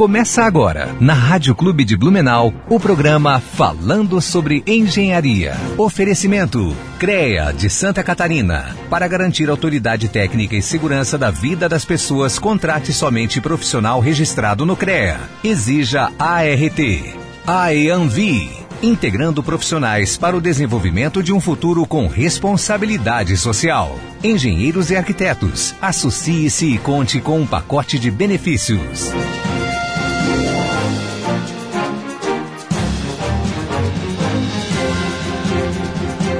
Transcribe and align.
Começa 0.00 0.44
agora, 0.44 0.96
na 0.98 1.12
Rádio 1.12 1.54
Clube 1.54 1.84
de 1.84 1.94
Blumenau, 1.94 2.54
o 2.70 2.80
programa 2.80 3.38
Falando 3.38 4.18
sobre 4.22 4.62
Engenharia. 4.66 5.54
Oferecimento: 5.76 6.74
CREA 6.98 7.52
de 7.52 7.68
Santa 7.68 8.02
Catarina. 8.02 8.74
Para 8.88 9.06
garantir 9.06 9.50
autoridade 9.50 10.08
técnica 10.08 10.56
e 10.56 10.62
segurança 10.62 11.18
da 11.18 11.30
vida 11.30 11.68
das 11.68 11.84
pessoas, 11.84 12.38
contrate 12.38 12.94
somente 12.94 13.42
profissional 13.42 14.00
registrado 14.00 14.64
no 14.64 14.74
CREA. 14.74 15.20
Exija 15.44 16.10
ART. 16.18 16.80
AEANVI 17.46 18.59
integrando 18.82 19.42
profissionais 19.42 20.16
para 20.16 20.36
o 20.36 20.40
desenvolvimento 20.40 21.22
de 21.22 21.32
um 21.32 21.40
futuro 21.40 21.86
com 21.86 22.06
responsabilidade 22.06 23.36
social. 23.36 23.98
Engenheiros 24.24 24.90
e 24.90 24.96
arquitetos, 24.96 25.74
associe-se 25.80 26.74
e 26.74 26.78
conte 26.78 27.20
com 27.20 27.40
um 27.40 27.46
pacote 27.46 27.98
de 27.98 28.10
benefícios. 28.10 29.10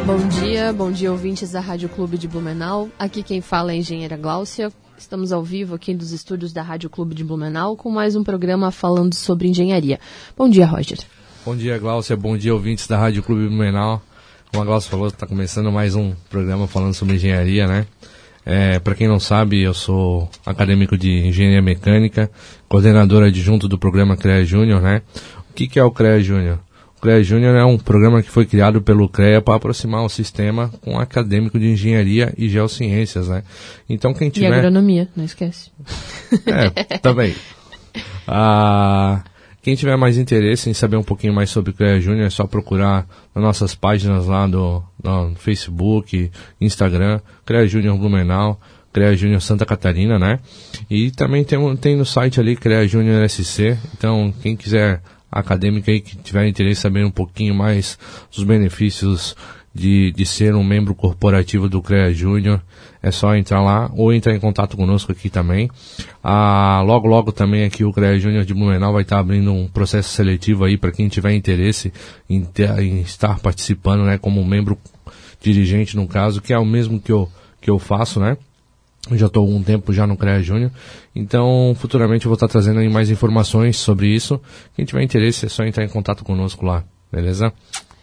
Bom 0.06 0.28
dia, 0.28 0.72
bom 0.72 0.91
dia 0.91 1.12
ouvintes 1.12 1.52
da 1.52 1.61
Rádio 1.61 1.88
Clube 1.88 2.19
de 2.19 2.27
Blumenau. 2.27 2.88
Aqui 2.98 3.22
quem 3.22 3.41
fala 3.41 3.72
é 3.72 3.75
a 3.75 3.78
engenheira 3.78 4.16
Gláucia. 4.16 4.72
Estamos 4.98 5.30
ao 5.30 5.42
vivo 5.42 5.75
aqui 5.75 5.95
dos 5.95 6.11
estúdios 6.11 6.52
da 6.52 6.62
Rádio 6.62 6.91
Clube 6.91 7.14
de 7.14 7.22
Blumenau 7.22 7.77
com 7.77 7.91
mais 7.91 8.16
um 8.16 8.25
programa 8.25 8.70
falando 8.70 9.14
sobre 9.14 9.48
engenharia. 9.48 10.00
Bom 10.36 10.48
dia, 10.48 10.66
Roger. 10.66 10.98
Bom 11.42 11.56
dia, 11.56 11.78
Gláucia. 11.78 12.14
Bom 12.14 12.36
dia, 12.36 12.52
ouvintes 12.52 12.86
da 12.86 12.98
Rádio 12.98 13.22
Clube 13.22 13.48
Blumenau. 13.48 14.02
Como 14.50 14.62
a 14.62 14.66
Gláucia 14.66 14.90
falou, 14.90 15.08
está 15.08 15.26
começando 15.26 15.72
mais 15.72 15.94
um 15.94 16.12
programa 16.28 16.68
falando 16.68 16.92
sobre 16.92 17.14
engenharia, 17.14 17.66
né? 17.66 17.86
É, 18.44 18.78
Para 18.78 18.94
quem 18.94 19.08
não 19.08 19.18
sabe, 19.18 19.62
eu 19.62 19.72
sou 19.72 20.28
acadêmico 20.44 20.98
de 20.98 21.28
engenharia 21.28 21.62
mecânica, 21.62 22.30
coordenador 22.69 23.22
adjunto 23.22 23.66
do 23.66 23.78
programa 23.78 24.19
CREA 24.19 24.44
Júnior, 24.44 24.82
né? 24.82 25.00
O 25.48 25.55
que, 25.55 25.66
que 25.66 25.78
é 25.78 25.82
o 25.82 25.91
CREA 25.91 26.20
Júnior? 26.22 26.58
O 26.98 27.00
CREA 27.00 27.22
Júnior 27.24 27.56
é 27.56 27.64
um 27.64 27.78
programa 27.78 28.22
que 28.22 28.30
foi 28.30 28.44
criado 28.44 28.82
pelo 28.82 29.08
CREA 29.08 29.41
para 29.41 29.54
aproximar 29.54 30.04
o 30.04 30.10
sistema 30.10 30.70
com 30.82 30.98
acadêmico 30.98 31.58
de 31.58 31.69
engenharia 31.69 32.34
e 32.36 32.50
geociências, 32.50 33.28
né? 33.28 33.42
Então 33.88 34.12
quem 34.12 34.28
tiver... 34.28 34.50
E 34.50 34.58
agronomia, 34.58 35.08
não 35.16 35.25
esquece. 35.25 35.70
É, 36.47 36.98
também. 36.98 37.34
Ah, 38.32 39.25
quem 39.62 39.75
tiver 39.75 39.97
mais 39.97 40.16
interesse 40.16 40.70
em 40.70 40.75
saber 40.75 40.97
um 40.97 41.03
pouquinho 41.03 41.34
mais 41.34 41.50
sobre 41.50 41.70
o 41.70 41.75
CREA 41.75 42.00
Júnior 42.00 42.27
é 42.27 42.30
só 42.30 42.47
procurar 42.47 43.06
nas 43.34 43.44
nossas 43.44 43.75
páginas 43.75 44.27
lá 44.27 44.47
do, 44.47 44.83
no 45.03 45.34
Facebook, 45.36 46.30
Instagram, 46.61 47.20
CREA 47.44 47.66
Júnior 47.66 47.98
Blumenau, 47.98 48.58
CREA 48.92 49.16
Júnior 49.16 49.41
Santa 49.42 49.66
Catarina, 49.66 50.19
né? 50.19 50.41
E 50.88 51.11
também 51.11 51.44
tem, 51.44 51.77
tem 51.77 51.97
no 51.97 52.06
site 52.06 52.41
ali 52.41 52.56
CREA 52.56 52.88
Júnior 52.88 53.28
SC, 53.28 53.77
então 53.97 54.33
quem 54.42 54.56
quiser 54.56 55.03
acadêmica 55.31 55.92
aí 55.92 56.00
que 56.00 56.16
tiver 56.16 56.48
interesse 56.48 56.81
em 56.81 56.83
saber 56.83 57.05
um 57.05 57.11
pouquinho 57.11 57.55
mais 57.55 57.98
dos 58.34 58.42
benefícios 58.42 59.36
de, 59.75 60.11
de 60.12 60.27
ser 60.27 60.55
um 60.55 60.64
membro 60.64 60.94
corporativo 60.94 61.69
do 61.69 61.83
CREA 61.83 62.12
Júnior, 62.12 62.62
é 63.03 63.11
só 63.11 63.34
entrar 63.34 63.62
lá 63.62 63.91
ou 63.95 64.12
entrar 64.12 64.34
em 64.34 64.41
contato 64.41 64.77
conosco 64.77 65.12
aqui 65.12 65.31
também. 65.31 65.70
Ah, 66.23 66.83
logo, 66.84 67.09
logo 67.09 67.33
também 67.33 67.65
aqui 67.65 67.84
o 67.84 67.93
CREA 67.93 68.19
Júnior 68.19 68.45
de 68.45 68.53
Blumenau 68.53 68.93
vai 68.93 69.03
estar 69.03 69.19
abrindo 69.19 69.53
um 69.53 69.67
processo 69.67 70.11
seletivo 70.11 70.65
aí 70.65 70.77
para 70.77 70.93
quem 70.93 71.09
tiver 71.09 71.33
interesse 71.33 71.93
em, 72.28 72.43
ter, 72.45 72.71
em 72.78 73.01
estar 73.01 73.39
participando, 73.41 74.05
né, 74.05 74.19
como 74.19 74.45
membro 74.45 74.78
dirigente 75.41 75.97
no 75.97 76.06
caso, 76.06 76.43
que 76.43 76.53
é 76.53 76.59
o 76.59 76.65
mesmo 76.65 77.01
que 77.01 77.11
eu, 77.11 77.28
que 77.61 77.71
eu 77.71 77.78
faço, 77.78 78.21
né? 78.21 78.37
Eu 79.11 79.17
já 79.17 79.27
estou 79.27 79.43
algum 79.43 79.62
tempo 79.62 79.95
já 79.95 80.06
no 80.06 80.15
CREA 80.15 80.43
Júnior, 80.43 80.71
então 81.17 81.75
futuramente 81.78 82.27
eu 82.27 82.28
vou 82.28 82.34
estar 82.34 82.48
trazendo 82.48 82.81
aí 82.81 82.89
mais 82.89 83.11
informações 83.11 83.78
sobre 83.78 84.09
isso. 84.09 84.39
Quem 84.77 84.84
tiver 84.84 85.03
interesse 85.03 85.47
é 85.47 85.48
só 85.48 85.65
entrar 85.65 85.84
em 85.84 85.89
contato 85.89 86.22
conosco 86.22 86.66
lá, 86.66 86.84
beleza? 87.10 87.50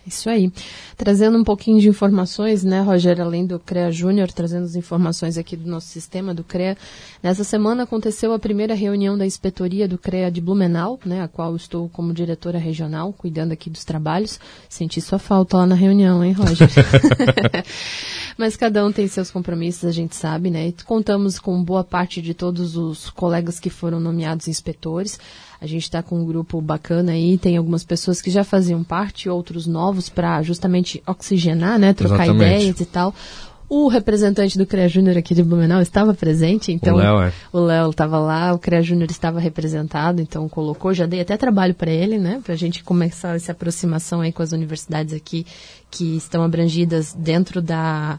Isso 0.08 0.30
aí. 0.30 0.50
Trazendo 0.96 1.38
um 1.38 1.44
pouquinho 1.44 1.82
de 1.82 1.90
informações, 1.90 2.64
né, 2.64 2.82
Roger, 2.82 3.20
além 3.20 3.46
do 3.46 3.60
CREA 3.60 3.92
Júnior, 3.92 4.32
trazendo 4.32 4.64
as 4.64 4.76
informações 4.76 5.38
aqui 5.38 5.58
do 5.58 5.70
nosso 5.70 5.88
sistema 5.88 6.34
do 6.34 6.46
CREA. 6.46 6.78
Nessa 7.22 7.44
semana 7.44 7.84
aconteceu 7.84 8.32
a 8.32 8.40
primeira 8.40 8.74
reunião 8.74 9.18
da 9.18 9.26
inspetoria 9.26 9.86
do 9.86 9.98
CREA 9.98 10.32
de 10.32 10.40
Blumenau, 10.40 10.98
né, 11.06 11.22
a 11.22 11.28
qual 11.28 11.56
estou 11.58 11.90
como 11.90 12.14
diretora 12.14 12.58
regional, 12.58 13.12
cuidando 13.12 13.52
aqui 13.52 13.70
dos 13.70 13.84
trabalhos. 13.84 14.40
Senti 14.70 15.02
sua 15.02 15.20
falta 15.20 15.58
lá 15.58 15.66
na 15.66 15.76
reunião, 15.76 16.24
hein, 16.24 16.32
Roger? 16.32 16.70
Mas 18.38 18.56
cada 18.56 18.86
um 18.86 18.92
tem 18.92 19.08
seus 19.08 19.30
compromissos, 19.30 19.84
a 19.84 19.92
gente 19.92 20.16
sabe, 20.16 20.50
né? 20.50 20.68
E 20.68 20.76
contamos 20.86 21.38
com 21.38 21.62
boa 21.62 21.84
parte 21.84 22.22
de 22.22 22.34
todos 22.34 22.78
os 22.78 23.10
colegas 23.10 23.60
que 23.60 23.70
foram 23.70 24.00
nomeados 24.00 24.48
inspetores. 24.48 25.20
A 25.60 25.66
gente 25.66 25.84
está 25.84 26.04
com 26.04 26.22
um 26.22 26.26
grupo 26.26 26.62
bacana 26.62 27.14
aí, 27.14 27.38
tem 27.38 27.58
algumas 27.58 27.84
pessoas 27.84 28.22
que 28.22 28.30
já 28.30 28.44
faziam 28.44 28.84
parte, 28.84 29.30
outros 29.30 29.66
novos, 29.66 30.10
para 30.10 30.42
justamente 30.44 31.02
oxigenar, 31.08 31.80
né? 31.80 31.94
Trocar 31.94 32.26
Exatamente. 32.26 32.54
ideias 32.54 32.80
e 32.80 32.86
tal. 32.86 33.14
O 33.70 33.90
representante 33.90 34.58
do 34.58 34.66
CREA 34.66 34.88
Júnior 34.88 35.18
aqui 35.18 35.36
de 35.36 35.44
Blumenau 35.44 35.82
estava 35.82 36.14
presente, 36.14 36.72
então 36.72 36.96
O 36.96 36.98
Léo, 36.98 37.22
é. 37.22 37.34
o 37.52 37.60
Léo 37.60 37.90
estava 37.90 38.18
lá, 38.18 38.54
o 38.54 38.60
CREA 38.60 38.82
Júnior 38.82 39.12
estava 39.12 39.42
representado, 39.42 40.22
então 40.22 40.48
colocou, 40.48 40.94
já 40.94 41.06
dei 41.06 41.20
até 41.20 41.36
trabalho 41.36 41.74
para 41.74 41.92
ele, 41.92 42.18
né, 42.18 42.40
para 42.42 42.54
a 42.54 42.58
gente 42.58 42.82
começar 42.82 43.36
essa 43.36 43.52
aproximação 43.52 44.22
aí 44.22 44.32
com 44.32 44.42
as 44.42 44.54
universidades 44.54 45.14
aqui 45.14 45.46
que 45.92 46.16
estão 46.16 46.44
abrangidas 46.44 47.14
dentro 47.14 47.62
da 47.62 48.18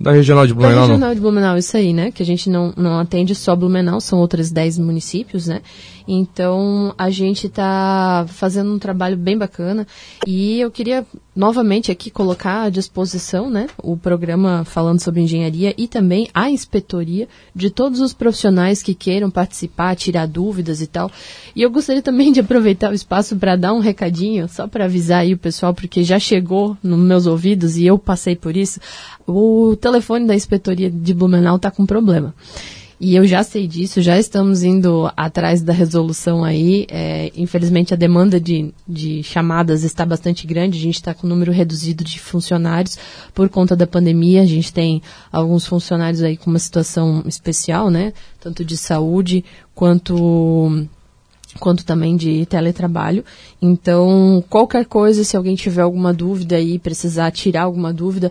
Da 0.00 0.10
Regional 0.10 0.46
de 0.46 0.54
da 0.54 0.58
Blumenau, 0.58 0.80
não? 0.80 0.88
Regional 0.88 1.14
de 1.14 1.20
Blumenau, 1.20 1.58
isso 1.58 1.76
aí, 1.76 1.92
né? 1.92 2.10
Que 2.10 2.22
a 2.22 2.26
gente 2.26 2.48
não, 2.48 2.72
não 2.74 2.98
atende 2.98 3.34
só 3.34 3.54
Blumenau, 3.54 4.00
são 4.00 4.18
outros 4.18 4.50
10 4.50 4.78
municípios, 4.78 5.46
né? 5.46 5.60
Então, 6.06 6.94
a 6.98 7.10
gente 7.10 7.46
está 7.46 8.24
fazendo 8.28 8.72
um 8.72 8.78
trabalho 8.78 9.16
bem 9.16 9.36
bacana 9.36 9.86
e 10.26 10.60
eu 10.60 10.70
queria 10.70 11.06
novamente 11.34 11.90
aqui 11.90 12.10
colocar 12.10 12.64
à 12.64 12.68
disposição, 12.68 13.48
né? 13.48 13.66
O 13.82 13.96
programa 13.96 14.64
falando 14.64 15.00
sobre 15.00 15.22
engenharia 15.22 15.74
e 15.78 15.88
também 15.88 16.28
a 16.34 16.50
inspetoria 16.50 17.28
de 17.54 17.70
todos 17.70 18.00
os 18.00 18.12
profissionais 18.12 18.82
que 18.82 18.94
queiram 18.94 19.30
participar, 19.30 19.96
tirar 19.96 20.26
dúvidas 20.26 20.80
e 20.80 20.86
tal. 20.86 21.10
E 21.56 21.62
eu 21.62 21.70
gostaria 21.70 22.02
também 22.02 22.32
de 22.32 22.40
aproveitar 22.40 22.90
o 22.90 22.94
espaço 22.94 23.36
para 23.36 23.56
dar 23.56 23.72
um 23.72 23.80
recadinho, 23.80 24.48
só 24.48 24.66
para 24.66 24.84
avisar 24.84 25.20
aí 25.20 25.32
o 25.32 25.38
pessoal, 25.38 25.72
porque 25.72 26.04
já 26.04 26.18
chegou 26.18 26.76
nos 26.82 26.98
meus 26.98 27.26
ouvidos 27.26 27.76
e 27.76 27.86
eu 27.86 27.98
passei 27.98 28.36
por 28.36 28.56
isso. 28.56 28.78
O 29.26 29.76
telefone 29.80 30.26
da 30.26 30.34
inspetoria 30.34 30.90
de 30.90 31.14
Blumenau 31.14 31.56
está 31.56 31.70
com 31.70 31.86
problema. 31.86 32.34
E 33.04 33.16
eu 33.16 33.26
já 33.26 33.42
sei 33.42 33.66
disso, 33.66 34.00
já 34.00 34.16
estamos 34.16 34.62
indo 34.62 35.10
atrás 35.16 35.60
da 35.60 35.72
resolução 35.72 36.44
aí. 36.44 36.86
É, 36.88 37.32
infelizmente, 37.34 37.92
a 37.92 37.96
demanda 37.96 38.38
de, 38.40 38.72
de 38.86 39.24
chamadas 39.24 39.82
está 39.82 40.06
bastante 40.06 40.46
grande. 40.46 40.78
A 40.78 40.80
gente 40.80 40.94
está 40.94 41.12
com 41.12 41.26
um 41.26 41.30
número 41.30 41.50
reduzido 41.50 42.04
de 42.04 42.20
funcionários 42.20 42.96
por 43.34 43.48
conta 43.48 43.74
da 43.74 43.88
pandemia. 43.88 44.42
A 44.42 44.46
gente 44.46 44.72
tem 44.72 45.02
alguns 45.32 45.66
funcionários 45.66 46.22
aí 46.22 46.36
com 46.36 46.48
uma 46.48 46.60
situação 46.60 47.24
especial, 47.26 47.90
né? 47.90 48.12
Tanto 48.38 48.64
de 48.64 48.76
saúde 48.76 49.44
quanto 49.74 50.86
quanto 51.58 51.84
também 51.84 52.16
de 52.16 52.46
teletrabalho. 52.46 53.24
Então, 53.60 54.44
qualquer 54.48 54.86
coisa, 54.86 55.24
se 55.24 55.36
alguém 55.36 55.56
tiver 55.56 55.82
alguma 55.82 56.14
dúvida 56.14 56.54
aí, 56.54 56.78
precisar 56.78 57.32
tirar 57.32 57.62
alguma 57.62 57.92
dúvida, 57.92 58.30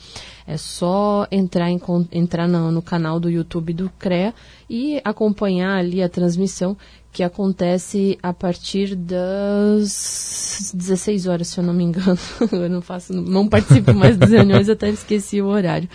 é 0.46 0.58
só 0.58 1.28
entrar, 1.32 1.70
em, 1.70 1.80
entrar 2.12 2.48
no, 2.48 2.72
no 2.72 2.82
canal 2.82 3.20
do 3.20 3.30
YouTube 3.30 3.74
do 3.74 3.90
CREA 3.98 4.34
e 4.70 5.00
acompanhar 5.04 5.78
ali 5.78 6.02
a 6.02 6.10
transmissão 6.10 6.78
que 7.12 7.24
acontece 7.24 8.18
a 8.24 8.34
partir 8.34 8.96
das 8.96 10.72
16 10.74 11.28
horas, 11.28 11.48
se 11.48 11.60
eu 11.60 11.64
não 11.64 11.74
me 11.74 11.84
engano. 11.84 12.18
eu 12.52 12.70
não 12.70 12.82
faço, 12.82 13.14
não 13.14 13.48
participo 13.48 13.94
mais 13.94 14.18
das 14.18 14.32
reuniões, 14.32 14.68
até 14.68 14.90
esqueci 14.90 15.42
o 15.42 15.48
horário. 15.48 15.88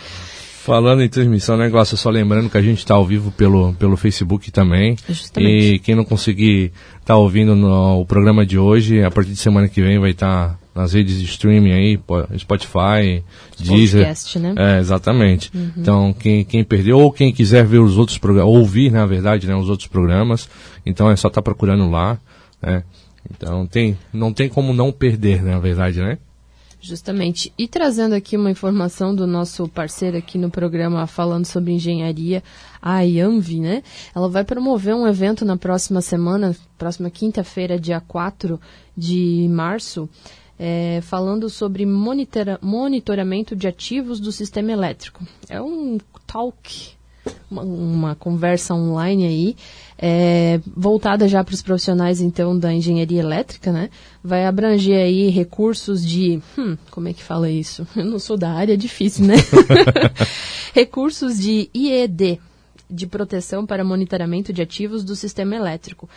Falando 0.68 1.02
em 1.02 1.08
transmissão, 1.08 1.56
negócio, 1.56 1.96
só 1.96 2.10
lembrando 2.10 2.50
que 2.50 2.58
a 2.58 2.62
gente 2.62 2.78
está 2.78 2.94
ao 2.94 3.04
vivo 3.04 3.32
pelo, 3.32 3.72
pelo 3.74 3.96
Facebook 3.96 4.50
também. 4.50 4.96
Justamente. 5.08 5.74
E 5.74 5.78
quem 5.78 5.94
não 5.94 6.04
conseguir 6.04 6.72
estar 6.92 7.14
tá 7.14 7.16
ouvindo 7.16 7.56
no, 7.56 8.00
o 8.00 8.06
programa 8.06 8.44
de 8.44 8.58
hoje, 8.58 9.02
a 9.02 9.10
partir 9.10 9.30
de 9.30 9.38
semana 9.38 9.66
que 9.66 9.80
vem 9.80 9.98
vai 9.98 10.10
estar 10.10 10.50
tá 10.50 10.58
nas 10.78 10.92
redes 10.92 11.18
de 11.18 11.24
streaming 11.24 11.72
aí, 11.72 12.00
Spotify, 12.38 13.24
Deezer. 13.58 14.04
Podcast, 14.04 14.38
né? 14.38 14.54
É, 14.56 14.78
exatamente. 14.78 15.50
Uhum. 15.52 15.72
Então, 15.76 16.12
quem, 16.12 16.44
quem 16.44 16.62
perdeu 16.62 17.00
ou 17.00 17.10
quem 17.10 17.32
quiser 17.32 17.66
ver 17.66 17.80
os 17.80 17.98
outros 17.98 18.16
programas, 18.16 18.54
ouvir, 18.54 18.92
na 18.92 19.04
verdade, 19.04 19.48
né, 19.48 19.56
os 19.56 19.68
outros 19.68 19.88
programas, 19.88 20.48
então 20.86 21.10
é 21.10 21.16
só 21.16 21.26
estar 21.26 21.40
tá 21.40 21.42
procurando 21.42 21.90
lá, 21.90 22.16
né? 22.62 22.84
Então, 23.28 23.66
tem, 23.66 23.98
não 24.12 24.32
tem 24.32 24.48
como 24.48 24.72
não 24.72 24.92
perder, 24.92 25.42
né, 25.42 25.50
na 25.50 25.58
verdade, 25.58 25.98
né? 25.98 26.16
Justamente. 26.80 27.52
E 27.58 27.66
trazendo 27.66 28.14
aqui 28.14 28.36
uma 28.36 28.52
informação 28.52 29.12
do 29.12 29.26
nosso 29.26 29.66
parceiro 29.66 30.16
aqui 30.16 30.38
no 30.38 30.48
programa 30.48 31.08
falando 31.08 31.44
sobre 31.44 31.72
engenharia, 31.72 32.40
a 32.80 33.00
IAMV, 33.00 33.58
né? 33.58 33.82
Ela 34.14 34.28
vai 34.28 34.44
promover 34.44 34.94
um 34.94 35.08
evento 35.08 35.44
na 35.44 35.56
próxima 35.56 36.00
semana, 36.00 36.54
próxima 36.78 37.10
quinta-feira, 37.10 37.80
dia 37.80 38.00
4 38.00 38.60
de 38.96 39.48
março, 39.50 40.08
é, 40.58 41.00
falando 41.02 41.48
sobre 41.48 41.86
monitora, 41.86 42.58
monitoramento 42.60 43.54
de 43.54 43.68
ativos 43.68 44.18
do 44.18 44.32
sistema 44.32 44.72
elétrico. 44.72 45.24
É 45.48 45.60
um 45.60 45.98
talk, 46.26 46.90
uma, 47.50 47.62
uma 47.62 48.14
conversa 48.14 48.74
online 48.74 49.26
aí 49.26 49.56
é, 50.00 50.60
voltada 50.76 51.26
já 51.26 51.42
para 51.42 51.54
os 51.54 51.60
profissionais 51.60 52.20
então 52.20 52.56
da 52.56 52.72
engenharia 52.72 53.20
elétrica, 53.20 53.72
né? 53.72 53.90
Vai 54.22 54.46
abranger 54.46 54.96
aí 54.96 55.28
recursos 55.28 56.06
de, 56.06 56.40
hum, 56.56 56.76
como 56.90 57.08
é 57.08 57.12
que 57.12 57.22
fala 57.22 57.50
isso? 57.50 57.86
Eu 57.96 58.04
não 58.04 58.20
sou 58.20 58.36
da 58.36 58.52
área, 58.52 58.74
é 58.74 58.76
difícil, 58.76 59.26
né? 59.26 59.34
recursos 60.72 61.36
de 61.38 61.68
IED, 61.74 62.40
de 62.88 63.06
proteção 63.08 63.66
para 63.66 63.84
monitoramento 63.84 64.52
de 64.52 64.62
ativos 64.62 65.02
do 65.02 65.16
sistema 65.16 65.56
elétrico. 65.56 66.08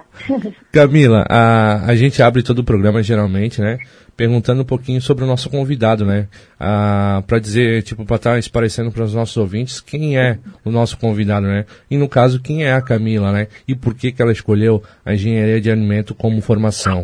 Camila, 0.72 1.26
a, 1.30 1.88
a 1.88 1.96
gente 1.96 2.24
abre 2.24 2.42
todo 2.42 2.60
o 2.60 2.64
programa 2.64 3.04
geralmente, 3.04 3.60
né? 3.60 3.80
Perguntando 4.18 4.64
um 4.64 4.66
pouquinho 4.66 5.00
sobre 5.00 5.24
o 5.24 5.28
nosso 5.28 5.48
convidado, 5.48 6.04
né? 6.04 6.28
Ah, 6.60 7.24
para 7.28 7.38
dizer, 7.38 7.84
tipo, 7.84 8.04
para 8.04 8.16
estar 8.16 8.32
tá 8.32 8.40
esclarecendo 8.40 8.92
para 8.92 9.04
os 9.04 9.14
nossos 9.14 9.38
ouvintes 9.38 9.80
quem 9.80 10.18
é 10.18 10.40
o 10.66 10.72
nosso 10.72 10.98
convidado, 10.98 11.46
né? 11.46 11.66
E 11.90 11.98
no 11.98 12.10
caso, 12.10 12.42
quem 12.42 12.64
é 12.64 12.74
a 12.74 12.82
Camila, 12.82 13.32
né? 13.32 13.48
E 13.68 13.76
por 13.76 13.94
que, 13.94 14.12
que 14.12 14.20
ela 14.20 14.32
escolheu 14.32 14.82
a 15.06 15.14
engenharia 15.14 15.62
de 15.62 15.70
alimento 15.70 16.16
como 16.16 16.42
formação? 16.42 17.04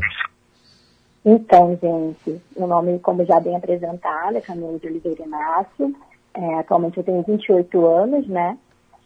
Então, 1.24 1.78
gente, 1.82 2.42
meu 2.58 2.68
nome, 2.68 3.00
como 3.00 3.24
já 3.24 3.40
bem 3.40 3.56
apresentado, 3.56 4.36
é 4.36 4.42
Camila 4.42 4.78
de 4.80 4.88
Oliveira 4.88 5.24
Inácio. 5.24 5.96
É, 6.36 6.56
atualmente 6.56 6.98
eu 6.98 7.04
tenho 7.04 7.22
28 7.22 7.86
anos, 7.86 8.28
né? 8.28 8.58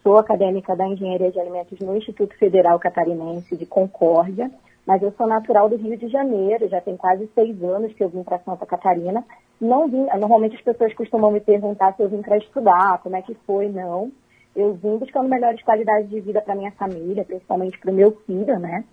Sou 0.02 0.18
acadêmica 0.18 0.74
da 0.78 0.88
Engenharia 0.88 1.30
de 1.30 1.40
Alimentos 1.40 1.78
no 1.80 1.98
Instituto 1.98 2.34
Federal 2.38 2.80
Catarinense 2.80 3.58
de 3.58 3.66
Concórdia 3.66 4.50
mas 4.88 5.04
eu 5.04 5.12
sou 5.18 5.28
natural 5.28 5.68
do 5.68 5.76
Rio 5.76 5.98
de 5.98 6.08
Janeiro, 6.08 6.70
já 6.70 6.80
tem 6.80 6.96
quase 6.96 7.30
seis 7.36 7.62
anos 7.62 7.92
que 7.92 8.02
eu 8.02 8.08
vim 8.08 8.24
para 8.24 8.40
Santa 8.40 8.66
Catarina. 8.66 9.22
Não 9.60 9.86
vim, 9.90 10.08
normalmente 10.18 10.56
as 10.56 10.62
pessoas 10.62 10.94
costumam 10.94 11.30
me 11.30 11.42
perguntar 11.42 11.94
se 11.94 12.02
eu 12.02 12.08
vim 12.08 12.22
para 12.22 12.38
estudar, 12.38 13.00
como 13.04 13.18
é 13.18 13.22
que 13.22 13.36
foi, 13.46 13.68
não. 13.68 14.10
Eu 14.56 14.76
vim 14.76 14.96
buscando 14.98 15.28
melhores 15.28 15.62
qualidades 15.62 16.10
de 16.10 16.22
vida 16.22 16.42
para 16.42 16.56
minha 16.56 16.72
família, 16.72 17.26
principalmente 17.26 17.78
para 17.78 17.92
o 17.92 17.94
meu 17.94 18.12
filho, 18.26 18.58
né? 18.60 18.86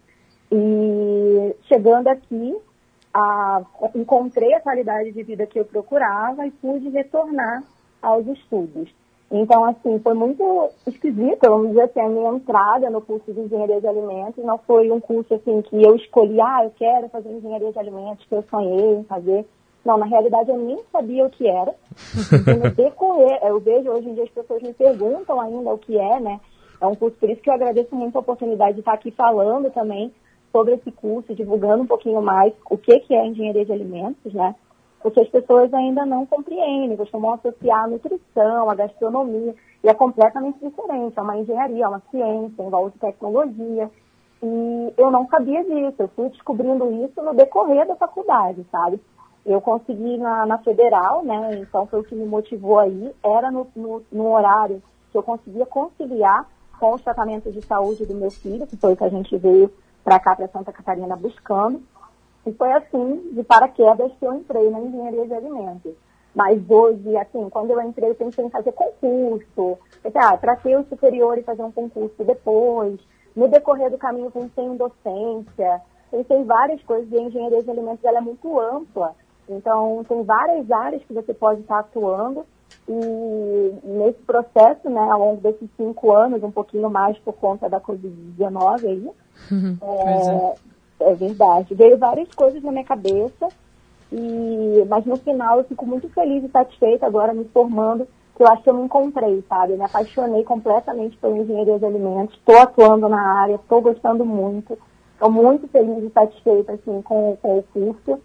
E 0.50 1.54
chegando 1.68 2.08
aqui, 2.08 2.56
a, 3.14 3.62
encontrei 3.94 4.52
a 4.52 4.60
qualidade 4.60 5.12
de 5.12 5.22
vida 5.22 5.46
que 5.46 5.60
eu 5.60 5.64
procurava 5.64 6.44
e 6.44 6.50
pude 6.50 6.88
retornar 6.88 7.62
aos 8.02 8.26
estudos. 8.26 8.92
Então, 9.36 9.64
assim, 9.64 9.98
foi 9.98 10.14
muito 10.14 10.70
esquisito, 10.86 11.40
vamos 11.42 11.70
dizer 11.70 11.82
assim, 11.82 12.00
a 12.00 12.08
minha 12.08 12.30
entrada 12.30 12.88
no 12.88 13.00
curso 13.00 13.32
de 13.32 13.40
engenharia 13.40 13.80
de 13.80 13.86
alimentos 13.88 14.44
não 14.44 14.58
foi 14.58 14.92
um 14.92 15.00
curso, 15.00 15.34
assim, 15.34 15.60
que 15.62 15.82
eu 15.82 15.96
escolhi, 15.96 16.40
ah, 16.40 16.60
eu 16.62 16.70
quero 16.70 17.08
fazer 17.08 17.30
engenharia 17.30 17.72
de 17.72 17.78
alimentos, 17.78 18.24
que 18.26 18.34
eu 18.34 18.44
sonhei 18.48 18.94
em 18.94 19.02
fazer. 19.02 19.44
Não, 19.84 19.98
na 19.98 20.06
realidade 20.06 20.50
eu 20.50 20.56
nem 20.56 20.78
sabia 20.92 21.26
o 21.26 21.30
que 21.30 21.48
era. 21.48 21.74
Decorrer, 22.76 23.40
eu 23.42 23.58
vejo 23.58 23.90
hoje 23.90 24.08
em 24.08 24.14
dia 24.14 24.22
as 24.22 24.30
pessoas 24.30 24.62
me 24.62 24.72
perguntam 24.72 25.40
ainda 25.40 25.70
o 25.70 25.78
que 25.78 25.98
é, 25.98 26.20
né? 26.20 26.40
É 26.80 26.86
um 26.86 26.94
curso, 26.94 27.16
por 27.18 27.28
isso 27.28 27.42
que 27.42 27.50
eu 27.50 27.54
agradeço 27.54 27.92
muito 27.94 28.16
a 28.16 28.20
oportunidade 28.20 28.74
de 28.74 28.80
estar 28.80 28.92
aqui 28.92 29.10
falando 29.10 29.68
também 29.72 30.12
sobre 30.52 30.74
esse 30.74 30.92
curso, 30.92 31.34
divulgando 31.34 31.82
um 31.82 31.86
pouquinho 31.88 32.22
mais 32.22 32.52
o 32.70 32.78
que, 32.78 33.00
que 33.00 33.14
é 33.14 33.26
engenharia 33.26 33.64
de 33.64 33.72
alimentos, 33.72 34.32
né? 34.32 34.54
Porque 35.04 35.20
as 35.20 35.28
pessoas 35.28 35.73
ainda 35.75 36.06
não 36.06 36.25
compreendem, 36.25 36.96
costumam 36.96 37.34
associar 37.34 37.84
a 37.84 37.88
nutrição, 37.88 38.70
a 38.70 38.75
gastronomia, 38.75 39.54
e 39.84 39.88
é 39.88 39.92
completamente 39.92 40.58
diferente, 40.58 41.18
é 41.18 41.20
uma 41.20 41.37
engenharia, 41.37 41.84
é 41.84 41.88
uma 41.88 42.02
ciência, 42.11 42.62
envolve 42.62 42.99
tecnologia, 42.99 43.90
e 44.42 44.94
eu 44.96 45.11
não 45.11 45.28
sabia 45.28 45.62
disso, 45.62 45.96
eu 45.99 46.08
fui 46.08 46.30
descobrindo 46.30 46.90
isso 47.04 47.20
no 47.23 47.34
decorrer 47.34 47.87
da 47.87 47.94
faculdade, 47.96 48.64
sabe? 48.73 48.99
Eu 49.44 49.61
consegui 49.61 50.16
na, 50.16 50.46
na 50.46 50.56
federal, 50.56 51.23
né? 51.23 51.58
Então 51.61 51.87
foi 51.87 52.00
o 52.00 52.04
que 52.04 52.14
me 52.14 52.25
motivou 52.25 52.78
aí. 52.78 53.14
Era 53.23 53.50
no, 53.50 53.66
no, 53.76 54.02
no 54.11 54.32
horário 54.32 54.82
que 55.12 55.18
eu 55.18 55.23
conseguia 55.23 55.66
conciliar 55.66 56.49
com 56.80 56.94
os 56.94 57.02
tratamentos 57.02 57.52
de 57.52 57.61
saúde 57.61 58.06
do 58.06 58.14
meu 58.14 58.30
filho, 58.30 58.66
que 58.66 58.76
foi 58.78 58.94
o 58.94 58.96
que 58.96 59.04
a 59.04 59.11
gente 59.11 59.37
veio 59.37 59.70
para 60.02 60.18
cá, 60.18 60.34
para 60.34 60.49
Santa 60.49 60.73
Catarina, 60.73 61.14
buscando. 61.14 61.82
E 62.46 62.52
foi 62.52 62.72
assim, 62.72 63.30
de 63.32 63.42
paraquedas, 63.42 64.12
que 64.18 64.24
eu 64.24 64.34
entrei 64.34 64.70
na 64.70 64.80
engenharia 64.80 65.26
de 65.26 65.34
alimentos. 65.34 65.92
Mas 66.34 66.60
hoje, 66.68 67.16
assim, 67.16 67.48
quando 67.48 67.70
eu 67.70 67.80
entrei, 67.80 68.10
eu 68.10 68.14
pensei 68.14 68.44
em 68.44 68.50
fazer 68.50 68.72
concurso. 68.72 69.78
Pensei, 70.02 70.20
ah, 70.20 70.36
para 70.36 70.56
ter 70.56 70.76
o 70.76 70.84
superior 70.84 71.38
e 71.38 71.42
fazer 71.42 71.62
um 71.62 71.70
concurso 71.72 72.24
depois. 72.24 72.98
No 73.36 73.48
decorrer 73.48 73.90
do 73.90 73.98
caminho, 73.98 74.30
pensei 74.30 74.64
em 74.64 74.76
docência. 74.76 75.80
Pensei 76.10 76.36
em 76.36 76.44
várias 76.44 76.82
coisas. 76.82 77.10
E 77.12 77.16
a 77.16 77.22
engenharia 77.22 77.62
de 77.62 77.70
alimentos 77.70 78.04
ela 78.04 78.18
é 78.18 78.20
muito 78.20 78.60
ampla. 78.60 79.14
Então, 79.48 80.04
tem 80.08 80.22
várias 80.24 80.70
áreas 80.70 81.02
que 81.04 81.12
você 81.14 81.32
pode 81.32 81.60
estar 81.60 81.78
atuando. 81.78 82.44
E 82.88 83.74
nesse 83.84 84.18
processo, 84.22 84.90
né, 84.90 85.00
ao 85.10 85.18
longo 85.20 85.40
desses 85.40 85.68
cinco 85.76 86.12
anos, 86.12 86.42
um 86.42 86.50
pouquinho 86.50 86.90
mais 86.90 87.16
por 87.18 87.34
conta 87.34 87.68
da 87.68 87.80
Covid-19 87.80 88.84
aí, 88.86 89.10
Uhum. 89.50 89.76
é, 89.82 90.52
é 90.52 90.54
verdade. 91.14 91.74
Veio 91.74 91.98
várias 91.98 92.28
coisas 92.34 92.62
na 92.62 92.72
minha 92.72 92.84
cabeça, 92.84 93.48
e, 94.12 94.84
mas 94.88 95.04
no 95.04 95.16
final 95.16 95.58
eu 95.58 95.64
fico 95.64 95.86
muito 95.86 96.08
feliz 96.08 96.44
e 96.44 96.48
satisfeita 96.48 97.06
agora 97.06 97.34
me 97.34 97.44
formando, 97.46 98.06
que 98.36 98.42
eu 98.42 98.48
acho 98.48 98.62
que 98.62 98.70
eu 98.70 98.74
me 98.74 98.84
encontrei, 98.84 99.42
sabe? 99.48 99.72
Eu 99.72 99.78
me 99.78 99.84
apaixonei 99.84 100.42
completamente 100.44 101.16
pela 101.16 101.36
engenharia 101.36 101.78
de 101.78 101.84
alimentos, 101.84 102.36
estou 102.36 102.58
atuando 102.58 103.08
na 103.08 103.40
área, 103.40 103.54
estou 103.54 103.80
gostando 103.80 104.24
muito, 104.24 104.78
estou 105.12 105.30
muito 105.30 105.68
feliz 105.68 106.04
e 106.04 106.10
satisfeita 106.10 106.72
assim, 106.72 107.02
com, 107.02 107.36
com 107.40 107.58
o 107.58 107.62
curso. 107.62 108.20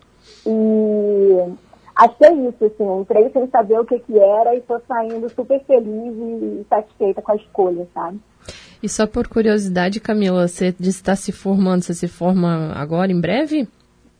E 0.45 1.53
achei 1.95 2.47
isso, 2.47 2.65
assim, 2.65 3.01
entrei 3.01 3.29
sem 3.29 3.47
saber 3.47 3.79
o 3.79 3.85
que, 3.85 3.99
que 3.99 4.17
era 4.19 4.55
e 4.55 4.59
estou 4.59 4.81
saindo 4.87 5.29
super 5.29 5.63
feliz 5.63 6.15
e 6.15 6.65
satisfeita 6.67 7.21
com 7.21 7.31
a 7.31 7.35
escolha, 7.35 7.87
sabe? 7.93 8.19
E 8.81 8.87
só 8.87 9.05
por 9.05 9.27
curiosidade, 9.27 9.99
Camila, 9.99 10.47
você 10.47 10.71
disse 10.71 10.99
que 10.99 11.09
está 11.09 11.15
se 11.15 11.31
formando, 11.31 11.83
você 11.83 11.93
se 11.93 12.07
forma 12.07 12.71
agora, 12.75 13.11
em 13.11 13.19
breve? 13.19 13.67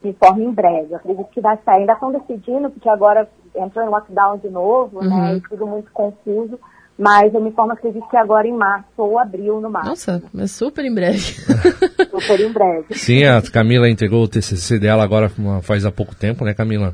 Me 0.04 0.13
forma 0.13 0.44
em 0.44 0.51
breve. 0.51 0.92
Eu 0.92 0.98
acredito 0.98 1.30
que 1.32 1.42
vai 1.42 1.58
sair. 1.63 1.82
Ainda 1.82 1.94
estão 1.94 2.12
decidindo, 2.12 2.70
porque 2.70 2.89
agora 2.89 3.28
entrou 3.56 3.86
em 3.86 3.89
lockdown 3.89 4.38
de 4.38 4.50
novo, 4.50 5.01
né? 5.04 5.16
Uhum. 5.16 5.38
E 5.38 5.42
tudo 5.42 5.68
muito 5.68 5.92
confuso. 5.92 6.60
Mas 6.98 7.34
eu 7.34 7.39
me 7.39 7.51
formo, 7.51 7.72
acredito 7.72 8.06
que 8.10 8.18
agora 8.18 8.46
em 8.46 8.54
março 8.54 8.88
ou 8.98 9.18
abril, 9.18 9.62
no 9.62 9.70
máximo. 9.70 9.92
Nossa, 9.92 10.24
é 10.38 10.48
super 10.48 10.84
em 10.84 10.94
breve. 10.94 11.36
Super 12.12 12.39
em 12.42 12.51
breve. 12.51 12.94
Sim, 12.96 13.24
a 13.24 13.42
Camila 13.42 13.89
entregou 13.89 14.24
o 14.24 14.28
TCC 14.28 14.78
dela 14.80 15.04
agora 15.04 15.32
faz 15.62 15.86
há 15.86 15.92
pouco 15.92 16.13
tempo, 16.13 16.44
né, 16.44 16.54
Camila? 16.54 16.94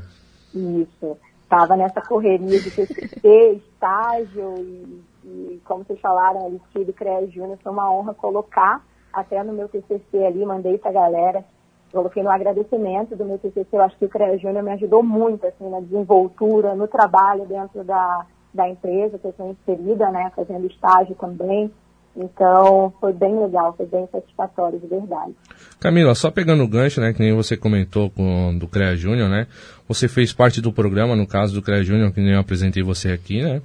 Isso. 0.54 1.16
Estava 1.42 1.76
nessa 1.76 2.00
correria 2.00 2.60
de 2.60 2.70
TCC, 2.70 3.60
estágio 3.74 4.54
e, 4.58 5.00
e, 5.26 5.60
como 5.64 5.84
vocês 5.84 6.00
falaram, 6.00 6.46
ali, 6.46 6.60
Tio 6.72 6.92
CREA 6.92 7.26
Júnior, 7.28 7.58
foi 7.62 7.72
uma 7.72 7.90
honra 7.90 8.14
colocar 8.14 8.84
até 9.12 9.42
no 9.42 9.52
meu 9.52 9.68
TCC 9.68 10.24
ali, 10.24 10.44
mandei 10.44 10.78
pra 10.78 10.92
galera, 10.92 11.44
coloquei 11.90 12.22
no 12.22 12.30
agradecimento 12.30 13.16
do 13.16 13.24
meu 13.24 13.38
TCC, 13.38 13.66
eu 13.72 13.82
acho 13.82 13.96
que 13.98 14.04
o 14.04 14.08
CREA 14.08 14.38
Júnior 14.38 14.62
me 14.62 14.72
ajudou 14.72 15.02
muito, 15.02 15.46
assim, 15.46 15.68
na 15.68 15.80
desenvoltura, 15.80 16.74
no 16.74 16.86
trabalho 16.86 17.44
dentro 17.46 17.82
da, 17.82 18.26
da 18.54 18.68
empresa 18.68 19.18
que 19.18 19.26
eu 19.26 19.30
estou 19.30 19.50
inserida, 19.50 20.10
né, 20.10 20.30
fazendo 20.36 20.66
estágio 20.66 21.14
também. 21.16 21.72
Então, 22.16 22.92
foi 23.00 23.12
bem 23.12 23.38
legal, 23.38 23.74
foi 23.76 23.86
bem 23.86 24.08
satisfatório, 24.10 24.78
de 24.80 24.86
verdade. 24.86 25.32
Camila, 25.78 26.14
só 26.14 26.30
pegando 26.30 26.62
o 26.62 26.68
gancho, 26.68 27.00
né, 27.00 27.12
que 27.12 27.20
nem 27.20 27.34
você 27.34 27.56
comentou 27.56 28.08
com 28.10 28.56
do 28.56 28.66
CREA 28.66 28.96
Júnior, 28.96 29.28
né? 29.28 29.46
Você 29.86 30.08
fez 30.08 30.32
parte 30.32 30.60
do 30.60 30.72
programa, 30.72 31.14
no 31.14 31.26
caso 31.26 31.52
do 31.54 31.60
CREA 31.62 31.84
Júnior, 31.84 32.12
que 32.12 32.20
nem 32.20 32.32
eu 32.32 32.40
apresentei 32.40 32.82
você 32.82 33.12
aqui, 33.12 33.42
né? 33.42 33.60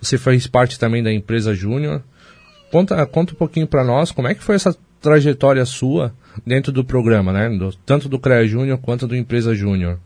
Você 0.00 0.16
fez 0.16 0.46
parte 0.46 0.78
também 0.78 1.02
da 1.02 1.12
empresa 1.12 1.52
Júnior. 1.54 2.02
Conta, 2.70 3.04
conta 3.06 3.32
um 3.32 3.36
pouquinho 3.36 3.66
para 3.66 3.84
nós 3.84 4.12
como 4.12 4.28
é 4.28 4.34
que 4.34 4.42
foi 4.42 4.54
essa 4.54 4.76
trajetória 5.00 5.64
sua 5.64 6.12
dentro 6.46 6.70
do 6.72 6.84
programa, 6.84 7.32
né? 7.32 7.48
Do- 7.50 7.72
tanto 7.84 8.08
do 8.08 8.18
CREA 8.18 8.46
Júnior 8.46 8.78
quanto 8.78 9.06
do 9.06 9.16
Empresa 9.16 9.54
Júnior. 9.54 9.98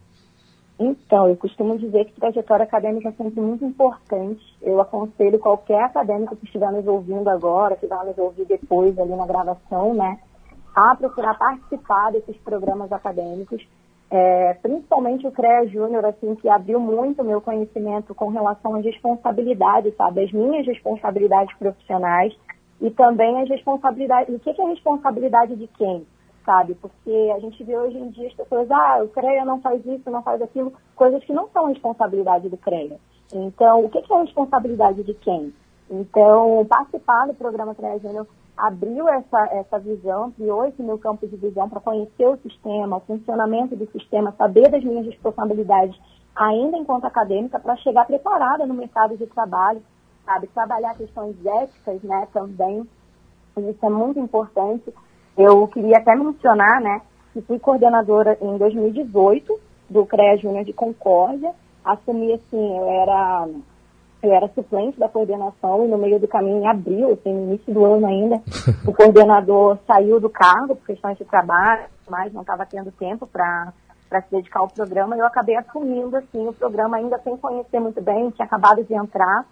Então, 0.83 1.29
eu 1.29 1.37
costumo 1.37 1.77
dizer 1.77 2.07
que 2.07 2.19
trajetória 2.19 2.65
acadêmica 2.65 3.11
é 3.11 3.13
sempre 3.13 3.39
muito 3.39 3.63
importante. 3.67 4.41
Eu 4.63 4.81
aconselho 4.81 5.39
qualquer 5.39 5.83
acadêmico 5.83 6.35
que 6.35 6.47
estiver 6.47 6.73
nos 6.73 6.87
ouvindo 6.87 7.29
agora, 7.29 7.77
que 7.77 7.87
vai 7.87 8.07
nos 8.07 8.17
ouvir 8.17 8.47
depois 8.47 8.99
ali 8.99 9.15
na 9.15 9.27
gravação, 9.27 9.93
né, 9.93 10.19
a 10.75 10.97
procurar 10.97 11.37
participar 11.37 12.13
desses 12.13 12.35
programas 12.39 12.91
acadêmicos, 12.91 13.63
é, 14.11 14.55
principalmente 14.55 15.27
o 15.27 15.31
CREA 15.31 15.69
Júnior, 15.69 16.03
assim, 16.07 16.35
que 16.37 16.49
abriu 16.49 16.81
muito 16.81 17.21
o 17.21 17.27
meu 17.27 17.43
conhecimento 17.43 18.15
com 18.15 18.29
relação 18.29 18.75
às 18.75 18.85
responsabilidades, 18.85 19.95
sabe, 19.97 20.25
as 20.25 20.33
minhas 20.33 20.67
responsabilidades 20.67 21.55
profissionais 21.59 22.35
e 22.81 22.91
também 22.91 23.43
as 23.43 23.51
responsabilidades, 23.51 24.35
o 24.35 24.39
que 24.39 24.49
é 24.49 24.67
responsabilidade 24.67 25.55
de 25.57 25.67
quem? 25.67 26.07
Sabe? 26.45 26.75
Porque 26.75 27.33
a 27.35 27.39
gente 27.39 27.63
vê 27.65 27.77
hoje 27.77 27.99
em 27.99 28.11
dia 28.11 28.29
as 28.29 28.35
pessoas, 28.35 28.71
ah, 28.71 29.03
o 29.03 29.09
CREA 29.09 29.45
não 29.45 29.61
faz 29.61 29.85
isso, 29.87 30.11
não 30.11 30.23
faz 30.23 30.41
aquilo, 30.43 30.73
coisas 30.95 31.23
que 31.25 31.33
não 31.33 31.49
são 31.51 31.67
responsabilidade 31.67 32.49
do 32.49 32.57
CREA. 32.57 32.99
Então, 33.33 33.85
o 33.85 33.89
que 33.89 33.99
é 33.99 34.21
responsabilidade 34.23 35.03
de 35.03 35.15
quem? 35.15 35.55
Então, 35.91 36.65
participar 36.69 37.27
do 37.27 37.35
programa 37.35 37.75
CREA 37.75 37.99
Júnior 37.99 38.27
abriu 38.57 39.09
essa, 39.09 39.47
essa 39.53 39.79
visão, 39.79 40.25
ampliou 40.25 40.67
esse 40.67 40.83
meu 40.83 40.99
campo 40.99 41.27
de 41.27 41.37
visão 41.37 41.69
para 41.69 41.81
conhecer 41.81 42.27
o 42.27 42.37
sistema, 42.39 42.99
o 42.99 43.01
funcionamento 43.01 43.75
do 43.75 43.91
sistema, 43.91 44.35
saber 44.37 44.69
das 44.69 44.85
minhas 44.85 45.07
responsabilidades 45.07 45.99
ainda 46.37 46.77
enquanto 46.77 47.07
acadêmica 47.07 47.59
para 47.59 47.77
chegar 47.77 48.07
preparada 48.07 48.67
no 48.67 48.75
mercado 48.75 49.17
de 49.17 49.27
trabalho, 49.27 49.83
sabe? 50.25 50.47
Trabalhar 50.49 50.97
questões 50.97 51.35
éticas, 51.45 52.03
né, 52.03 52.29
também. 52.33 52.87
Isso 53.57 53.85
é 53.85 53.91
muito 53.91 54.19
importante. 54.19 54.93
Eu 55.41 55.67
queria 55.69 55.97
até 55.97 56.15
mencionar, 56.15 56.81
né, 56.81 57.01
que 57.33 57.41
fui 57.41 57.59
coordenadora 57.59 58.37
em 58.43 58.59
2018 58.59 59.59
do 59.89 60.05
CREA 60.05 60.37
Júnior 60.37 60.65
de 60.65 60.73
Concórdia. 60.73 61.53
Assumi, 61.83 62.35
assim, 62.35 62.79
eu 62.79 62.91
era, 62.91 63.49
eu 64.23 64.33
era 64.33 64.49
suplente 64.49 64.99
da 64.99 65.09
coordenação 65.09 65.85
e 65.85 65.89
no 65.89 65.97
meio 65.97 66.21
do 66.21 66.29
caminho, 66.29 66.63
em 66.63 66.67
abril, 66.67 67.13
assim, 67.13 67.33
no 67.33 67.45
início 67.45 67.73
do 67.73 67.85
ano 67.87 68.07
ainda, 68.07 68.43
o 68.87 68.93
coordenador 68.93 69.79
saiu 69.87 70.21
do 70.21 70.29
cargo 70.29 70.77
por 70.77 70.87
questões 70.87 71.17
de 71.17 71.25
trabalho, 71.25 71.85
mas 72.09 72.33
não 72.33 72.43
estava 72.43 72.67
tendo 72.67 72.93
tempo 72.93 73.27
para 73.27 73.73
para 74.11 74.23
se 74.23 74.31
dedicar 74.33 74.59
ao 74.59 74.69
programa, 74.69 75.17
eu 75.17 75.25
acabei 75.25 75.55
assumindo, 75.55 76.17
assim, 76.17 76.49
o 76.49 76.53
programa 76.53 76.97
ainda 76.97 77.17
sem 77.21 77.37
conhecer 77.37 77.79
muito 77.79 78.03
bem, 78.03 78.29
tinha 78.31 78.45
acabado 78.45 78.83
de 78.83 78.93
entrar, 78.93 79.47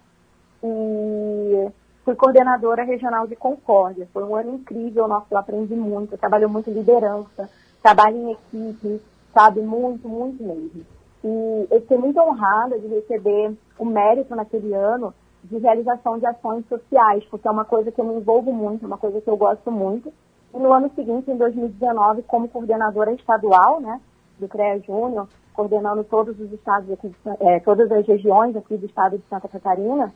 e 0.61 1.71
fui 2.03 2.15
coordenadora 2.15 2.83
regional 2.83 3.27
de 3.27 3.35
Concórdia. 3.35 4.07
Foi 4.13 4.23
um 4.23 4.35
ano 4.35 4.55
incrível, 4.55 5.07
nossa, 5.07 5.27
eu 5.31 5.37
aprendi 5.37 5.75
muito, 5.75 6.13
eu 6.13 6.17
trabalho 6.17 6.49
muito 6.49 6.69
liderança, 6.71 7.49
trabalho 7.81 8.17
em 8.17 8.31
equipe, 8.31 9.01
sabe, 9.33 9.61
muito, 9.61 10.07
muito 10.07 10.41
mesmo. 10.43 10.85
E 11.23 11.67
eu 11.69 11.81
fiquei 11.81 11.97
muito 11.97 12.19
honrada 12.19 12.79
de 12.79 12.87
receber 12.87 13.53
o 13.77 13.85
mérito 13.85 14.35
naquele 14.35 14.73
ano 14.73 15.13
de 15.43 15.57
realização 15.57 16.17
de 16.17 16.25
ações 16.25 16.65
sociais, 16.67 17.23
porque 17.25 17.47
é 17.47 17.51
uma 17.51 17.65
coisa 17.65 17.91
que 17.91 17.99
eu 17.99 18.05
me 18.05 18.15
envolvo 18.15 18.51
muito, 18.51 18.83
é 18.83 18.87
uma 18.87 18.97
coisa 18.97 19.21
que 19.21 19.29
eu 19.29 19.37
gosto 19.37 19.71
muito. 19.71 20.11
E 20.53 20.57
no 20.57 20.71
ano 20.73 20.91
seguinte, 20.95 21.29
em 21.29 21.37
2019, 21.37 22.23
como 22.23 22.47
coordenadora 22.49 23.13
estadual, 23.13 23.79
né, 23.79 24.01
do 24.37 24.47
CREA 24.47 24.79
Júnior, 24.79 25.27
coordenando 25.53 26.03
todos 26.03 26.39
os 26.39 26.51
estados 26.53 26.89
aqui, 26.91 27.09
de, 27.09 27.15
eh, 27.41 27.59
todas 27.59 27.91
as 27.91 28.05
regiões 28.07 28.55
aqui 28.55 28.77
do 28.77 28.85
estado 28.85 29.17
de 29.17 29.23
Santa 29.29 29.47
Catarina, 29.47 30.13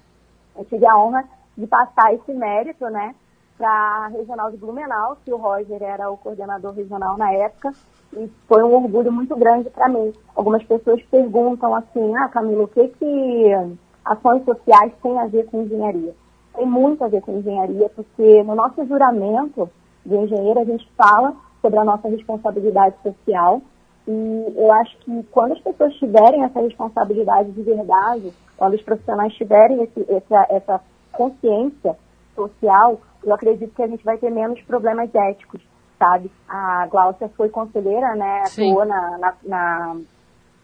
eu 0.57 0.65
tive 0.65 0.85
a 0.85 0.97
honra 0.97 1.27
de 1.57 1.67
passar 1.67 2.13
esse 2.13 2.33
mérito, 2.33 2.85
né, 2.89 3.15
para 3.57 3.69
a 3.69 4.07
regional 4.07 4.51
de 4.51 4.57
Blumenau, 4.57 5.17
que 5.23 5.31
o 5.31 5.37
Roger 5.37 5.81
era 5.81 6.09
o 6.09 6.17
coordenador 6.17 6.73
regional 6.73 7.17
na 7.17 7.31
época, 7.31 7.71
e 8.13 8.29
foi 8.47 8.63
um 8.63 8.73
orgulho 8.73 9.11
muito 9.11 9.35
grande 9.35 9.69
para 9.69 9.87
mim. 9.87 10.13
Algumas 10.35 10.63
pessoas 10.63 11.01
perguntam 11.03 11.73
assim, 11.75 12.15
ah, 12.17 12.29
Camila, 12.29 12.63
o 12.63 12.67
que 12.67 12.87
que 12.89 13.51
ações 14.03 14.43
sociais 14.43 14.91
têm 15.01 15.19
a 15.19 15.27
ver 15.27 15.45
com 15.45 15.61
engenharia? 15.61 16.13
Tem 16.55 16.65
muito 16.65 17.03
a 17.03 17.07
ver 17.07 17.21
com 17.21 17.37
engenharia, 17.37 17.89
porque 17.89 18.43
no 18.43 18.55
nosso 18.55 18.85
juramento 18.85 19.69
de 20.05 20.15
engenheiro 20.15 20.59
a 20.59 20.65
gente 20.65 20.89
fala 20.97 21.33
sobre 21.61 21.79
a 21.79 21.85
nossa 21.85 22.07
responsabilidade 22.09 22.95
social, 23.01 23.61
e 24.07 24.53
eu 24.57 24.71
acho 24.73 24.97
que 24.99 25.23
quando 25.31 25.53
as 25.53 25.59
pessoas 25.61 25.93
tiverem 25.95 26.43
essa 26.43 26.59
responsabilidade 26.59 27.51
de 27.51 27.61
verdade, 27.61 28.33
quando 28.57 28.73
os 28.73 28.81
profissionais 28.81 29.33
tiverem 29.33 29.81
esse, 29.83 30.05
essa, 30.11 30.45
essa 30.49 30.81
consciência 31.13 31.95
social, 32.35 32.99
eu 33.23 33.33
acredito 33.33 33.73
que 33.73 33.83
a 33.83 33.87
gente 33.87 34.03
vai 34.03 34.17
ter 34.17 34.29
menos 34.29 34.61
problemas 34.63 35.09
éticos, 35.13 35.61
sabe? 35.97 36.31
A 36.47 36.87
Glaucia 36.87 37.29
foi 37.37 37.49
conselheira, 37.49 38.15
né? 38.15 38.43
Atuou 38.45 38.85
na, 38.85 39.17
na, 39.17 39.33
na, 39.43 39.95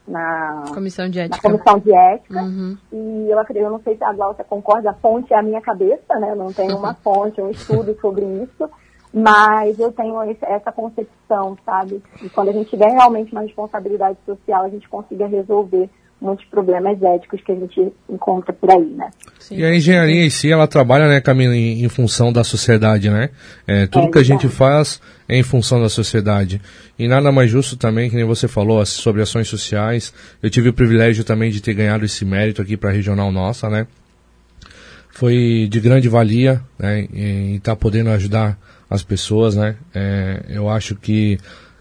na, 0.08 0.64
Comissão 0.74 1.10
de 1.10 1.20
ética. 1.20 1.42
comissão 1.42 1.80
de 1.80 1.94
ética. 1.94 2.42
Uhum. 2.42 2.78
E 2.92 3.30
eu 3.30 3.40
acredito, 3.40 3.66
eu 3.66 3.72
não 3.72 3.82
sei 3.82 3.96
se 3.96 4.04
a 4.04 4.14
Glaucia 4.14 4.44
concorda, 4.44 4.90
a 4.92 4.96
fonte 4.96 5.34
é 5.34 5.38
a 5.38 5.44
minha 5.44 5.62
cabeça, 5.62 6.20
né? 6.20 6.32
Eu 6.32 6.36
não 6.36 6.52
tenho 6.52 6.78
uma 6.78 6.94
fonte, 7.04 7.42
um 7.42 7.50
estudo 7.50 7.98
sobre 8.02 8.26
isso. 8.44 8.70
Mas 9.12 9.80
eu 9.80 9.92
tenho 9.92 10.22
essa 10.22 10.72
concepção, 10.72 11.58
sabe? 11.66 12.04
E 12.22 12.30
quando 12.30 12.50
a 12.50 12.52
gente 12.52 12.70
tiver 12.70 12.92
realmente 12.92 13.32
uma 13.32 13.42
responsabilidade 13.42 14.20
social, 14.24 14.64
a 14.64 14.70
gente 14.70 14.88
consiga 14.88 15.26
resolver 15.26 15.90
muitos 16.22 16.46
problemas 16.46 17.02
éticos 17.02 17.42
que 17.42 17.52
a 17.52 17.56
gente 17.56 17.94
encontra 18.10 18.52
por 18.52 18.70
aí, 18.70 18.86
né? 18.86 19.10
Sim. 19.40 19.58
E 19.58 19.64
a 19.66 19.74
engenharia 19.74 20.26
em 20.26 20.30
si, 20.30 20.52
ela 20.52 20.68
trabalha, 20.68 21.08
né, 21.08 21.22
Camila, 21.22 21.56
em, 21.56 21.84
em 21.84 21.90
função 21.90 22.32
da 22.32 22.44
sociedade, 22.44 23.10
né? 23.10 23.30
É, 23.66 23.88
tudo 23.88 24.08
é, 24.08 24.12
que 24.12 24.18
a 24.18 24.24
gente 24.24 24.48
faz 24.48 25.02
é 25.28 25.38
em 25.38 25.44
função 25.44 25.82
da 25.82 25.90
sociedade. 25.90 26.62
E 26.98 27.08
nada 27.08 27.32
mais 27.32 27.50
justo 27.50 27.78
também, 27.78 28.10
que 28.10 28.16
nem 28.16 28.26
você 28.26 28.48
falou, 28.48 28.86
sobre 28.86 29.22
ações 29.22 29.48
sociais. 29.48 30.14
Eu 30.44 30.50
tive 30.50 30.70
o 30.70 30.74
privilégio 30.74 31.24
também 31.24 31.52
de 31.52 31.62
ter 31.62 31.74
ganhado 31.74 32.04
esse 32.04 32.26
mérito 32.26 32.62
aqui 32.62 32.76
para 32.76 32.90
a 32.90 32.94
regional 32.94 33.32
nossa, 33.32 33.70
né? 33.70 33.88
Foi 35.10 35.68
de 35.70 35.80
grande 35.80 36.08
valia, 36.08 36.62
né, 36.78 37.08
em 37.14 37.56
estar 37.56 37.74
tá 37.74 37.76
podendo 37.76 38.10
ajudar 38.12 38.58
as 38.90 39.04
pessoas, 39.04 39.56
né? 39.56 39.76
É, 39.94 40.44
eu 40.50 40.70
acho 40.70 40.96
que 40.96 41.38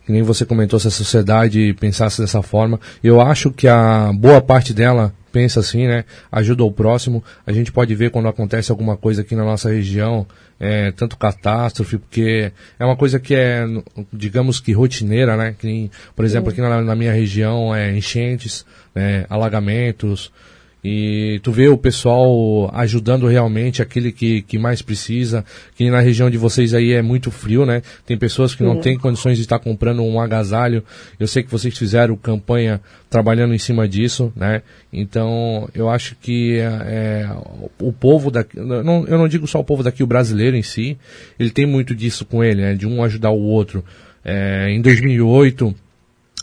que 0.08 0.12
nem 0.12 0.22
você 0.22 0.46
comentou, 0.46 0.80
se 0.80 0.88
a 0.88 0.90
sociedade 0.90 1.76
pensasse 1.78 2.18
dessa 2.18 2.40
forma. 2.40 2.80
Eu 3.04 3.20
acho 3.20 3.50
que 3.50 3.68
a 3.68 4.10
boa 4.14 4.40
parte 4.40 4.72
dela 4.72 5.12
pensa 5.30 5.60
assim, 5.60 5.86
né? 5.86 6.06
Ajuda 6.32 6.64
o 6.64 6.72
próximo. 6.72 7.22
A 7.46 7.52
gente 7.52 7.70
pode 7.70 7.94
ver 7.94 8.10
quando 8.10 8.26
acontece 8.26 8.70
alguma 8.70 8.96
coisa 8.96 9.20
aqui 9.20 9.36
na 9.36 9.44
nossa 9.44 9.68
região, 9.68 10.26
é, 10.58 10.92
tanto 10.92 11.18
catástrofe, 11.18 11.98
porque 11.98 12.50
é 12.78 12.84
uma 12.86 12.96
coisa 12.96 13.20
que 13.20 13.34
é, 13.34 13.66
digamos 14.10 14.60
que 14.60 14.72
rotineira, 14.72 15.36
né? 15.36 15.54
Que, 15.58 15.90
por 16.16 16.24
exemplo, 16.24 16.48
aqui 16.48 16.62
na, 16.62 16.80
na 16.80 16.96
minha 16.96 17.12
região 17.12 17.74
é 17.74 17.94
enchentes, 17.94 18.64
né? 18.94 19.26
alagamentos, 19.28 20.32
e 20.82 21.40
tu 21.42 21.50
vê 21.50 21.68
o 21.68 21.76
pessoal 21.76 22.70
ajudando 22.72 23.26
realmente 23.26 23.82
aquele 23.82 24.12
que, 24.12 24.42
que 24.42 24.58
mais 24.58 24.80
precisa, 24.80 25.44
que 25.74 25.90
na 25.90 26.00
região 26.00 26.30
de 26.30 26.38
vocês 26.38 26.72
aí 26.72 26.92
é 26.92 27.02
muito 27.02 27.30
frio, 27.30 27.66
né? 27.66 27.82
Tem 28.06 28.16
pessoas 28.16 28.54
que 28.54 28.62
não 28.62 28.80
têm 28.80 28.96
condições 28.96 29.36
de 29.36 29.42
estar 29.42 29.58
comprando 29.58 30.02
um 30.02 30.20
agasalho. 30.20 30.84
Eu 31.18 31.26
sei 31.26 31.42
que 31.42 31.50
vocês 31.50 31.76
fizeram 31.76 32.16
campanha 32.16 32.80
trabalhando 33.10 33.54
em 33.54 33.58
cima 33.58 33.88
disso, 33.88 34.32
né? 34.36 34.62
Então, 34.92 35.68
eu 35.74 35.88
acho 35.88 36.14
que 36.14 36.58
é, 36.58 36.64
é 36.64 37.30
o 37.80 37.92
povo 37.92 38.30
daqui, 38.30 38.58
não, 38.60 39.04
eu 39.06 39.18
não 39.18 39.26
digo 39.26 39.48
só 39.48 39.58
o 39.58 39.64
povo 39.64 39.82
daqui, 39.82 40.02
o 40.02 40.06
brasileiro 40.06 40.56
em 40.56 40.62
si, 40.62 40.96
ele 41.38 41.50
tem 41.50 41.66
muito 41.66 41.94
disso 41.94 42.24
com 42.24 42.44
ele, 42.44 42.62
né? 42.62 42.74
De 42.74 42.86
um 42.86 43.02
ajudar 43.02 43.30
o 43.30 43.42
outro. 43.42 43.84
É, 44.24 44.70
em 44.70 44.80
2008, 44.80 45.74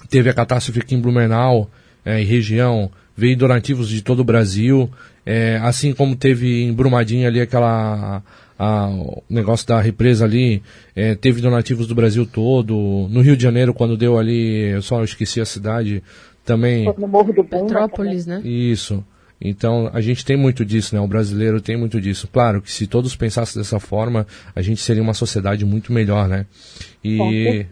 teve 0.10 0.30
a 0.30 0.34
catástrofe 0.34 0.80
aqui 0.80 0.94
em 0.94 1.00
Blumenau, 1.00 1.70
é, 2.04 2.22
em 2.22 2.26
região, 2.26 2.92
veio 3.16 3.38
donativos 3.38 3.90
de 3.90 4.02
todo 4.02 4.20
o 4.20 4.26
Brasil, 4.26 4.90
é, 5.26 5.60
assim 5.64 5.94
como 5.94 6.16
teve 6.16 6.64
em 6.64 6.74
Brumadinho 6.74 7.28
ali 7.28 7.40
aquela 7.42 8.22
a, 8.58 8.88
o 8.88 9.24
negócio 9.30 9.68
da 9.68 9.80
represa 9.82 10.26
ali, 10.26 10.62
é, 10.96 11.16
teve 11.16 11.42
donativos 11.42 11.88
do 11.88 11.96
Brasil 11.96 12.26
todo. 12.26 13.08
No 13.10 13.22
Rio 13.22 13.36
de 13.36 13.44
Janeiro, 13.44 13.74
quando 13.74 13.98
deu 13.98 14.18
ali, 14.18 14.70
eu 14.72 14.82
só 14.82 15.04
esqueci 15.04 15.42
a 15.42 15.46
cidade, 15.46 16.02
também. 16.46 16.86
No 16.98 17.08
Morro 17.08 17.34
do 17.34 17.44
Petrópolis, 17.44 18.26
né? 18.26 18.42
Isso. 18.46 19.04
Então, 19.42 19.90
a 19.94 20.00
gente 20.00 20.24
tem 20.24 20.38
muito 20.38 20.64
disso, 20.64 20.96
né? 20.96 21.02
O 21.02 21.08
brasileiro 21.08 21.60
tem 21.60 21.76
muito 21.76 22.00
disso. 22.00 22.30
Claro 22.32 22.62
que 22.62 22.72
se 22.72 22.88
todos 22.88 23.16
pensassem 23.16 23.62
dessa 23.62 23.80
forma, 23.80 24.26
a 24.56 24.62
gente 24.62 24.80
seria 24.80 25.04
uma 25.04 25.14
sociedade 25.14 25.66
muito 25.66 25.92
melhor, 25.92 26.30
né? 26.30 26.46
E, 27.04 27.66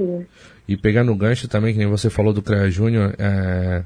e 0.67 0.75
pegando 0.75 1.11
o 1.11 1.15
gancho 1.15 1.47
também, 1.47 1.71
que 1.73 1.79
nem 1.79 1.87
você 1.87 2.09
falou 2.09 2.33
do 2.33 2.41
CREA 2.41 2.69
Júnior, 2.69 3.15
é, 3.17 3.83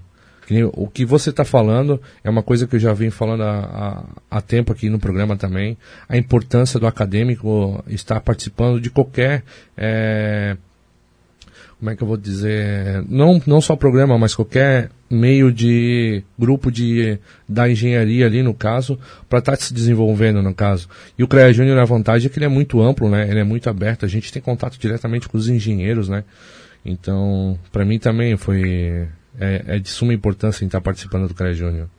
o 0.73 0.87
que 0.87 1.03
você 1.05 1.29
está 1.29 1.43
falando 1.43 2.01
é 2.23 2.29
uma 2.29 2.41
coisa 2.41 2.65
que 2.65 2.75
eu 2.75 2.79
já 2.79 2.93
vim 2.93 3.09
falando 3.09 3.43
há, 3.43 4.05
há, 4.29 4.37
há, 4.37 4.41
tempo 4.41 4.71
aqui 4.71 4.89
no 4.89 4.97
programa 4.97 5.35
também. 5.35 5.77
A 6.07 6.17
importância 6.17 6.79
do 6.79 6.87
acadêmico 6.87 7.83
estar 7.87 8.21
participando 8.21 8.79
de 8.79 8.89
qualquer. 8.89 9.43
É, 9.75 10.55
como 11.77 11.91
é 11.91 11.95
que 11.95 12.01
eu 12.01 12.07
vou 12.07 12.17
dizer? 12.17 13.03
Não, 13.07 13.41
não 13.45 13.61
só 13.61 13.75
programa, 13.75 14.17
mas 14.17 14.33
qualquer 14.33 14.89
meio 15.09 15.51
de 15.51 16.23
grupo 16.37 16.71
de, 16.71 17.19
da 17.47 17.69
engenharia 17.69 18.25
ali, 18.25 18.41
no 18.41 18.53
caso, 18.53 18.97
para 19.29 19.39
estar 19.39 19.55
tá 19.55 19.61
se 19.61 19.73
desenvolvendo, 19.73 20.41
no 20.41 20.53
caso. 20.53 20.89
E 21.19 21.23
o 21.23 21.27
CREA 21.27 21.53
Júnior, 21.53 21.77
a 21.77 21.85
vantagem 21.85 22.27
é 22.27 22.29
que 22.29 22.39
ele 22.39 22.45
é 22.45 22.49
muito 22.49 22.81
amplo, 22.81 23.09
né? 23.09 23.29
Ele 23.29 23.39
é 23.39 23.43
muito 23.43 23.69
aberto. 23.69 24.05
A 24.05 24.07
gente 24.07 24.31
tem 24.31 24.41
contato 24.41 24.79
diretamente 24.79 25.27
com 25.27 25.37
os 25.37 25.49
engenheiros, 25.49 26.09
né? 26.09 26.23
Então, 26.85 27.59
para 27.71 27.85
mim 27.85 27.99
também 27.99 28.37
foi 28.37 29.07
é, 29.39 29.75
é 29.75 29.79
de 29.79 29.89
suma 29.89 30.13
importância 30.13 30.63
em 30.63 30.67
estar 30.67 30.81
participando 30.81 31.27
do 31.27 31.33
CREA 31.33 31.53
Júnior. 31.53 31.89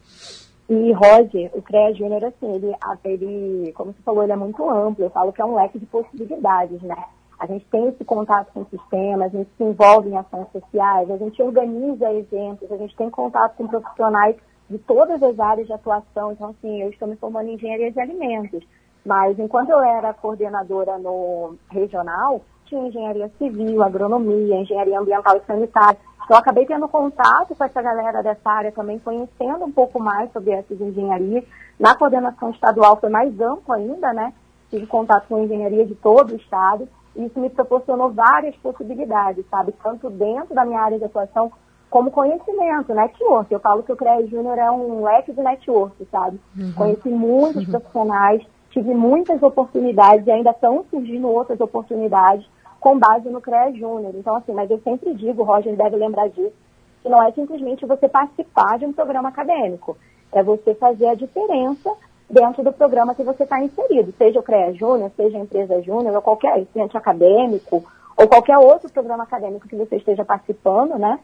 E, 0.68 0.92
Roger, 0.92 1.50
o 1.54 1.62
CREA 1.62 1.94
Júnior, 1.94 2.24
assim, 2.24 2.54
ele, 2.54 2.74
ele, 3.04 3.72
como 3.72 3.92
você 3.92 4.02
falou, 4.04 4.22
ele 4.22 4.32
é 4.32 4.36
muito 4.36 4.68
amplo. 4.68 5.04
Eu 5.04 5.10
falo 5.10 5.32
que 5.32 5.40
é 5.40 5.44
um 5.44 5.54
leque 5.54 5.78
de 5.78 5.86
possibilidades, 5.86 6.82
né? 6.82 6.96
A 7.38 7.46
gente 7.46 7.64
tem 7.66 7.88
esse 7.88 8.04
contato 8.04 8.52
com 8.52 8.62
o 8.62 8.66
sistema, 8.68 9.24
a 9.24 9.28
gente 9.28 9.48
se 9.56 9.62
envolve 9.62 10.10
em 10.10 10.16
ações 10.16 10.48
sociais, 10.52 11.10
a 11.10 11.16
gente 11.16 11.40
organiza 11.40 12.12
eventos, 12.12 12.70
a 12.70 12.76
gente 12.76 12.96
tem 12.96 13.08
contato 13.08 13.56
com 13.56 13.68
profissionais 13.68 14.36
de 14.68 14.76
todas 14.78 15.22
as 15.22 15.38
áreas 15.38 15.66
de 15.66 15.72
atuação. 15.72 16.32
Então, 16.32 16.50
assim, 16.50 16.82
eu 16.82 16.90
estou 16.90 17.08
me 17.08 17.16
formando 17.16 17.48
em 17.48 17.54
engenharia 17.54 17.92
de 17.92 18.00
alimentos. 18.00 18.62
Mas 19.06 19.38
enquanto 19.38 19.70
eu 19.70 19.80
era 19.80 20.12
coordenadora 20.12 20.98
no 20.98 21.56
regional, 21.70 22.42
tinha 22.68 22.86
engenharia 22.86 23.30
civil, 23.38 23.82
agronomia, 23.82 24.60
engenharia 24.60 25.00
ambiental 25.00 25.36
e 25.36 25.46
sanitária. 25.46 25.98
Então, 26.24 26.36
eu 26.36 26.40
acabei 26.40 26.66
tendo 26.66 26.86
contato 26.88 27.54
com 27.54 27.64
essa 27.64 27.80
galera 27.80 28.22
dessa 28.22 28.50
área 28.50 28.70
também, 28.70 28.98
conhecendo 28.98 29.64
um 29.64 29.72
pouco 29.72 29.98
mais 29.98 30.30
sobre 30.32 30.50
essas 30.50 30.78
engenharias. 30.80 31.44
Na 31.80 31.96
coordenação 31.96 32.50
estadual 32.50 32.98
foi 33.00 33.08
mais 33.08 33.40
amplo 33.40 33.72
ainda, 33.72 34.12
né? 34.12 34.34
Tive 34.68 34.86
contato 34.86 35.26
com 35.26 35.42
engenharia 35.42 35.86
de 35.86 35.94
todo 35.94 36.32
o 36.32 36.36
estado. 36.36 36.86
E 37.16 37.24
isso 37.24 37.40
me 37.40 37.48
proporcionou 37.48 38.12
várias 38.12 38.54
possibilidades, 38.56 39.44
sabe? 39.50 39.72
Tanto 39.82 40.10
dentro 40.10 40.54
da 40.54 40.64
minha 40.64 40.80
área 40.80 40.98
de 40.98 41.04
atuação, 41.04 41.50
como 41.88 42.10
conhecimento, 42.10 42.94
network. 42.94 43.50
Eu 43.50 43.60
falo 43.60 43.82
que 43.82 43.92
o 43.92 43.96
CREA 43.96 44.26
Júnior 44.26 44.58
é 44.58 44.70
um 44.70 45.04
leque 45.04 45.32
de 45.32 45.40
network, 45.40 46.06
sabe? 46.10 46.38
Uhum. 46.56 46.72
Conheci 46.76 47.08
muitos 47.08 47.64
uhum. 47.64 47.70
profissionais, 47.70 48.42
tive 48.70 48.92
muitas 48.94 49.42
oportunidades 49.42 50.26
e 50.26 50.30
ainda 50.30 50.50
estão 50.50 50.84
surgindo 50.90 51.26
outras 51.28 51.58
oportunidades 51.60 52.46
com 52.88 52.98
base 52.98 53.28
no 53.28 53.38
CREA 53.38 53.70
Júnior. 53.74 54.14
Então, 54.14 54.34
assim, 54.34 54.54
mas 54.54 54.70
eu 54.70 54.80
sempre 54.80 55.12
digo, 55.14 55.42
o 55.42 55.44
Roger 55.44 55.76
deve 55.76 55.96
lembrar 55.96 56.28
disso, 56.30 56.54
que 57.02 57.08
não 57.10 57.22
é 57.22 57.30
simplesmente 57.32 57.84
você 57.84 58.08
participar 58.08 58.78
de 58.78 58.86
um 58.86 58.94
programa 58.94 59.28
acadêmico, 59.28 59.94
é 60.32 60.42
você 60.42 60.74
fazer 60.74 61.06
a 61.06 61.14
diferença 61.14 61.92
dentro 62.30 62.64
do 62.64 62.72
programa 62.72 63.14
que 63.14 63.22
você 63.22 63.42
está 63.42 63.62
inserido, 63.62 64.14
seja 64.16 64.40
o 64.40 64.42
CREA 64.42 64.72
Júnior, 64.72 65.10
seja 65.14 65.36
a 65.36 65.40
empresa 65.40 65.82
Júnior, 65.82 66.14
ou 66.14 66.22
qualquer 66.22 66.58
estudante 66.60 66.96
acadêmico, 66.96 67.84
ou 68.16 68.26
qualquer 68.26 68.56
outro 68.56 68.90
programa 68.90 69.24
acadêmico 69.24 69.68
que 69.68 69.76
você 69.76 69.96
esteja 69.96 70.24
participando, 70.24 70.98
né? 70.98 71.18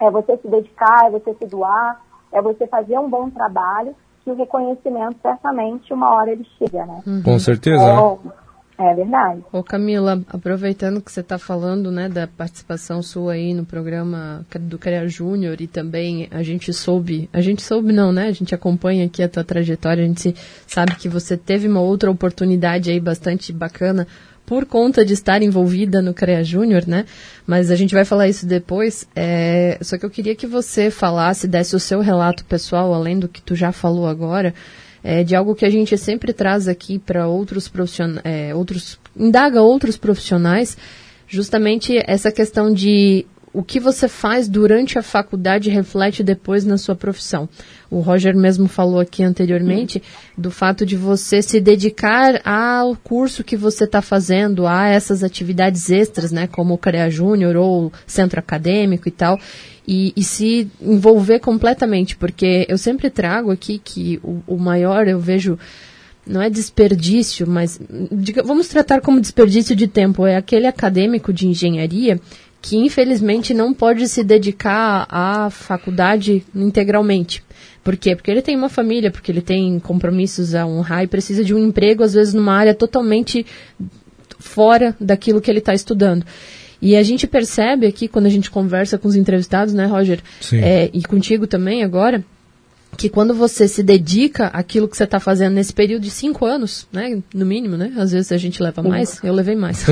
É 0.00 0.10
você 0.10 0.36
se 0.36 0.48
dedicar, 0.48 1.06
é 1.06 1.10
você 1.10 1.32
se 1.34 1.46
doar, 1.46 2.00
é 2.32 2.42
você 2.42 2.66
fazer 2.66 2.98
um 2.98 3.08
bom 3.08 3.30
trabalho, 3.30 3.94
que 4.24 4.32
o 4.32 4.34
reconhecimento, 4.34 5.16
certamente, 5.22 5.94
uma 5.94 6.12
hora 6.12 6.32
ele 6.32 6.46
chega, 6.58 6.84
né? 6.84 7.02
Uhum. 7.06 7.22
Com 7.22 7.38
certeza. 7.38 7.82
Então, 7.82 8.18
é 8.78 8.94
verdade. 8.94 9.42
Ô 9.52 9.62
Camila, 9.62 10.22
aproveitando 10.28 11.02
que 11.02 11.10
você 11.10 11.20
está 11.20 11.36
falando 11.36 11.90
né, 11.90 12.08
da 12.08 12.26
participação 12.26 13.02
sua 13.02 13.32
aí 13.32 13.52
no 13.52 13.64
programa 13.64 14.46
do 14.60 14.78
CREA 14.78 15.08
Júnior 15.08 15.60
e 15.60 15.66
também 15.66 16.28
a 16.30 16.42
gente 16.42 16.72
soube, 16.72 17.28
a 17.32 17.40
gente 17.40 17.60
soube 17.62 17.92
não, 17.92 18.12
né? 18.12 18.28
A 18.28 18.32
gente 18.32 18.54
acompanha 18.54 19.06
aqui 19.06 19.22
a 19.22 19.28
tua 19.28 19.42
trajetória, 19.42 20.04
a 20.04 20.06
gente 20.06 20.34
sabe 20.66 20.94
que 20.94 21.08
você 21.08 21.36
teve 21.36 21.66
uma 21.66 21.80
outra 21.80 22.10
oportunidade 22.10 22.90
aí 22.90 23.00
bastante 23.00 23.52
bacana 23.52 24.06
por 24.46 24.64
conta 24.64 25.04
de 25.04 25.12
estar 25.12 25.42
envolvida 25.42 26.00
no 26.00 26.14
CREA 26.14 26.42
Júnior, 26.42 26.86
né? 26.86 27.04
Mas 27.46 27.70
a 27.70 27.76
gente 27.76 27.94
vai 27.94 28.04
falar 28.06 28.28
isso 28.28 28.46
depois. 28.46 29.06
É... 29.14 29.76
Só 29.82 29.98
que 29.98 30.06
eu 30.06 30.10
queria 30.10 30.34
que 30.34 30.46
você 30.46 30.90
falasse, 30.90 31.46
desse 31.46 31.76
o 31.76 31.80
seu 31.80 32.00
relato 32.00 32.46
pessoal, 32.46 32.94
além 32.94 33.18
do 33.18 33.28
que 33.28 33.42
tu 33.42 33.54
já 33.54 33.72
falou 33.72 34.06
agora, 34.06 34.54
é, 35.02 35.22
de 35.22 35.34
algo 35.34 35.54
que 35.54 35.64
a 35.64 35.70
gente 35.70 35.96
sempre 35.96 36.32
traz 36.32 36.68
aqui 36.68 36.98
para 36.98 37.26
outros 37.26 37.68
profissionais, 37.68 38.22
é, 38.24 38.54
outros, 38.54 38.98
indaga 39.16 39.62
outros 39.62 39.96
profissionais, 39.96 40.76
justamente 41.26 41.98
essa 42.06 42.32
questão 42.32 42.72
de 42.72 43.26
o 43.52 43.62
que 43.62 43.80
você 43.80 44.08
faz 44.08 44.48
durante 44.48 44.98
a 44.98 45.02
faculdade 45.02 45.70
reflete 45.70 46.22
depois 46.22 46.64
na 46.64 46.76
sua 46.76 46.94
profissão. 46.94 47.48
O 47.90 48.00
Roger 48.00 48.36
mesmo 48.36 48.68
falou 48.68 49.00
aqui 49.00 49.22
anteriormente 49.22 50.02
do 50.36 50.50
fato 50.50 50.84
de 50.84 50.96
você 50.96 51.40
se 51.40 51.60
dedicar 51.60 52.40
ao 52.44 52.94
curso 52.96 53.44
que 53.44 53.56
você 53.56 53.84
está 53.84 54.02
fazendo, 54.02 54.66
a 54.66 54.86
essas 54.86 55.24
atividades 55.24 55.90
extras, 55.90 56.30
né, 56.30 56.46
como 56.46 56.74
o 56.74 56.78
CREA 56.78 57.10
Júnior 57.10 57.56
ou 57.56 57.92
centro 58.06 58.38
acadêmico 58.38 59.08
e 59.08 59.12
tal 59.12 59.38
e, 59.88 60.12
e, 60.14 60.22
se 60.22 60.70
envolver 60.82 61.38
completamente, 61.38 62.14
porque 62.14 62.66
eu 62.68 62.76
sempre 62.76 63.08
trago 63.08 63.50
aqui 63.50 63.80
que 63.82 64.20
o, 64.22 64.42
o 64.46 64.58
maior 64.58 65.08
eu 65.08 65.18
vejo 65.18 65.58
não 66.26 66.42
é 66.42 66.50
desperdício, 66.50 67.46
mas 67.48 67.80
diga, 68.12 68.42
vamos 68.42 68.68
tratar 68.68 69.00
como 69.00 69.18
desperdício 69.18 69.74
de 69.74 69.88
tempo, 69.88 70.26
é 70.26 70.36
aquele 70.36 70.66
acadêmico 70.66 71.32
de 71.32 71.48
engenharia 71.48 72.20
que 72.60 72.76
infelizmente 72.76 73.54
não 73.54 73.72
pode 73.72 74.08
se 74.08 74.22
dedicar 74.24 75.06
à 75.08 75.48
faculdade 75.50 76.44
integralmente. 76.54 77.42
Por 77.82 77.96
quê? 77.96 78.14
Porque 78.14 78.30
ele 78.30 78.42
tem 78.42 78.56
uma 78.56 78.68
família, 78.68 79.10
porque 79.10 79.32
ele 79.32 79.40
tem 79.40 79.78
compromissos 79.78 80.54
a 80.54 80.66
honrar 80.66 81.04
e 81.04 81.06
precisa 81.06 81.44
de 81.44 81.54
um 81.54 81.58
emprego, 81.58 82.02
às 82.02 82.14
vezes, 82.14 82.34
numa 82.34 82.54
área 82.54 82.74
totalmente 82.74 83.46
fora 84.38 84.94
daquilo 85.00 85.40
que 85.40 85.50
ele 85.50 85.60
está 85.60 85.72
estudando. 85.72 86.24
E 86.80 86.96
a 86.96 87.02
gente 87.02 87.26
percebe 87.26 87.86
aqui, 87.86 88.06
quando 88.06 88.26
a 88.26 88.30
gente 88.30 88.50
conversa 88.50 88.98
com 88.98 89.08
os 89.08 89.16
entrevistados, 89.16 89.74
né, 89.74 89.86
Roger? 89.86 90.20
Sim. 90.40 90.58
É, 90.58 90.90
e 90.92 91.02
contigo 91.02 91.46
também 91.46 91.82
agora, 91.82 92.24
que 92.96 93.08
quando 93.08 93.32
você 93.32 93.68
se 93.68 93.82
dedica 93.82 94.46
àquilo 94.48 94.88
que 94.88 94.96
você 94.96 95.04
está 95.04 95.20
fazendo 95.20 95.54
nesse 95.54 95.72
período 95.72 96.02
de 96.02 96.10
cinco 96.10 96.44
anos, 96.44 96.88
né, 96.92 97.22
no 97.32 97.46
mínimo, 97.46 97.76
né, 97.76 97.92
às 97.96 98.10
vezes 98.10 98.32
a 98.32 98.36
gente 98.36 98.60
leva 98.60 98.82
mais, 98.82 99.22
eu 99.22 99.32
levei 99.32 99.54
mais. 99.54 99.86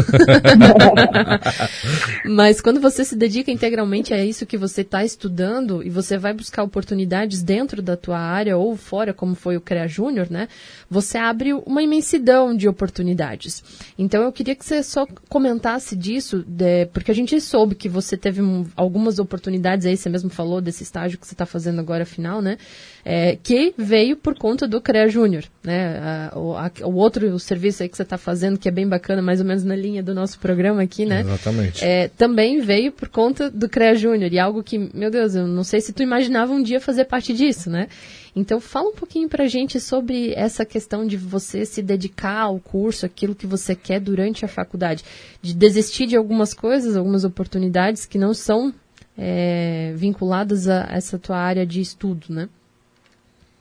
Mas 2.27 2.61
quando 2.61 2.81
você 2.81 3.05
se 3.05 3.15
dedica 3.15 3.51
integralmente 3.51 4.13
a 4.13 4.25
isso 4.25 4.45
que 4.45 4.57
você 4.57 4.81
está 4.81 5.05
estudando 5.05 5.85
e 5.85 5.91
você 5.91 6.19
vai 6.19 6.33
buscar 6.33 6.65
oportunidades 6.65 7.43
dentro 7.43 7.81
da 7.81 7.97
tua 7.97 8.19
área 8.19 8.57
ou 8.57 8.77
fora, 8.77 9.15
como 9.15 9.37
foi 9.37 9.57
o 9.57 9.61
CREA 9.61 9.87
Júnior, 9.87 10.27
né, 10.29 10.49
você 10.91 11.17
abre 11.17 11.53
uma 11.53 11.83
imensidão 11.83 12.57
de 12.57 12.69
oportunidades. 12.69 13.63
Então 13.97 14.23
eu 14.23 14.33
queria 14.33 14.57
que 14.57 14.65
você 14.65 14.83
só 14.83 15.07
comentasse 15.29 15.95
disso, 15.95 16.45
de, 16.47 16.87
porque 16.87 17.13
a 17.13 17.15
gente 17.15 17.41
soube 17.41 17.77
que 17.77 17.89
você 17.89 18.17
teve 18.17 18.43
um, 18.43 18.67
algumas 18.75 19.21
oportunidades 19.21 19.87
aí, 19.87 19.97
você 19.97 20.09
mesmo 20.09 20.31
falou 20.31 20.61
desse 20.61 20.83
estágio 20.83 21.19
que 21.19 21.27
você 21.27 21.35
está 21.35 21.47
fazendo 21.47 21.79
agora 21.79 22.05
final, 22.05 22.43
né? 22.43 22.59
É, 23.09 23.39
que 23.41 23.73
veio 23.79 24.17
por 24.17 24.37
conta 24.37 24.67
do 24.67 24.81
CREA 24.81 25.07
Júnior. 25.07 25.45
Né? 25.63 25.97
A, 25.97 26.37
o, 26.37 26.57
a, 26.57 26.73
o, 26.83 26.97
outro 26.97 27.39
serviço 27.39 27.85
aí 27.85 27.89
que 27.89 27.97
você 27.97 28.03
está 28.03 28.19
fazendo, 28.19 28.59
que 28.59 28.69
é 28.69 28.73
bem 28.73 28.89
bacana, 28.89 29.23
mais 29.23 29.39
ou 29.39 29.47
menos 29.47 29.63
na 29.63 29.77
linha 29.77 30.03
do 30.03 30.13
nosso 30.13 30.41
programa 30.41 30.83
aqui, 30.83 31.07
né? 31.07 31.21
Exatamente. 31.21 31.85
É, 31.85 32.09
também 32.09 32.61
veio 32.61 32.91
por 32.91 33.09
conta 33.09 33.49
do 33.49 33.69
CREA 33.69 33.95
Júnior. 33.95 34.33
E 34.33 34.41
algo 34.41 34.61
que, 34.61 34.91
meu 34.93 35.09
Deus, 35.09 35.37
eu 35.37 35.47
não 35.47 35.63
sei 35.63 35.81
se 35.81 35.93
tu 35.93 36.03
imaginava 36.03 36.53
um 36.53 36.61
dia 36.61 36.81
fazer 36.81 37.05
parte 37.05 37.33
disso, 37.33 37.71
né? 37.71 37.87
Então, 38.35 38.59
fala 38.59 38.89
um 38.89 38.95
pouquinho 38.95 39.29
pra 39.29 39.47
gente 39.47 39.79
sobre 39.79 40.33
essa 40.35 40.65
questão 40.65 41.07
de 41.07 41.17
você 41.17 41.65
se 41.65 41.83
dedicar 41.83 42.41
ao 42.41 42.59
curso, 42.59 43.07
aquilo 43.07 43.37
que 43.37 43.47
você 43.47 43.77
quer 43.77 44.01
durante 44.01 44.45
a 44.45 44.49
faculdade. 44.49 45.05
De 45.41 45.55
desistir 45.55 46.07
de 46.07 46.17
algumas 46.17 46.53
coisas, 46.53 46.97
algumas 46.97 47.23
oportunidades 47.23 48.05
que 48.05 48.19
não 48.19 48.35
são 48.35 48.75
é, 49.17 49.93
vinculadas 49.95 50.69
a 50.69 50.89
essa 50.91 51.17
tua 51.21 51.39
área 51.39 51.65
de 51.65 51.81
estudo, 51.81 52.27
né? 52.31 52.49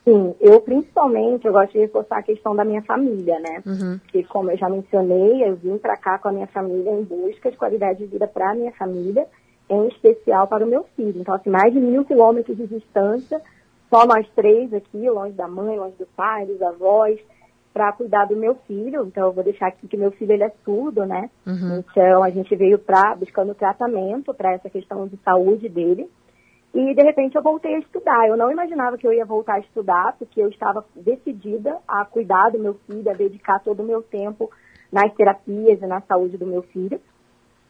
Sim, 0.05 0.35
eu 0.39 0.61
principalmente 0.61 1.47
eu 1.47 1.51
gosto 1.51 1.71
de 1.71 1.79
reforçar 1.79 2.19
a 2.19 2.23
questão 2.23 2.55
da 2.55 2.63
minha 2.63 2.83
família, 2.83 3.39
né? 3.39 3.63
Uhum. 3.65 3.99
Que 4.07 4.23
como 4.23 4.51
eu 4.51 4.57
já 4.57 4.69
mencionei, 4.69 5.43
eu 5.43 5.55
vim 5.55 5.79
para 5.79 5.97
cá 5.97 6.19
com 6.19 6.27
a 6.27 6.31
minha 6.31 6.45
família 6.45 6.91
em 6.91 7.03
busca 7.03 7.49
de 7.49 7.57
qualidade 7.57 7.99
de 7.99 8.05
vida 8.05 8.27
para 8.27 8.51
a 8.51 8.55
minha 8.55 8.71
família, 8.73 9.25
em 9.67 9.87
especial 9.87 10.47
para 10.47 10.63
o 10.63 10.69
meu 10.69 10.85
filho. 10.95 11.19
Então, 11.19 11.33
assim, 11.33 11.49
mais 11.49 11.73
de 11.73 11.79
mil 11.79 12.05
quilômetros 12.05 12.55
de 12.55 12.67
distância, 12.67 13.41
só 13.89 14.05
nós 14.05 14.27
três 14.35 14.71
aqui, 14.75 15.09
longe 15.09 15.33
da 15.33 15.47
mãe, 15.47 15.75
longe 15.75 15.95
do 15.97 16.05
pai, 16.15 16.45
dos 16.45 16.61
avós, 16.61 17.19
para 17.73 17.91
cuidar 17.91 18.25
do 18.25 18.35
meu 18.35 18.53
filho. 18.67 19.05
Então, 19.07 19.25
eu 19.25 19.33
vou 19.33 19.43
deixar 19.43 19.67
aqui 19.67 19.87
que 19.87 19.97
meu 19.97 20.11
filho 20.11 20.33
ele 20.33 20.43
é 20.43 20.51
surdo, 20.63 21.03
né? 21.03 21.31
Uhum. 21.47 21.79
Então, 21.79 22.23
a 22.23 22.29
gente 22.29 22.55
veio 22.55 22.77
para 22.77 23.15
buscando 23.15 23.55
tratamento 23.55 24.35
para 24.35 24.53
essa 24.53 24.69
questão 24.69 25.07
de 25.07 25.17
saúde 25.25 25.67
dele. 25.67 26.07
E 26.75 26.93
de 26.93 27.01
repente 27.01 27.35
eu 27.37 27.41
voltei 27.41 27.73
a 27.73 27.79
estudar. 27.79 28.27
Eu 28.27 28.35
não 28.35 28.51
imaginava 28.51 28.97
que 28.97 29.07
eu 29.07 29.13
ia 29.13 29.23
voltar 29.23 29.53
a 29.55 29.59
estudar, 29.59 30.13
porque 30.19 30.41
eu 30.41 30.49
estava 30.49 30.83
decidida 30.93 31.77
a 31.87 32.03
cuidar 32.03 32.49
do 32.49 32.59
meu 32.59 32.73
filho, 32.85 33.09
a 33.09 33.13
dedicar 33.13 33.59
todo 33.59 33.79
o 33.79 33.85
meu 33.85 34.03
tempo 34.03 34.51
nas 34.91 35.13
terapias 35.13 35.81
e 35.81 35.87
na 35.87 36.01
saúde 36.01 36.37
do 36.37 36.45
meu 36.45 36.63
filho. 36.63 36.99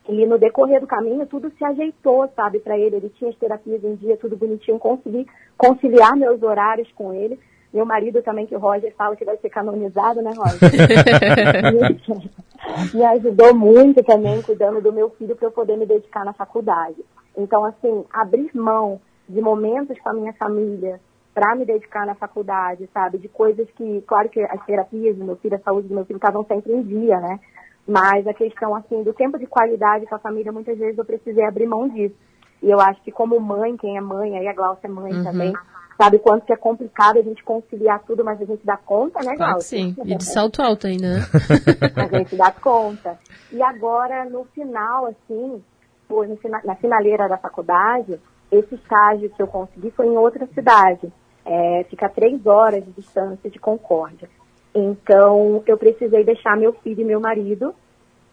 E 0.10 0.26
no 0.26 0.40
decorrer 0.40 0.82
do 0.82 0.88
caminho 0.88 1.28
tudo 1.28 1.52
se 1.52 1.64
ajeitou, 1.64 2.28
sabe, 2.36 2.60
para 2.60 2.80
ele. 2.80 2.96
Ele 2.96 3.10
tinha 3.10 3.30
as 3.30 3.38
terapias 3.38 3.84
em 3.84 3.94
dia, 3.94 4.18
tudo 4.18 4.36
bonitinho, 4.36 4.80
consegui 4.80 5.28
conciliar 5.56 6.16
meus 6.16 6.42
horários 6.42 6.92
com 6.94 7.14
ele. 7.14 7.40
Meu 7.72 7.86
marido 7.86 8.24
também, 8.24 8.48
que 8.48 8.56
o 8.56 8.60
Roger 8.60 8.92
fala 8.96 9.16
que 9.16 9.26
vai 9.26 9.38
ser 9.38 9.50
canonizado, 9.50 10.20
né, 10.24 10.32
Roger? 10.36 10.72
me 12.92 13.06
ajudou 13.06 13.54
muito 13.54 14.04
também 14.04 14.42
cuidando 14.42 14.82
do 14.82 14.92
meu 14.92 15.12
filho 15.12 15.36
para 15.36 15.48
eu 15.48 15.52
poder 15.52 15.78
me 15.78 15.86
dedicar 15.86 16.26
na 16.26 16.34
faculdade. 16.34 17.06
Então, 17.38 17.66
assim, 17.66 18.06
abrir 18.12 18.50
mão 18.54 19.00
de 19.28 19.42
momentos 19.42 20.00
com 20.00 20.10
a 20.10 20.14
minha 20.14 20.34
família 20.34 21.00
para 21.34 21.54
me 21.56 21.66
dedicar 21.66 22.06
na 22.06 22.16
faculdade, 22.16 22.90
sabe? 22.94 23.18
De 23.18 23.28
coisas 23.28 23.68
que, 23.72 24.02
claro 24.08 24.30
que 24.30 24.40
as 24.40 24.66
terapias 24.66 25.18
do 25.18 25.26
meu 25.26 25.36
filho, 25.36 25.56
a 25.56 25.60
saúde 25.60 25.90
do 25.90 25.96
meu 25.96 26.06
filho 26.06 26.18
estavam 26.18 26.46
sempre 26.46 26.72
em 26.72 26.82
dia, 26.82 27.20
né? 27.20 27.40
Mas 27.86 28.26
a 28.26 28.34
questão, 28.34 28.74
assim, 28.74 29.04
do 29.04 29.14
tempo 29.14 29.38
de 29.38 29.46
qualidade 29.46 30.06
com 30.06 30.16
a 30.16 30.20
família, 30.20 30.52
muitas 30.52 30.78
vezes 30.78 30.98
eu 30.98 31.04
precisei 31.04 31.44
abrir 31.44 31.68
mão 31.68 31.90
disso. 31.90 32.16
E 32.64 32.72
eu 32.72 32.80
acho 32.80 33.02
que 33.04 33.12
como 33.12 33.40
mãe, 33.40 33.76
quem 33.76 33.98
é 33.98 34.02
mãe, 34.02 34.38
aí 34.38 34.48
a 34.48 34.54
Glaucia 34.54 34.88
é 34.88 34.92
mãe 34.92 35.14
uhum. 35.14 35.24
também, 35.24 35.54
sabe 35.98 36.20
quanto 36.20 36.46
que 36.46 36.54
é 36.54 36.56
complicado 36.56 37.20
a 37.20 37.22
gente 37.22 37.44
conciliar 37.44 38.02
tudo, 38.08 38.24
mas 38.24 38.42
a 38.42 38.46
gente 38.46 38.66
dá 38.66 38.78
conta, 38.78 39.20
né, 39.20 39.36
Glaucia? 39.36 39.38
Claro 39.38 39.62
sim, 39.62 39.96
e 40.06 40.16
de 40.16 40.24
salto 40.24 40.62
alto 40.62 40.88
ainda, 40.88 41.18
né? 41.18 41.20
a 41.96 42.18
gente 42.18 42.36
dá 42.36 42.52
conta. 42.52 43.20
E 43.52 43.62
agora, 43.62 44.26
no 44.26 44.46
final, 44.46 45.06
assim, 45.06 45.62
foi 46.08 46.28
na 46.64 46.76
finaleira 46.76 47.28
da 47.28 47.38
faculdade, 47.38 48.20
esse 48.52 48.76
estágio 48.76 49.30
que 49.30 49.42
eu 49.42 49.48
consegui 49.48 49.92
foi 49.92 50.08
em 50.08 50.18
outra 50.18 50.48
cidade. 50.48 51.12
É, 51.46 51.86
fica 51.90 52.08
a 52.08 52.10
três 52.10 52.46
horas 52.46 52.84
de 52.84 52.92
distância 52.92 53.50
de 53.50 53.60
Concórdia. 53.60 54.30
Então, 54.74 55.64
eu 55.66 55.78
precisei 55.78 56.24
deixar 56.24 56.58
meu 56.58 56.74
filho 56.74 57.02
e 57.02 57.06
meu 57.06 57.20
marido 57.20 57.74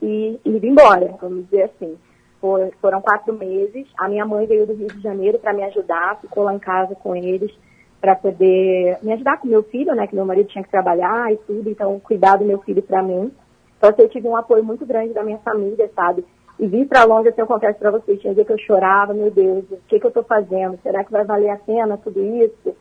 e, 0.01 0.41
e 0.45 0.51
ir 0.51 0.65
embora, 0.65 1.15
vamos 1.21 1.45
dizer 1.45 1.65
assim. 1.65 1.97
For, 2.41 2.73
foram 2.81 3.01
quatro 3.01 3.33
meses. 3.33 3.87
A 3.97 4.09
minha 4.09 4.27
mãe 4.27 4.47
veio 4.47 4.67
do 4.67 4.75
Rio 4.75 4.89
de 4.89 5.01
Janeiro 5.01 5.39
para 5.39 5.53
me 5.53 5.63
ajudar, 5.65 6.21
ficou 6.21 6.43
lá 6.43 6.53
em 6.53 6.59
casa 6.59 6.95
com 6.97 7.15
eles 7.15 7.53
para 8.01 8.17
poder 8.17 8.99
me 9.01 9.13
ajudar 9.13 9.39
com 9.39 9.47
meu 9.47 9.63
filho, 9.63 9.95
né? 9.95 10.09
Que 10.09 10.17
meu 10.17 10.25
marido 10.25 10.49
tinha 10.49 10.65
que 10.65 10.71
trabalhar 10.71 11.33
e 11.33 11.37
tudo, 11.37 11.71
então 11.71 12.01
cuidar 12.01 12.37
do 12.37 12.45
meu 12.45 12.59
filho 12.63 12.83
para 12.83 13.01
mim. 13.01 13.31
Então, 13.79 13.95
eu 13.97 14.09
tive 14.09 14.27
um 14.27 14.37
apoio 14.37 14.65
muito 14.65 14.85
grande 14.85 15.15
da 15.15 15.23
minha 15.23 15.39
família, 15.39 15.89
sabe? 15.95 16.25
E 16.59 16.67
vir 16.67 16.87
para 16.87 17.05
longe, 17.05 17.29
assim, 17.29 17.41
eu 17.41 17.47
confesso 17.47 17.79
para 17.79 17.91
vocês, 17.91 18.21
tinha 18.21 18.35
dia 18.35 18.45
que 18.45 18.53
eu 18.53 18.59
chorava, 18.59 19.15
meu 19.15 19.31
Deus, 19.31 19.65
o 19.71 19.79
que, 19.89 19.99
que 19.99 20.07
eu 20.07 20.09
estou 20.09 20.23
fazendo? 20.23 20.79
Será 20.83 21.03
que 21.03 21.11
vai 21.11 21.25
valer 21.25 21.51
a 21.51 21.57
pena 21.57 21.97
tudo 21.97 22.23
isso? 22.23 22.77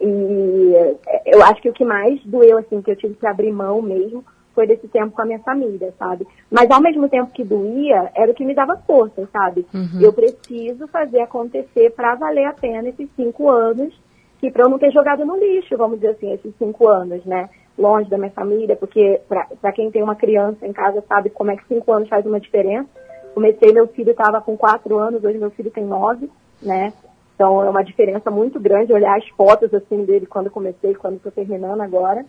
E 0.00 0.72
é, 1.06 1.22
eu 1.26 1.42
acho 1.44 1.60
que 1.60 1.68
o 1.68 1.72
que 1.72 1.84
mais 1.84 2.20
doeu, 2.24 2.58
assim, 2.58 2.80
que 2.80 2.90
eu 2.90 2.96
tive 2.96 3.14
que 3.14 3.26
abrir 3.26 3.52
mão 3.52 3.82
mesmo, 3.82 4.24
foi 4.54 4.66
desse 4.66 4.88
tempo 4.88 5.14
com 5.14 5.22
a 5.22 5.24
minha 5.24 5.38
família, 5.40 5.94
sabe? 5.98 6.26
Mas 6.50 6.70
ao 6.70 6.80
mesmo 6.80 7.08
tempo 7.08 7.32
que 7.32 7.44
doía, 7.44 8.10
era 8.14 8.30
o 8.30 8.34
que 8.34 8.44
me 8.44 8.54
dava 8.54 8.76
força, 8.86 9.28
sabe? 9.32 9.66
Uhum. 9.72 10.00
Eu 10.00 10.12
preciso 10.12 10.88
fazer 10.88 11.20
acontecer 11.20 11.90
para 11.90 12.14
valer 12.14 12.46
a 12.46 12.52
pena 12.52 12.88
esses 12.88 13.08
cinco 13.14 13.48
anos, 13.48 13.94
que 14.38 14.50
para 14.50 14.64
eu 14.64 14.68
não 14.68 14.78
ter 14.78 14.90
jogado 14.90 15.24
no 15.24 15.36
lixo, 15.36 15.76
vamos 15.76 16.00
dizer 16.00 16.12
assim, 16.12 16.32
esses 16.32 16.54
cinco 16.58 16.88
anos, 16.88 17.24
né? 17.24 17.48
Longe 17.78 18.10
da 18.10 18.18
minha 18.18 18.30
família, 18.30 18.74
porque 18.74 19.20
para 19.28 19.72
quem 19.72 19.90
tem 19.90 20.02
uma 20.02 20.16
criança 20.16 20.66
em 20.66 20.72
casa 20.72 21.02
sabe 21.08 21.30
como 21.30 21.50
é 21.50 21.56
que 21.56 21.66
cinco 21.68 21.92
anos 21.92 22.08
faz 22.08 22.26
uma 22.26 22.40
diferença. 22.40 22.88
Comecei, 23.34 23.72
meu 23.72 23.86
filho 23.88 24.10
estava 24.10 24.40
com 24.40 24.56
quatro 24.56 24.98
anos, 24.98 25.22
hoje 25.22 25.38
meu 25.38 25.50
filho 25.50 25.70
tem 25.70 25.84
nove, 25.84 26.30
né? 26.62 26.92
Então 27.34 27.64
é 27.64 27.70
uma 27.70 27.82
diferença 27.82 28.30
muito 28.30 28.60
grande 28.60 28.92
olhar 28.92 29.16
as 29.16 29.26
fotos 29.30 29.72
assim 29.72 30.04
dele 30.04 30.26
quando 30.26 30.50
comecei, 30.50 30.94
quando 30.94 31.16
estou 31.16 31.32
terminando 31.32 31.80
agora. 31.80 32.24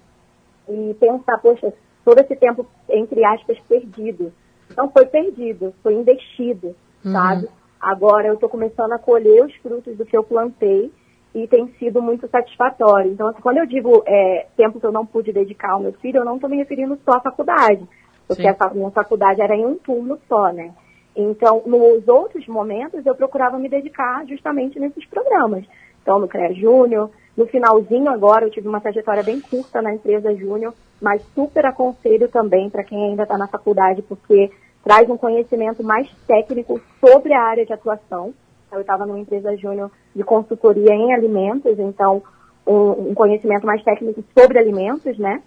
E 0.70 0.96
pensar, 1.00 1.38
poxa, 1.40 1.74
todo 2.06 2.20
esse 2.20 2.36
tempo, 2.36 2.66
entre 2.90 3.26
aspas, 3.26 3.60
perdido. 3.68 4.32
Não 4.78 4.90
foi 4.90 5.06
perdido, 5.06 5.74
foi 5.84 5.96
investido, 5.96 6.76
uhum. 7.04 7.12
sabe? 7.12 7.50
Agora 7.80 8.28
eu 8.28 8.36
estou 8.36 8.48
começando 8.48 8.94
a 8.94 9.00
colher 9.00 9.44
os 9.44 9.54
frutos 9.56 9.98
do 9.98 10.06
que 10.06 10.16
eu 10.16 10.24
plantei 10.24 10.92
e 11.34 11.48
tem 11.48 11.68
sido 11.80 12.02
muito 12.02 12.28
satisfatório. 12.30 13.12
Então, 13.12 13.28
assim, 13.28 13.42
quando 13.42 13.58
eu 13.58 13.66
digo 13.66 14.04
é, 14.06 14.48
tempo 14.56 14.80
que 14.80 14.86
eu 14.86 14.92
não 14.92 15.06
pude 15.06 15.32
dedicar 15.32 15.72
ao 15.72 15.80
meu 15.80 15.94
filho, 15.94 16.20
eu 16.20 16.26
não 16.26 16.36
estou 16.36 16.50
me 16.50 16.58
referindo 16.58 16.98
só 17.04 17.18
à 17.18 17.20
faculdade, 17.20 17.86
porque 18.28 18.44
Sim. 18.44 18.56
a 18.58 18.70
minha 18.70 18.92
faculdade 18.92 19.42
era 19.42 19.56
em 19.56 19.66
um 19.66 19.76
turno 19.76 20.20
só, 20.28 20.52
né? 20.52 20.74
Então, 21.16 21.64
nos 21.66 22.08
outros 22.08 22.48
momentos, 22.48 23.06
eu 23.06 23.16
procurava 23.16 23.58
me 23.60 23.68
dedicar 23.68 24.26
justamente 24.26 24.80
nesses 24.80 25.06
programas. 25.06 25.66
Então, 26.02 26.20
no 26.20 26.28
CREA 26.28 26.54
Júnior, 26.54 27.10
no 27.36 27.46
finalzinho 27.46 28.10
agora, 28.10 28.46
eu 28.46 28.50
tive 28.50 28.68
uma 28.68 28.82
trajetória 28.82 29.24
bem 29.24 29.40
curta 29.40 29.82
na 29.82 29.94
empresa 29.94 30.34
Júnior, 30.36 30.74
mas 31.02 31.22
super 31.34 31.66
aconselho 31.66 32.28
também 32.28 32.70
para 32.70 32.84
quem 32.84 33.10
ainda 33.10 33.24
está 33.24 33.38
na 33.38 33.48
faculdade, 33.48 34.02
porque 34.02 34.52
traz 34.84 35.10
um 35.10 35.18
conhecimento 35.18 35.84
mais 35.84 36.10
técnico 36.28 36.82
sobre 37.00 37.34
a 37.34 37.42
área 37.42 37.66
de 37.66 37.74
atuação. 37.74 38.34
Então, 38.68 38.80
eu 38.80 38.82
estava 38.82 39.06
numa 39.06 39.20
empresa 39.20 39.56
Júnior 39.58 39.92
de 40.16 40.24
consultoria 40.24 40.94
em 40.94 41.14
alimentos, 41.14 41.78
então 41.78 42.24
um, 42.66 43.10
um, 43.10 43.14
conhecimento 43.14 43.66
mais 43.66 43.84
técnico 43.84 44.24
sobre 44.38 44.60
alimentos, 44.60 45.18
né? 45.18 45.42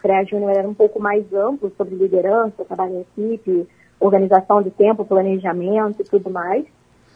CREA 0.00 0.24
Júnior 0.24 0.50
era 0.50 0.68
um 0.68 0.74
pouco 0.74 1.00
mais 1.00 1.32
amplo 1.32 1.72
sobre 1.76 1.94
liderança, 1.94 2.64
trabalho 2.64 2.94
em 2.94 3.00
equipe, 3.00 3.68
organização 3.98 4.62
de 4.62 4.70
tempo, 4.70 5.04
planejamento 5.04 6.02
e 6.02 6.04
tudo 6.04 6.30
mais. 6.30 6.64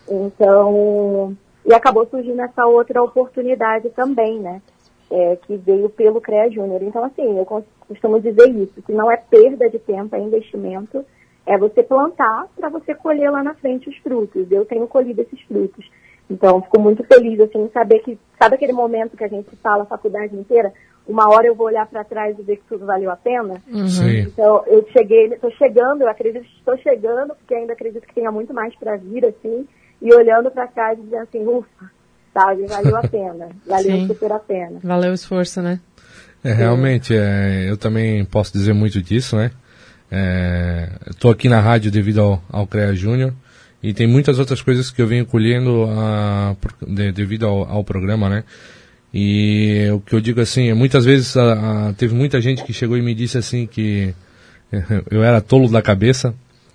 Então, 0.09 1.37
e 1.65 1.75
acabou 1.75 2.07
surgindo 2.07 2.41
essa 2.41 2.67
outra 2.67 3.03
oportunidade 3.03 3.91
também, 3.91 4.39
né? 4.39 4.63
É, 5.11 5.37
que 5.37 5.57
veio 5.57 5.89
pelo 5.89 6.21
CREA 6.21 6.51
Júnior. 6.51 6.83
Então, 6.83 7.03
assim, 7.05 7.39
eu 7.39 7.47
costumo 7.87 8.21
dizer 8.21 8.49
isso, 8.49 8.83
que 8.83 8.93
não 8.93 9.11
é 9.11 9.17
perda 9.17 9.69
de 9.69 9.79
tempo, 9.79 10.15
é 10.15 10.21
investimento, 10.21 11.05
é 11.47 11.57
você 11.57 11.83
plantar 11.83 12.47
para 12.55 12.69
você 12.69 12.95
colher 12.95 13.31
lá 13.31 13.43
na 13.43 13.55
frente 13.55 13.89
os 13.89 13.97
frutos. 13.99 14.51
Eu 14.51 14.67
tenho 14.67 14.87
colhido 14.87 15.23
esses 15.23 15.41
frutos. 15.43 15.91
Então, 16.31 16.61
fico 16.61 16.79
muito 16.79 17.03
feliz, 17.05 17.41
assim, 17.41 17.71
saber 17.73 18.01
que, 18.01 18.19
sabe 18.39 18.57
aquele 18.57 18.75
momento 18.75 19.17
que 19.17 19.25
a 19.25 19.29
gente 19.29 19.57
fala 19.57 19.85
a 19.85 19.87
faculdade 19.87 20.37
inteira, 20.37 20.73
uma 21.09 21.29
hora 21.29 21.47
eu 21.47 21.55
vou 21.55 21.67
olhar 21.67 21.87
para 21.87 22.05
trás 22.05 22.39
e 22.39 22.43
ver 22.43 22.57
que 22.57 22.69
tudo 22.69 22.85
valeu 22.85 23.11
a 23.11 23.17
pena. 23.17 23.55
Uhum. 23.67 23.89
Sim. 23.89 24.21
Então, 24.21 24.63
eu 24.67 24.87
cheguei, 24.93 25.27
estou 25.27 25.51
chegando, 25.53 26.03
eu 26.03 26.09
acredito 26.09 26.45
que 26.45 26.59
estou 26.59 26.77
chegando, 26.79 27.35
porque 27.35 27.55
ainda 27.55 27.73
acredito 27.73 28.07
que 28.07 28.15
tenha 28.15 28.31
muito 28.31 28.53
mais 28.53 28.75
para 28.77 28.97
vir, 28.97 29.25
assim, 29.25 29.67
e 30.03 30.15
olhando 30.15 30.51
para 30.51 30.67
trás 30.67 30.99
e 30.99 31.03
dizendo 31.03 31.23
assim, 31.23 31.47
ufa, 31.47 31.91
sabe, 32.33 32.67
valeu 32.67 32.97
a 32.97 33.03
pena, 33.03 33.49
valeu 33.67 33.97
Sim. 33.97 34.07
super 34.07 34.33
a 34.33 34.39
pena. 34.39 34.81
Valeu 34.85 35.11
o 35.11 35.15
esforço, 35.15 35.63
né? 35.63 35.81
É, 36.45 36.53
realmente, 36.53 37.15
é, 37.15 37.69
eu 37.69 37.77
também 37.77 38.25
posso 38.25 38.53
dizer 38.53 38.73
muito 38.73 39.03
disso, 39.03 39.37
né? 39.37 39.51
Estou 41.11 41.31
é, 41.31 41.35
aqui 41.35 41.49
na 41.49 41.61
rádio 41.61 41.91
devido 41.91 42.21
ao, 42.21 42.43
ao 42.51 42.67
CREA 42.67 42.95
Júnior 42.95 43.33
e 43.83 43.93
tem 43.93 44.07
muitas 44.07 44.39
outras 44.39 44.63
coisas 44.63 44.91
que 44.91 45.01
eu 45.01 45.07
venho 45.07 45.27
colhendo 45.27 45.85
a, 45.89 46.57
de, 46.87 47.13
devido 47.13 47.47
ao, 47.47 47.65
ao, 47.69 47.85
programa, 47.85 48.29
né? 48.29 48.45
E 49.13 49.89
o 49.93 50.01
que 50.01 50.15
eu 50.15 50.21
digo 50.21 50.41
assim, 50.41 50.73
muitas 50.75 51.05
vezes 51.05 51.37
a, 51.37 51.89
a, 51.89 51.93
teve 51.95 52.15
muita 52.15 52.41
gente 52.41 52.63
que 52.63 52.73
chegou 52.73 52.97
e 52.97 53.03
me 53.03 53.15
disse 53.15 53.39
assim 53.39 53.67
que 53.67 54.15
eu 55.11 55.23
era 55.23 55.41
tolo 55.41 55.69
da 55.69 55.81
cabeça 55.81 56.35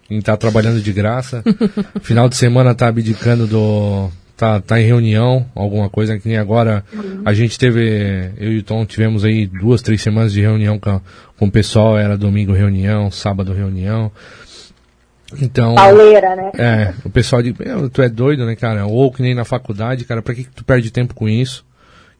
em 0.09 0.17
estar 0.17 0.33
tá 0.33 0.37
trabalhando 0.37 0.81
de 0.81 0.91
graça, 0.91 1.43
final 2.01 2.27
de 2.27 2.35
semana 2.35 2.75
tá 2.75 2.87
abdicando 2.87 3.47
do, 3.47 4.09
tá, 4.35 4.59
tá 4.59 4.81
em 4.81 4.85
reunião, 4.85 5.45
alguma 5.55 5.89
coisa 5.89 6.17
que 6.17 6.27
nem 6.27 6.37
agora 6.37 6.83
a 7.23 7.33
gente 7.33 7.57
teve, 7.57 8.31
eu 8.37 8.51
e 8.51 8.57
o 8.59 8.63
Tom 8.63 8.85
tivemos 8.85 9.23
aí 9.23 9.47
duas, 9.47 9.81
três 9.81 10.01
semanas 10.01 10.33
de 10.33 10.41
reunião 10.41 10.79
com, 10.79 10.99
com 11.37 11.45
o 11.45 11.51
pessoal, 11.51 11.97
era 11.97 12.17
domingo 12.17 12.51
reunião, 12.51 13.09
sábado 13.09 13.53
reunião. 13.53 14.11
Então. 15.41 15.73
Pauleira, 15.75 16.35
né? 16.35 16.51
É, 16.57 16.93
o 17.03 17.09
pessoal 17.09 17.41
diz, 17.41 17.55
tu 17.91 18.01
é 18.01 18.09
doido, 18.09 18.45
né, 18.45 18.55
cara? 18.55 18.85
Ou 18.85 19.11
que 19.11 19.21
nem 19.21 19.33
na 19.33 19.45
faculdade, 19.45 20.05
cara, 20.05 20.21
pra 20.21 20.35
que, 20.35 20.43
que 20.43 20.51
tu 20.51 20.63
perde 20.63 20.91
tempo 20.91 21.13
com 21.15 21.27
isso? 21.27 21.65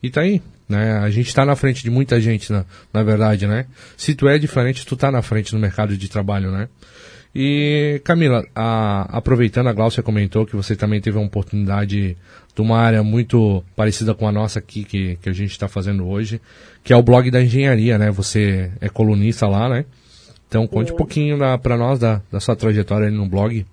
E 0.04 0.10
tá 0.10 0.22
aí, 0.22 0.42
né? 0.68 0.98
A 0.98 1.10
gente 1.10 1.34
tá 1.34 1.46
na 1.46 1.56
frente 1.56 1.82
de 1.82 1.89
muita 1.89 2.20
gente, 2.20 2.52
na, 2.52 2.66
na 2.94 3.02
verdade, 3.04 3.48
né? 3.48 3.66
Se 3.96 4.13
tu 4.13 4.28
é 4.28 4.38
diferente, 4.38 4.86
tu 4.86 4.98
tá 4.98 5.10
na 5.10 5.22
frente 5.22 5.54
no 5.54 5.60
mercado 5.60 5.96
de 5.96 6.10
trabalho, 6.10 6.52
né? 6.52 6.68
E, 7.34 8.02
Camila, 8.04 8.46
a, 8.54 9.18
aproveitando, 9.18 9.68
a 9.68 9.74
Glaucia 9.74 10.04
comentou 10.04 10.46
que 10.46 10.56
você 10.56 10.76
também 10.76 11.02
teve 11.02 11.18
uma 11.18 11.26
oportunidade 11.26 12.18
de 12.54 12.62
uma 12.62 12.78
área 12.78 13.02
muito 13.02 13.63
parecida 13.76 14.13
com 14.13 14.28
a 14.28 14.32
nossa 14.32 14.60
aqui, 14.60 14.84
que, 14.84 15.16
que 15.16 15.30
a 15.30 15.34
gente 15.34 15.52
está 15.52 15.68
fazendo 15.68 16.08
hoje, 16.08 16.39
que 16.84 16.94
é 16.94 16.96
o 16.96 17.02
blog 17.02 17.32
da 17.32 17.42
engenharia, 17.42 17.98
né? 17.98 18.12
Você 18.12 18.72
é 18.82 18.89
colunista 18.89 19.48
lá, 19.48 19.70
né? 19.70 19.86
Então, 20.48 20.68
conte 20.68 20.89
Sim. 20.89 20.94
um 20.94 20.98
pouquinho 20.98 21.38
para 21.60 21.78
nós 21.78 21.98
da, 21.98 22.22
da 22.32 22.39
sua 22.39 22.56
trajetória 22.56 23.08
ali 23.08 23.16
no 23.16 23.28
blog. 23.28 23.66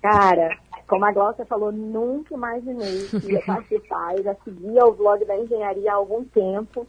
Cara, 0.00 0.56
como 0.90 1.04
a 1.04 1.12
Glaucia 1.12 1.46
falou, 1.46 1.70
nunca 1.70 2.34
imaginei 2.34 3.06
que 3.22 3.32
ia 3.32 3.40
participar. 3.42 4.16
Eu 4.16 4.24
já 4.24 4.34
seguia 4.44 4.84
o 4.84 4.92
blog 4.92 5.24
da 5.24 5.36
engenharia 5.36 5.92
há 5.92 5.94
algum 5.94 6.24
tempo 6.24 6.84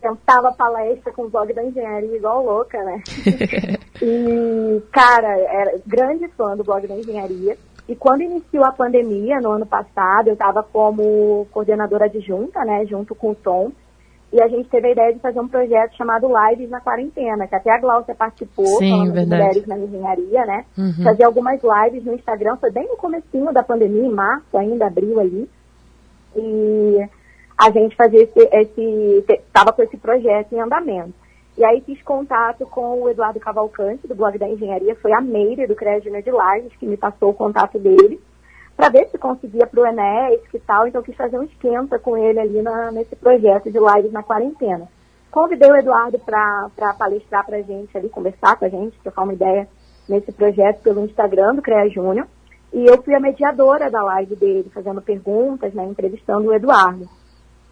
tentava 0.00 0.52
palestra 0.52 1.12
com 1.12 1.22
o 1.22 1.28
blog 1.28 1.52
da 1.52 1.64
engenharia 1.64 2.16
igual 2.16 2.44
louca, 2.44 2.80
né? 2.84 3.02
e, 4.00 4.80
cara, 4.92 5.36
era 5.36 5.80
grande 5.84 6.28
fã 6.36 6.56
do 6.56 6.62
blog 6.62 6.86
da 6.86 6.94
engenharia. 6.94 7.58
E 7.88 7.96
quando 7.96 8.22
iniciou 8.22 8.64
a 8.64 8.70
pandemia, 8.70 9.40
no 9.40 9.50
ano 9.50 9.66
passado, 9.66 10.28
eu 10.28 10.34
estava 10.34 10.62
como 10.62 11.48
coordenadora 11.50 12.04
adjunta, 12.04 12.64
né, 12.64 12.86
junto 12.86 13.12
com 13.12 13.30
o 13.30 13.34
Tom. 13.34 13.72
E 14.30 14.42
a 14.42 14.48
gente 14.48 14.68
teve 14.68 14.88
a 14.88 14.92
ideia 14.92 15.14
de 15.14 15.20
fazer 15.20 15.40
um 15.40 15.48
projeto 15.48 15.96
chamado 15.96 16.28
Lives 16.28 16.68
na 16.68 16.80
Quarentena, 16.80 17.46
que 17.46 17.54
até 17.54 17.70
a 17.70 17.80
Glaucia 17.80 18.14
participou, 18.14 18.66
Sim, 18.78 18.90
falando 18.90 19.26
mulheres 19.26 19.66
na 19.66 19.78
engenharia, 19.78 20.44
né? 20.44 20.64
Uhum. 20.76 21.02
Fazer 21.02 21.24
algumas 21.24 21.60
lives 21.62 22.04
no 22.04 22.14
Instagram, 22.14 22.56
foi 22.56 22.70
bem 22.70 22.86
no 22.86 22.96
comecinho 22.96 23.52
da 23.52 23.62
pandemia, 23.62 24.04
em 24.04 24.12
março 24.12 24.56
ainda, 24.56 24.86
abril 24.86 25.18
ali. 25.18 25.48
E 26.36 27.08
a 27.56 27.70
gente 27.70 27.96
fazia 27.96 28.22
esse, 28.22 28.38
esse 28.38 29.24
estava 29.28 29.72
com 29.72 29.82
esse 29.82 29.96
projeto 29.96 30.52
em 30.52 30.60
andamento. 30.60 31.14
E 31.56 31.64
aí 31.64 31.80
fiz 31.80 32.00
contato 32.02 32.66
com 32.66 33.02
o 33.02 33.08
Eduardo 33.08 33.40
Cavalcante, 33.40 34.06
do 34.06 34.14
blog 34.14 34.38
da 34.38 34.48
engenharia, 34.48 34.94
foi 34.94 35.12
a 35.12 35.20
Meire, 35.20 35.66
do 35.66 35.74
CREA 35.74 36.00
de 36.00 36.30
Lages, 36.30 36.76
que 36.78 36.86
me 36.86 36.96
passou 36.96 37.30
o 37.30 37.34
contato 37.34 37.78
dele, 37.80 38.20
para 38.78 38.90
ver 38.90 39.08
se 39.10 39.18
conseguia 39.18 39.66
para 39.66 39.80
o 39.80 39.86
Enéas 39.86 40.40
e 40.54 40.58
tal, 40.60 40.86
então 40.86 41.02
quis 41.02 41.16
fazer 41.16 41.36
um 41.36 41.42
esquenta 41.42 41.98
com 41.98 42.16
ele 42.16 42.38
ali 42.38 42.62
na, 42.62 42.92
nesse 42.92 43.16
projeto 43.16 43.72
de 43.72 43.76
lives 43.76 44.12
na 44.12 44.22
quarentena. 44.22 44.86
Convidei 45.32 45.68
o 45.68 45.74
Eduardo 45.74 46.16
para 46.20 46.94
palestrar 46.96 47.44
para 47.44 47.56
a 47.56 47.62
gente 47.62 47.98
ali, 47.98 48.08
conversar 48.08 48.56
com 48.56 48.64
a 48.64 48.68
gente, 48.68 48.96
trocar 49.00 49.24
uma 49.24 49.32
ideia 49.32 49.68
nesse 50.08 50.30
projeto 50.30 50.80
pelo 50.80 51.04
Instagram 51.04 51.56
do 51.56 51.62
CREA 51.62 51.90
Júnior, 51.90 52.28
e 52.72 52.86
eu 52.86 53.02
fui 53.02 53.16
a 53.16 53.20
mediadora 53.20 53.90
da 53.90 54.00
live 54.00 54.36
dele, 54.36 54.70
fazendo 54.72 55.02
perguntas, 55.02 55.74
né, 55.74 55.84
entrevistando 55.84 56.48
o 56.48 56.54
Eduardo. 56.54 57.08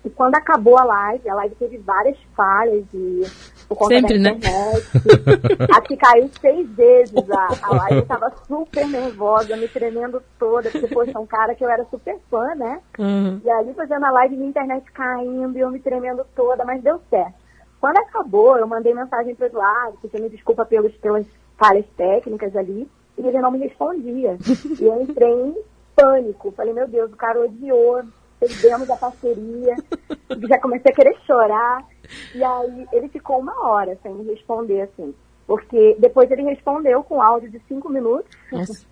E 0.04 0.10
quando 0.10 0.34
acabou 0.34 0.76
a 0.76 0.84
live, 0.84 1.30
a 1.30 1.34
live 1.36 1.54
teve 1.54 1.78
várias 1.78 2.18
falhas 2.34 2.84
e 2.92 3.22
por 3.68 3.76
conta 3.76 3.94
Sempre, 3.94 4.18
da 4.18 4.30
né? 4.30 4.36
internet. 4.36 4.86
Né? 5.58 5.66
Aqui 5.72 5.96
caiu 5.96 6.30
seis 6.40 6.68
vezes 6.70 7.30
a, 7.30 7.48
a 7.62 7.76
live. 7.76 7.96
Eu 7.96 8.06
tava 8.06 8.32
super 8.46 8.86
nervosa, 8.86 9.56
me 9.56 9.68
tremendo 9.68 10.22
toda, 10.38 10.70
porque, 10.70 10.86
poxa, 10.88 11.12
é 11.14 11.18
um 11.18 11.26
cara 11.26 11.54
que 11.54 11.64
eu 11.64 11.70
era 11.70 11.84
super 11.84 12.18
fã, 12.30 12.54
né? 12.54 12.80
Uhum. 12.98 13.40
E 13.44 13.50
ali 13.50 13.72
fazendo 13.74 14.04
a 14.04 14.10
live, 14.10 14.36
minha 14.36 14.50
internet 14.50 14.84
caindo 14.92 15.56
e 15.56 15.60
eu 15.60 15.70
me 15.70 15.80
tremendo 15.80 16.24
toda, 16.34 16.64
mas 16.64 16.82
deu 16.82 17.00
certo. 17.10 17.34
Quando 17.80 17.98
acabou, 17.98 18.56
eu 18.56 18.66
mandei 18.66 18.94
mensagem 18.94 19.34
pro 19.34 19.46
Eduardo, 19.46 19.98
pedindo 20.02 20.30
desculpa 20.30 20.64
pelos, 20.64 20.92
pelas 20.96 21.26
falhas 21.56 21.86
técnicas 21.96 22.54
ali, 22.56 22.88
e 23.18 23.26
ele 23.26 23.40
não 23.40 23.50
me 23.50 23.58
respondia. 23.58 24.36
e 24.78 24.84
eu 24.84 25.02
entrei 25.02 25.32
em 25.32 25.56
pânico. 25.94 26.52
Falei, 26.52 26.72
meu 26.72 26.86
Deus, 26.86 27.12
o 27.12 27.16
cara 27.16 27.40
odiou, 27.40 28.02
perdemos 28.48 28.90
a 28.90 28.96
parceria, 28.96 29.76
já 30.48 30.58
comecei 30.60 30.92
a 30.92 30.94
querer 30.94 31.16
chorar. 31.26 31.84
E 32.34 32.42
aí 32.42 32.86
ele 32.92 33.08
ficou 33.08 33.38
uma 33.38 33.68
hora 33.68 33.98
sem 34.02 34.12
me 34.12 34.30
responder, 34.30 34.82
assim. 34.82 35.14
Porque 35.46 35.96
depois 35.98 36.30
ele 36.30 36.42
respondeu 36.42 37.02
com 37.02 37.22
áudio 37.22 37.50
de 37.50 37.60
cinco 37.68 37.88
minutos. 37.88 38.30
Nossa. 38.50 38.86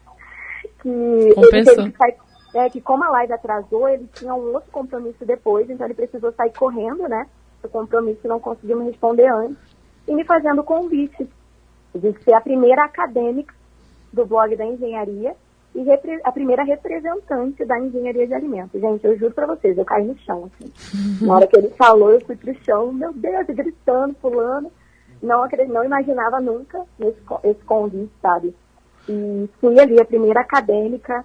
que 0.80 0.88
ele 0.88 1.64
teve 1.64 1.90
que 1.90 1.98
sair, 1.98 2.16
é, 2.54 2.70
que 2.70 2.80
como 2.80 3.04
a 3.04 3.10
live 3.10 3.32
atrasou, 3.32 3.88
ele 3.88 4.08
tinha 4.14 4.34
um 4.34 4.52
outro 4.54 4.70
compromisso 4.70 5.24
depois, 5.24 5.68
então 5.68 5.86
ele 5.86 5.94
precisou 5.94 6.32
sair 6.32 6.52
correndo, 6.52 7.08
né? 7.08 7.26
O 7.62 7.68
compromisso 7.68 8.28
não 8.28 8.38
conseguiu 8.38 8.78
me 8.78 8.90
responder 8.90 9.26
antes. 9.26 9.58
E 10.06 10.14
me 10.14 10.24
fazendo 10.24 10.60
o 10.60 10.64
convite 10.64 11.28
de 11.94 12.12
ser 12.22 12.34
a 12.34 12.40
primeira 12.40 12.84
acadêmica 12.84 13.54
do 14.12 14.24
blog 14.24 14.54
da 14.54 14.64
engenharia 14.64 15.34
e 15.74 15.84
a 16.22 16.30
primeira 16.30 16.62
representante 16.62 17.64
da 17.64 17.78
engenharia 17.80 18.26
de 18.26 18.34
alimentos. 18.34 18.80
Gente, 18.80 19.04
eu 19.04 19.18
juro 19.18 19.34
para 19.34 19.46
vocês, 19.46 19.76
eu 19.76 19.84
caí 19.84 20.04
no 20.04 20.16
chão, 20.18 20.48
assim. 20.54 20.72
Na 21.26 21.34
hora 21.34 21.46
que 21.46 21.56
ele 21.56 21.70
falou, 21.70 22.12
eu 22.12 22.20
fui 22.20 22.36
pro 22.36 22.54
chão, 22.64 22.92
meu 22.92 23.12
Deus, 23.12 23.46
gritando, 23.48 24.14
pulando. 24.14 24.70
Não, 25.20 25.46
não 25.68 25.84
imaginava 25.84 26.40
nunca 26.40 26.84
esse, 27.00 27.18
esse 27.44 27.64
convite, 27.64 28.12
sabe? 28.22 28.54
E 29.08 29.48
fui 29.60 29.78
ali 29.80 30.00
a 30.00 30.04
primeira 30.04 30.40
acadêmica 30.40 31.24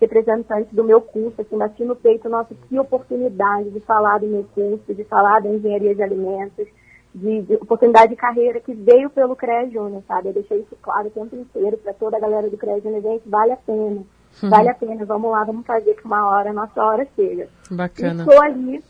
representante 0.00 0.74
do 0.74 0.84
meu 0.84 1.00
curso, 1.00 1.40
assim, 1.40 1.58
bati 1.58 1.84
no 1.84 1.96
peito, 1.96 2.28
nossa, 2.28 2.54
que 2.54 2.78
oportunidade 2.78 3.70
de 3.70 3.80
falar 3.80 4.18
do 4.18 4.28
meu 4.28 4.44
curso, 4.54 4.94
de 4.94 5.02
falar 5.04 5.40
da 5.40 5.48
engenharia 5.48 5.94
de 5.94 6.02
alimentos, 6.02 6.68
de, 7.18 7.42
de, 7.42 7.54
oportunidade 7.54 8.10
de 8.10 8.16
carreira 8.16 8.60
que 8.60 8.72
veio 8.72 9.10
pelo 9.10 9.36
CREA 9.36 9.68
Júnior, 9.70 10.02
sabe? 10.06 10.28
Eu 10.28 10.34
deixei 10.34 10.60
isso 10.60 10.76
claro 10.80 11.08
o 11.08 11.10
tempo 11.10 11.36
inteiro 11.36 11.76
para 11.78 11.92
toda 11.92 12.16
a 12.16 12.20
galera 12.20 12.48
do 12.48 12.56
CREA 12.56 12.80
Júnior, 12.80 13.02
gente, 13.02 13.28
vale 13.28 13.52
a 13.52 13.56
pena. 13.56 14.04
Uhum. 14.42 14.50
Vale 14.50 14.68
a 14.68 14.74
pena, 14.74 15.04
vamos 15.04 15.30
lá, 15.32 15.42
vamos 15.44 15.66
fazer 15.66 15.94
que 15.94 16.04
uma 16.04 16.28
hora, 16.28 16.52
nossa 16.52 16.82
hora 16.82 17.06
chega. 17.16 17.48
Bacana. 17.70 18.22
Estou 18.22 18.40
ali 18.42 18.82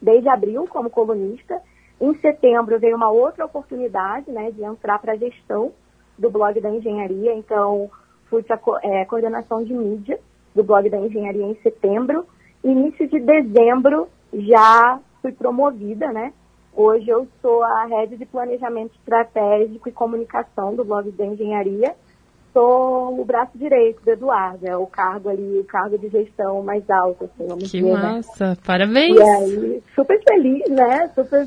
desde 0.00 0.28
abril 0.28 0.66
como 0.68 0.90
colunista. 0.90 1.60
Em 2.00 2.14
setembro 2.20 2.78
veio 2.78 2.96
uma 2.96 3.10
outra 3.10 3.44
oportunidade, 3.44 4.30
né, 4.30 4.50
de 4.50 4.64
entrar 4.64 4.98
para 4.98 5.12
a 5.12 5.16
gestão 5.16 5.72
do 6.18 6.30
blog 6.30 6.60
da 6.60 6.70
engenharia. 6.70 7.34
Então, 7.34 7.90
fui 8.28 8.42
para 8.42 8.58
é, 8.82 9.04
coordenação 9.04 9.62
de 9.62 9.72
mídia 9.72 10.18
do 10.54 10.64
blog 10.64 10.88
da 10.88 10.98
engenharia 10.98 11.44
em 11.44 11.54
setembro. 11.62 12.26
Início 12.64 13.06
de 13.06 13.20
dezembro 13.20 14.08
já 14.32 14.98
fui 15.22 15.32
promovida, 15.32 16.12
né, 16.12 16.32
Hoje 16.74 17.08
eu 17.08 17.26
sou 17.42 17.62
a 17.62 17.84
rede 17.84 18.16
de 18.16 18.24
planejamento 18.24 18.94
estratégico 18.94 19.88
e 19.88 19.92
comunicação 19.92 20.74
do 20.74 20.84
blog 20.84 21.10
da 21.10 21.26
engenharia. 21.26 21.94
Sou 22.52 23.20
o 23.20 23.24
braço 23.24 23.56
direito 23.56 24.02
do 24.02 24.10
Eduardo, 24.10 24.66
é 24.66 24.76
o 24.76 24.86
cargo 24.86 25.28
ali, 25.28 25.60
o 25.60 25.64
cargo 25.64 25.96
de 25.96 26.08
gestão 26.08 26.62
mais 26.62 26.88
alto, 26.90 27.24
assim, 27.24 27.46
vamos 27.46 27.70
Que 27.70 27.78
dizer, 27.78 27.92
né? 27.92 28.02
massa, 28.02 28.50
né? 28.50 28.56
parabéns! 28.66 29.16
E 29.16 29.22
aí, 29.22 29.82
super 29.94 30.20
feliz, 30.24 30.68
né? 30.68 31.08
Super, 31.14 31.46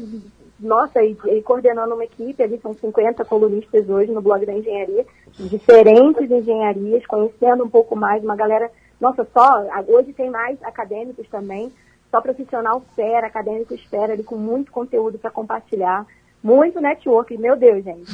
nossa, 0.62 1.04
e, 1.04 1.18
e, 1.26 1.42
coordenando 1.42 1.94
uma 1.94 2.06
equipe, 2.06 2.42
ali 2.42 2.58
são 2.62 2.74
50 2.74 3.26
colunistas 3.26 3.90
hoje 3.90 4.14
no 4.14 4.22
blog 4.22 4.46
da 4.46 4.54
engenharia, 4.54 5.06
diferentes 5.38 6.32
engenharias, 6.32 7.06
conhecendo 7.06 7.66
um 7.66 7.70
pouco 7.70 7.98
mais, 7.98 8.24
uma 8.24 8.38
galera, 8.38 8.72
nossa, 9.02 9.28
só, 9.34 9.62
hoje 9.90 10.14
tem 10.14 10.30
mais 10.30 10.58
acadêmicos 10.64 11.28
também, 11.28 11.70
só 12.14 12.22
profissional 12.22 12.86
fera, 12.96 13.26
acadêmico 13.26 13.74
espera, 13.74 14.14
ali 14.14 14.22
com 14.22 14.38
muito 14.38 14.72
conteúdo 14.72 15.18
para 15.18 15.32
compartilhar. 15.32 16.06
Muito 16.44 16.80
network, 16.80 17.36
meu 17.38 17.56
Deus, 17.56 17.84
gente. 17.86 18.12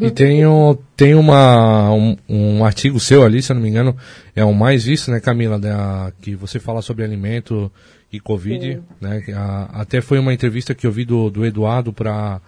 e 0.00 0.10
tem, 0.12 0.46
um, 0.46 0.78
tem 0.96 1.14
uma, 1.14 1.90
um, 1.90 2.16
um, 2.28 2.64
artigo 2.64 3.00
seu 3.00 3.24
ali, 3.24 3.42
se 3.42 3.50
eu 3.50 3.54
não 3.56 3.62
me 3.62 3.68
engano, 3.68 3.96
é 4.34 4.44
o 4.44 4.54
mais 4.54 4.84
visto, 4.84 5.10
né, 5.10 5.18
Camila, 5.18 5.58
da, 5.58 6.12
que 6.22 6.36
você 6.36 6.60
fala 6.60 6.80
sobre 6.80 7.04
alimento 7.04 7.70
e 8.12 8.20
Covid, 8.20 8.74
Sim. 8.74 8.82
né? 9.00 9.24
A, 9.34 9.80
até 9.82 10.00
foi 10.00 10.20
uma 10.20 10.32
entrevista 10.32 10.72
que 10.72 10.86
eu 10.86 10.92
vi 10.92 11.04
do, 11.04 11.28
do 11.28 11.44
Eduardo 11.44 11.92
para 11.92 12.40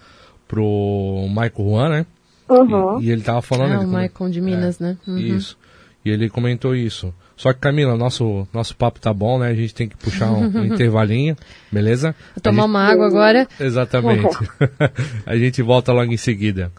pro 0.47 1.27
Michael 1.29 1.53
Juan, 1.59 1.89
né? 1.89 2.07
Uhum. 2.49 3.01
E, 3.01 3.07
e, 3.07 3.11
ele 3.11 3.23
tava 3.23 3.43
falando... 3.43 3.73
Ah, 3.73 3.81
o 3.81 3.87
Michael 3.89 4.31
de 4.31 4.41
Minas, 4.41 4.81
é, 4.81 4.85
né? 4.85 4.99
Uhum. 5.09 5.19
Isso. 5.19 5.59
E 6.07 6.11
ele 6.11 6.31
comentou 6.31 6.73
isso. 6.73 7.13
Só 7.37 7.53
que, 7.53 7.59
Camila, 7.59 7.97
nosso, 7.97 8.47
nosso 8.55 8.77
papo 8.77 9.01
tá 9.01 9.13
bom, 9.13 9.41
né? 9.41 9.49
A 9.49 9.55
gente 9.55 9.75
tem 9.75 9.89
que 9.89 9.97
puxar 9.97 10.31
um, 10.31 10.45
um 10.45 10.65
intervalinho, 10.73 11.37
beleza? 11.71 12.15
Vou 12.33 12.41
tomar 12.41 12.63
gente... 12.63 12.71
uma 12.71 12.81
água 12.85 13.07
agora. 13.09 13.49
Exatamente. 13.59 14.39
a 15.27 15.37
gente 15.37 15.61
volta 15.63 15.93
logo 15.93 16.13
em 16.13 16.17
seguida. 16.17 16.71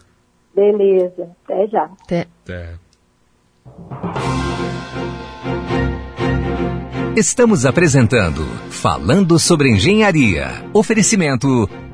Beleza. 0.56 1.28
Até 1.44 1.66
já. 1.68 1.84
Até. 1.84 2.26
Até. 2.42 2.70
Estamos 7.14 7.66
apresentando 7.66 8.46
Falando 8.70 9.38
sobre 9.38 9.68
Engenharia. 9.68 10.64
Oferecimento 10.72 11.68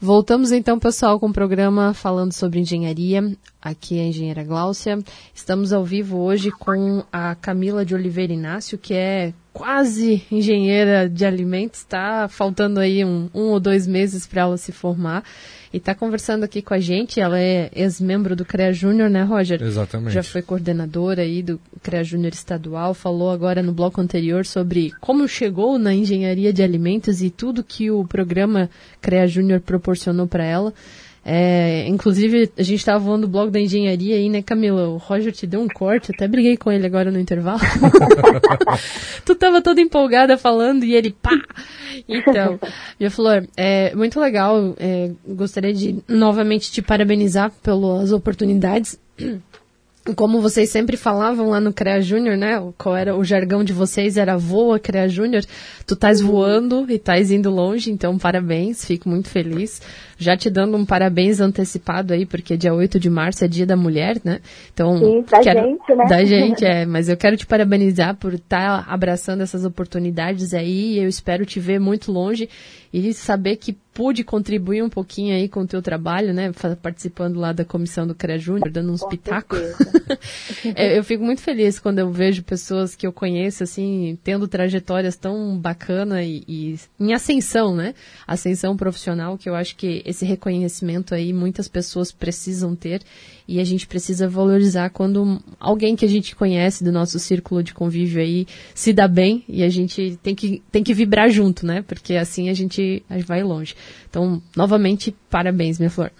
Voltamos 0.00 0.52
então, 0.52 0.78
pessoal, 0.78 1.18
com 1.18 1.26
o 1.26 1.32
programa 1.32 1.92
falando 1.92 2.32
sobre 2.32 2.60
engenharia. 2.60 3.36
Aqui 3.60 3.98
é 3.98 4.02
a 4.02 4.06
engenheira 4.06 4.44
Gláucia. 4.44 4.96
Estamos 5.34 5.72
ao 5.72 5.84
vivo 5.84 6.18
hoje 6.18 6.52
com 6.52 7.02
a 7.12 7.34
Camila 7.34 7.84
de 7.84 7.96
Oliveira 7.96 8.32
Inácio, 8.32 8.78
que 8.78 8.94
é 8.94 9.34
quase 9.52 10.22
engenheira 10.30 11.08
de 11.08 11.24
alimentos. 11.24 11.80
Está 11.80 12.28
faltando 12.28 12.78
aí 12.78 13.04
um, 13.04 13.28
um 13.34 13.48
ou 13.48 13.58
dois 13.58 13.88
meses 13.88 14.24
para 14.24 14.42
ela 14.42 14.56
se 14.56 14.70
formar 14.70 15.24
e 15.72 15.76
está 15.76 15.94
conversando 15.94 16.44
aqui 16.44 16.62
com 16.62 16.74
a 16.74 16.78
gente. 16.78 17.20
Ela 17.20 17.38
é 17.38 17.70
ex-membro 17.74 18.34
do 18.34 18.44
CREA 18.44 18.72
Júnior, 18.72 19.10
né, 19.10 19.22
Roger? 19.22 19.62
Exatamente. 19.62 20.12
Já 20.14 20.22
foi 20.22 20.42
coordenadora 20.42 21.22
aí 21.22 21.42
do 21.42 21.60
CREA 21.82 22.04
Júnior 22.04 22.32
estadual, 22.32 22.94
falou 22.94 23.30
agora 23.30 23.62
no 23.62 23.72
bloco 23.72 24.00
anterior 24.00 24.46
sobre 24.46 24.92
como 25.00 25.28
chegou 25.28 25.78
na 25.78 25.94
engenharia 25.94 26.52
de 26.52 26.62
alimentos 26.62 27.22
e 27.22 27.30
tudo 27.30 27.64
que 27.64 27.90
o 27.90 28.04
programa 28.04 28.70
CREA 29.00 29.26
Júnior 29.26 29.60
proporcionou 29.60 30.26
para 30.26 30.44
ela. 30.44 30.72
É, 31.30 31.86
inclusive, 31.86 32.50
a 32.56 32.62
gente 32.62 32.78
estava 32.78 33.04
falando 33.04 33.22
do 33.22 33.28
blog 33.28 33.50
da 33.50 33.60
engenharia 33.60 34.16
aí, 34.16 34.30
né, 34.30 34.40
Camila? 34.40 34.88
O 34.88 34.96
Roger 34.96 35.30
te 35.30 35.46
deu 35.46 35.60
um 35.60 35.68
corte, 35.68 36.10
até 36.10 36.26
briguei 36.26 36.56
com 36.56 36.72
ele 36.72 36.86
agora 36.86 37.10
no 37.10 37.20
intervalo. 37.20 37.60
tu 39.26 39.34
tava 39.34 39.60
toda 39.60 39.78
empolgada 39.78 40.38
falando 40.38 40.84
e 40.84 40.94
ele 40.94 41.10
pá! 41.10 41.38
Então, 42.08 42.58
minha 42.98 43.10
Flor, 43.10 43.46
é 43.58 43.94
muito 43.94 44.18
legal. 44.18 44.74
É, 44.78 45.10
gostaria 45.26 45.74
de 45.74 46.02
novamente 46.08 46.72
te 46.72 46.80
parabenizar 46.80 47.52
pelas 47.62 48.10
oportunidades 48.10 48.98
como 50.14 50.40
vocês 50.40 50.70
sempre 50.70 50.96
falavam 50.96 51.50
lá 51.50 51.60
no 51.60 51.72
CREA 51.72 52.00
Júnior, 52.00 52.36
né? 52.36 52.62
Qual 52.76 52.96
era 52.96 53.16
o 53.16 53.24
jargão 53.24 53.62
de 53.62 53.72
vocês? 53.72 54.16
Era 54.16 54.36
voa, 54.36 54.78
CREA 54.78 55.08
Júnior. 55.08 55.44
Tu 55.86 55.94
estás 55.94 56.20
voando 56.20 56.86
e 56.88 56.94
estás 56.94 57.30
indo 57.30 57.50
longe, 57.50 57.90
então 57.90 58.18
parabéns, 58.18 58.84
fico 58.84 59.08
muito 59.08 59.28
feliz. 59.28 59.80
Já 60.16 60.36
te 60.36 60.50
dando 60.50 60.76
um 60.76 60.84
parabéns 60.84 61.40
antecipado 61.40 62.12
aí, 62.12 62.26
porque 62.26 62.56
dia 62.56 62.74
8 62.74 62.98
de 62.98 63.08
março 63.08 63.44
é 63.44 63.48
dia 63.48 63.64
da 63.64 63.76
mulher, 63.76 64.20
né? 64.24 64.40
Então, 64.72 64.98
Sim, 64.98 65.24
da 65.30 65.40
quero, 65.40 65.60
gente, 65.60 65.94
né? 65.94 66.04
Da 66.08 66.24
gente, 66.24 66.64
é. 66.64 66.84
Mas 66.84 67.08
eu 67.08 67.16
quero 67.16 67.36
te 67.36 67.46
parabenizar 67.46 68.16
por 68.16 68.34
estar 68.34 68.84
tá 68.84 68.92
abraçando 68.92 69.42
essas 69.42 69.64
oportunidades 69.64 70.54
aí. 70.54 70.98
Eu 70.98 71.08
espero 71.08 71.46
te 71.46 71.60
ver 71.60 71.78
muito 71.78 72.10
longe 72.10 72.48
e 72.92 73.12
saber 73.12 73.56
que 73.56 73.76
pude 73.98 74.22
contribuir 74.22 74.80
um 74.80 74.88
pouquinho 74.88 75.34
aí 75.34 75.48
com 75.48 75.62
o 75.62 75.66
teu 75.66 75.82
trabalho, 75.82 76.32
né? 76.32 76.52
Participando 76.80 77.40
lá 77.40 77.52
da 77.52 77.64
comissão 77.64 78.06
do 78.06 78.14
CREA 78.14 78.38
Júnior, 78.38 78.70
dando 78.70 78.92
uns 78.92 79.04
pitacos. 79.04 79.58
É, 80.74 80.98
eu 80.98 81.04
fico 81.04 81.22
muito 81.22 81.40
feliz 81.40 81.78
quando 81.78 81.98
eu 81.98 82.10
vejo 82.10 82.42
pessoas 82.42 82.94
que 82.94 83.06
eu 83.06 83.12
conheço, 83.12 83.62
assim, 83.62 84.18
tendo 84.24 84.48
trajetórias 84.48 85.16
tão 85.16 85.56
bacanas 85.56 86.24
e, 86.24 86.44
e 86.48 86.78
em 86.98 87.12
ascensão, 87.12 87.74
né? 87.74 87.94
Ascensão 88.26 88.76
profissional, 88.76 89.38
que 89.38 89.48
eu 89.48 89.54
acho 89.54 89.76
que 89.76 90.02
esse 90.04 90.24
reconhecimento 90.24 91.14
aí 91.14 91.32
muitas 91.32 91.68
pessoas 91.68 92.10
precisam 92.10 92.74
ter 92.74 93.02
e 93.48 93.58
a 93.60 93.64
gente 93.64 93.86
precisa 93.86 94.28
valorizar 94.28 94.90
quando 94.90 95.40
alguém 95.58 95.96
que 95.96 96.04
a 96.04 96.08
gente 96.08 96.36
conhece 96.36 96.84
do 96.84 96.92
nosso 96.92 97.18
círculo 97.18 97.62
de 97.62 97.72
convívio 97.72 98.20
aí 98.20 98.46
se 98.74 98.92
dá 98.92 99.08
bem 99.08 99.42
e 99.48 99.62
a 99.62 99.70
gente 99.70 100.18
tem 100.22 100.34
que, 100.34 100.62
tem 100.70 100.84
que 100.84 100.92
vibrar 100.92 101.30
junto, 101.30 101.64
né? 101.64 101.80
Porque 101.80 102.14
assim 102.14 102.50
a 102.50 102.54
gente 102.54 103.02
vai 103.26 103.42
longe. 103.42 103.74
Então, 104.08 104.40
novamente, 104.56 105.16
parabéns, 105.30 105.78
minha 105.78 105.90
flor. 105.90 106.10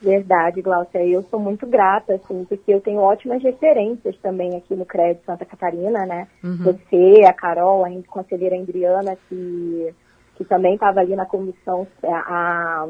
Verdade, 0.00 0.62
Glaucia. 0.62 1.04
Eu 1.06 1.22
sou 1.30 1.38
muito 1.38 1.66
grata, 1.66 2.14
assim, 2.14 2.44
porque 2.48 2.72
eu 2.72 2.80
tenho 2.80 3.00
ótimas 3.00 3.42
referências 3.42 4.16
também 4.22 4.56
aqui 4.56 4.74
no 4.74 4.86
Crédito 4.86 5.26
Santa 5.26 5.44
Catarina, 5.44 6.06
né? 6.06 6.26
Uhum. 6.42 6.56
Você, 6.56 7.22
a 7.26 7.32
Carol, 7.34 7.84
a 7.84 7.90
conselheira 8.06 8.56
Indriana, 8.56 9.16
que, 9.28 9.94
que 10.36 10.44
também 10.44 10.74
estava 10.74 11.00
ali 11.00 11.14
na 11.14 11.26
comissão, 11.26 11.86
a, 12.02 12.86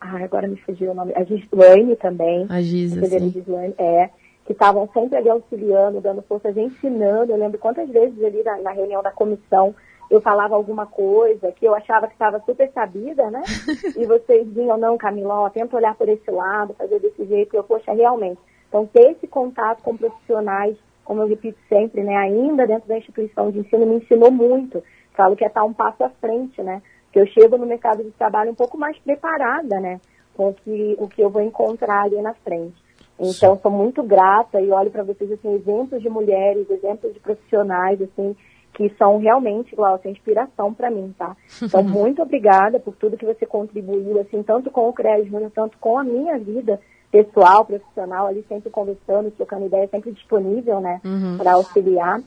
a, 0.00 0.16
agora 0.24 0.48
me 0.48 0.56
fugiu 0.56 0.90
o 0.90 0.94
nome, 0.94 1.12
a 1.14 1.22
Gislaine 1.22 1.94
também. 1.94 2.46
A 2.48 2.60
Gisa, 2.60 3.06
sim. 3.06 3.30
Gislaine, 3.30 3.74
é, 3.78 4.10
que 4.44 4.52
estavam 4.52 4.88
sempre 4.92 5.16
ali 5.16 5.28
auxiliando, 5.28 6.00
dando 6.00 6.22
forças, 6.22 6.56
ensinando. 6.56 7.30
Eu 7.30 7.38
lembro 7.38 7.58
quantas 7.58 7.88
vezes 7.88 8.20
ali 8.24 8.42
na, 8.42 8.58
na 8.62 8.72
reunião 8.72 9.00
da 9.00 9.12
comissão 9.12 9.74
eu 10.10 10.20
falava 10.20 10.54
alguma 10.54 10.86
coisa 10.86 11.52
que 11.52 11.66
eu 11.66 11.74
achava 11.74 12.06
que 12.06 12.14
estava 12.14 12.40
super 12.40 12.70
sabida, 12.72 13.30
né? 13.30 13.42
e 13.96 14.06
vocês 14.06 14.46
diziam, 14.46 14.78
não, 14.78 14.96
Camila, 14.96 15.40
ó, 15.40 15.50
tenta 15.50 15.76
olhar 15.76 15.94
por 15.94 16.08
esse 16.08 16.30
lado, 16.30 16.74
fazer 16.74 16.98
desse 16.98 17.24
jeito. 17.26 17.54
E 17.54 17.56
eu, 17.58 17.64
poxa, 17.64 17.92
realmente. 17.92 18.40
Então, 18.68 18.86
ter 18.86 19.12
esse 19.12 19.26
contato 19.26 19.82
com 19.82 19.96
profissionais, 19.96 20.76
como 21.04 21.22
eu 21.22 21.26
repito 21.26 21.58
sempre, 21.68 22.02
né, 22.02 22.16
ainda 22.16 22.66
dentro 22.66 22.88
da 22.88 22.98
instituição 22.98 23.50
de 23.50 23.60
ensino, 23.60 23.86
me 23.86 23.96
ensinou 23.96 24.30
muito. 24.30 24.82
Falo 25.14 25.36
que 25.36 25.44
é 25.44 25.48
estar 25.48 25.64
um 25.64 25.72
passo 25.72 26.04
à 26.04 26.08
frente, 26.08 26.62
né? 26.62 26.80
Que 27.12 27.20
eu 27.20 27.26
chego 27.26 27.58
no 27.58 27.66
mercado 27.66 28.04
de 28.04 28.10
trabalho 28.12 28.52
um 28.52 28.54
pouco 28.54 28.78
mais 28.78 28.96
preparada, 28.98 29.80
né? 29.80 30.00
Com 30.36 30.50
o 30.50 30.54
que, 30.54 30.96
o 30.98 31.08
que 31.08 31.20
eu 31.20 31.28
vou 31.28 31.42
encontrar 31.42 32.02
ali 32.04 32.20
na 32.22 32.34
frente. 32.34 32.76
Então, 33.18 33.58
sou 33.58 33.70
muito 33.70 34.02
grata 34.02 34.60
e 34.60 34.70
olho 34.70 34.90
para 34.90 35.02
vocês, 35.02 35.32
assim, 35.32 35.54
exemplos 35.54 36.00
de 36.00 36.08
mulheres, 36.08 36.70
exemplos 36.70 37.12
de 37.12 37.18
profissionais, 37.18 38.00
assim, 38.00 38.36
que 38.74 38.92
são 38.96 39.18
realmente, 39.18 39.74
Glaucia, 39.74 40.10
inspiração 40.10 40.72
para 40.72 40.90
mim, 40.90 41.14
tá? 41.18 41.36
Então, 41.60 41.82
muito 41.84 42.22
obrigada 42.22 42.78
por 42.78 42.94
tudo 42.94 43.16
que 43.16 43.26
você 43.26 43.44
contribuiu, 43.44 44.20
assim, 44.20 44.42
tanto 44.42 44.70
com 44.70 44.88
o 44.88 44.92
CREA 44.92 45.24
Júnior, 45.24 45.50
tanto 45.54 45.76
com 45.78 45.98
a 45.98 46.04
minha 46.04 46.38
vida 46.38 46.80
pessoal, 47.10 47.64
profissional, 47.64 48.26
ali 48.26 48.44
sempre 48.48 48.70
conversando, 48.70 49.30
trocando 49.30 49.66
ideia, 49.66 49.88
sempre 49.88 50.12
disponível, 50.12 50.80
né, 50.80 51.00
uhum. 51.04 51.36
para 51.38 51.52
auxiliar. 51.52 52.20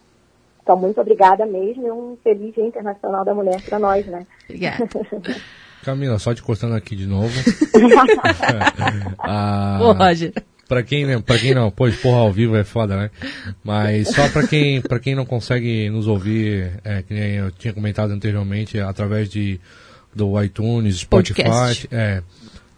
Então, 0.62 0.78
muito 0.78 1.00
obrigada 1.00 1.46
mesmo 1.46 1.88
e 1.88 1.92
um 1.92 2.18
feliz 2.24 2.54
Dia 2.54 2.66
Internacional 2.66 3.26
da 3.26 3.34
Mulher 3.34 3.62
para 3.64 3.80
nós, 3.80 4.06
né? 4.06 4.28
Obrigada. 4.46 4.88
Camila, 5.84 6.20
só 6.20 6.34
te 6.34 6.44
cortando 6.44 6.76
aqui 6.76 6.96
de 6.96 7.08
novo. 7.08 7.30
ah, 9.20 9.80
Ô, 9.82 9.96
Pra 10.72 10.84
quem, 10.84 11.06
né, 11.06 11.20
pra 11.20 11.38
quem 11.38 11.54
não, 11.54 11.70
pois 11.70 11.98
porra 11.98 12.20
ao 12.20 12.32
vivo 12.32 12.56
é 12.56 12.64
foda, 12.64 12.96
né? 12.96 13.12
Mas 13.62 14.08
só 14.08 14.30
pra 14.30 14.48
quem, 14.48 14.80
pra 14.80 15.02
quem 15.02 15.14
não 15.14 15.26
consegue 15.26 15.90
nos 15.90 16.08
ouvir, 16.08 16.80
é, 16.86 17.02
que 17.02 17.14
nem 17.14 17.34
eu 17.34 17.52
tinha 17.52 17.74
comentado 17.74 18.12
anteriormente, 18.12 18.80
através 18.80 19.28
de, 19.28 19.60
do 20.16 20.42
iTunes, 20.42 21.00
Spotify, 21.00 21.44
Podcast. 21.44 21.90
é, 21.92 22.24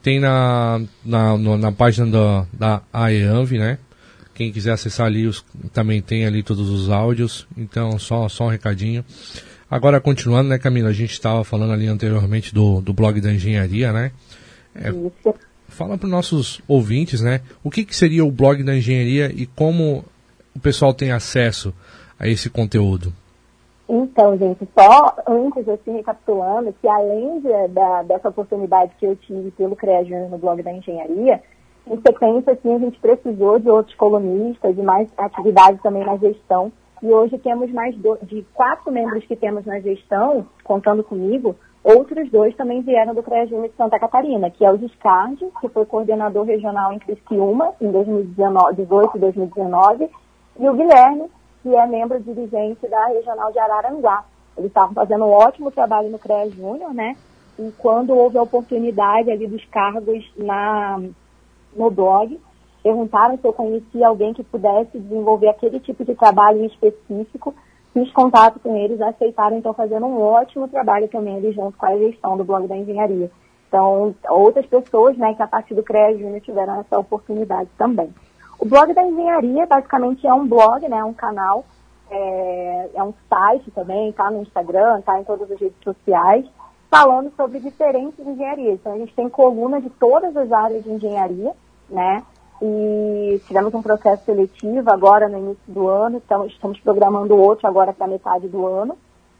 tem 0.01 0.19
na, 0.19 0.81
na, 1.05 1.37
no, 1.37 1.55
na 1.55 1.71
página 1.71 2.07
da, 2.07 2.47
da 2.51 2.81
AEANV, 2.91 3.59
né? 3.59 3.77
Quem 4.33 4.51
quiser 4.51 4.71
acessar 4.71 5.05
ali, 5.05 5.27
os, 5.27 5.45
também 5.71 6.01
tem 6.01 6.25
ali 6.25 6.41
todos 6.41 6.71
os 6.71 6.89
áudios, 6.89 7.45
então 7.55 7.99
só, 7.99 8.27
só 8.27 8.45
um 8.45 8.49
recadinho. 8.49 9.05
Agora, 9.69 10.01
continuando, 10.01 10.49
né, 10.49 10.57
Camila, 10.57 10.89
a 10.89 10.93
gente 10.93 11.11
estava 11.11 11.43
falando 11.43 11.73
ali 11.73 11.85
anteriormente 11.85 12.55
do, 12.55 12.81
do 12.81 12.91
blog 12.91 13.21
da 13.21 13.31
engenharia, 13.31 13.93
né? 13.93 14.11
É, 14.73 14.89
Isso 14.89 15.11
fala 15.73 15.97
para 15.97 16.05
os 16.05 16.11
nossos 16.11 16.61
ouvintes, 16.67 17.21
né? 17.21 17.41
O 17.63 17.69
que, 17.69 17.83
que 17.83 17.95
seria 17.95 18.23
o 18.23 18.31
blog 18.31 18.63
da 18.63 18.75
engenharia 18.75 19.31
e 19.33 19.45
como 19.45 20.05
o 20.55 20.59
pessoal 20.59 20.93
tem 20.93 21.11
acesso 21.11 21.73
a 22.19 22.27
esse 22.27 22.49
conteúdo? 22.49 23.11
Então, 23.87 24.37
gente, 24.37 24.67
só 24.77 25.15
antes, 25.27 25.67
assim, 25.67 25.93
recapitulando, 25.97 26.73
que 26.81 26.87
além 26.87 27.41
de, 27.41 27.67
da, 27.73 28.03
dessa 28.03 28.29
oportunidade 28.29 28.93
que 28.97 29.05
eu 29.05 29.15
tive 29.15 29.51
pelo 29.51 29.75
CREA 29.75 30.29
no 30.29 30.37
blog 30.37 30.63
da 30.63 30.71
engenharia, 30.71 31.41
em 31.85 31.97
sequência, 31.97 32.53
assim, 32.53 32.73
a 32.73 32.79
gente 32.79 32.97
precisou 32.99 33.59
de 33.59 33.69
outros 33.69 33.95
colunistas, 33.95 34.75
de 34.75 34.81
mais 34.81 35.09
atividades 35.17 35.81
também 35.81 36.05
na 36.05 36.15
gestão, 36.17 36.71
e 37.01 37.07
hoje 37.07 37.37
temos 37.39 37.69
mais 37.71 37.93
do, 37.97 38.17
de 38.23 38.45
quatro 38.53 38.89
membros 38.89 39.25
que 39.25 39.35
temos 39.35 39.65
na 39.65 39.79
gestão, 39.81 40.47
contando 40.63 41.03
comigo, 41.03 41.53
Outros 41.83 42.31
dois 42.31 42.55
também 42.55 42.81
vieram 42.81 43.13
do 43.13 43.21
CREA 43.21 43.45
Júnior 43.45 43.67
de 43.67 43.75
Santa 43.75 43.99
Catarina, 43.99 44.49
que 44.49 44.63
é 44.63 44.71
o 44.71 44.77
Giscard, 44.77 45.37
que 45.59 45.67
foi 45.67 45.85
coordenador 45.85 46.45
regional 46.45 46.93
em 46.93 46.99
Criciúma 46.99 47.73
em 47.81 47.91
2018 47.91 49.17
e 49.17 49.19
2019, 49.19 50.09
e 50.59 50.69
o 50.69 50.73
Guilherme, 50.73 51.29
que 51.61 51.75
é 51.75 51.85
membro 51.85 52.21
dirigente 52.21 52.87
da 52.87 53.07
Regional 53.07 53.51
de 53.51 53.59
Araranguá. 53.59 54.23
Eles 54.57 54.69
estavam 54.69 54.93
fazendo 54.93 55.25
um 55.25 55.31
ótimo 55.31 55.71
trabalho 55.71 56.09
no 56.09 56.19
CREA 56.19 56.49
Júnior, 56.51 56.93
né? 56.93 57.17
E 57.59 57.71
quando 57.77 58.15
houve 58.15 58.37
a 58.37 58.43
oportunidade 58.43 59.29
ali 59.29 59.45
dos 59.45 59.63
cargos 59.65 60.23
na, 60.37 61.01
no 61.75 61.91
blog, 61.91 62.39
perguntaram 62.81 63.37
se 63.37 63.45
eu 63.45 63.53
conhecia 63.53 64.07
alguém 64.07 64.33
que 64.33 64.43
pudesse 64.43 64.99
desenvolver 64.99 65.49
aquele 65.49 65.79
tipo 65.79 66.05
de 66.05 66.15
trabalho 66.15 66.63
específico. 66.65 67.53
Fiz 67.93 68.11
contato 68.11 68.59
com 68.59 68.75
eles, 68.75 68.99
aceitaram 68.99 69.57
então 69.57 69.73
fazendo 69.73 70.07
um 70.07 70.19
ótimo 70.19 70.67
trabalho 70.67 71.07
também 71.07 71.37
ali 71.37 71.51
junto 71.51 71.77
com 71.77 71.85
a 71.85 71.95
gestão 71.95 72.35
do 72.35 72.43
blog 72.43 72.67
da 72.67 72.75
engenharia. 72.75 73.29
Então, 73.67 74.15
outras 74.29 74.65
pessoas, 74.65 75.17
né, 75.17 75.33
que 75.33 75.41
a 75.41 75.47
partir 75.47 75.73
do 75.73 75.83
CREA 75.83 76.17
Júnior 76.17 76.41
tiveram 76.41 76.79
essa 76.79 76.97
oportunidade 76.97 77.69
também. 77.77 78.13
O 78.59 78.65
blog 78.65 78.93
da 78.93 79.03
engenharia 79.03 79.65
basicamente 79.65 80.25
é 80.25 80.33
um 80.33 80.47
blog, 80.47 80.87
né, 80.87 81.03
um 81.03 81.13
canal, 81.13 81.65
é, 82.09 82.89
é 82.93 83.03
um 83.03 83.13
site 83.29 83.71
também, 83.71 84.09
está 84.09 84.29
no 84.29 84.41
Instagram, 84.41 84.99
está 84.99 85.19
em 85.19 85.23
todas 85.23 85.51
as 85.51 85.59
redes 85.59 85.77
sociais, 85.83 86.45
falando 86.89 87.31
sobre 87.35 87.59
diferentes 87.59 88.19
engenharias. 88.19 88.79
Então 88.79 88.93
a 88.93 88.97
gente 88.97 89.13
tem 89.15 89.27
coluna 89.27 89.81
de 89.81 89.89
todas 89.89 90.37
as 90.37 90.51
áreas 90.51 90.83
de 90.83 90.91
engenharia, 90.91 91.51
né? 91.89 92.23
E 92.61 93.41
tivemos 93.47 93.73
um 93.73 93.81
processo 93.81 94.23
seletivo 94.25 94.89
agora 94.89 95.27
no 95.27 95.37
início 95.37 95.63
do 95.67 95.87
ano, 95.87 96.17
então 96.17 96.45
estamos 96.45 96.79
programando 96.79 97.35
outro 97.35 97.67
agora 97.67 97.91
para 97.91 98.07
metade 98.07 98.47
do 98.47 98.65
ano. 98.65 98.97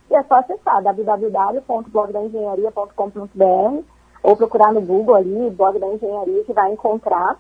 E 0.10 0.16
é 0.16 0.24
só 0.24 0.36
acessar 0.36 0.84
www.blogdaengenharia.com.br 0.84 3.84
ou 4.22 4.38
procurar 4.38 4.74
no 4.74 4.82
Google 4.82 5.16
ali, 5.16 5.50
blog 5.50 5.80
da 5.80 5.88
engenharia, 5.88 6.44
que 6.44 6.54
vai 6.54 6.72
encontrar 6.72 7.40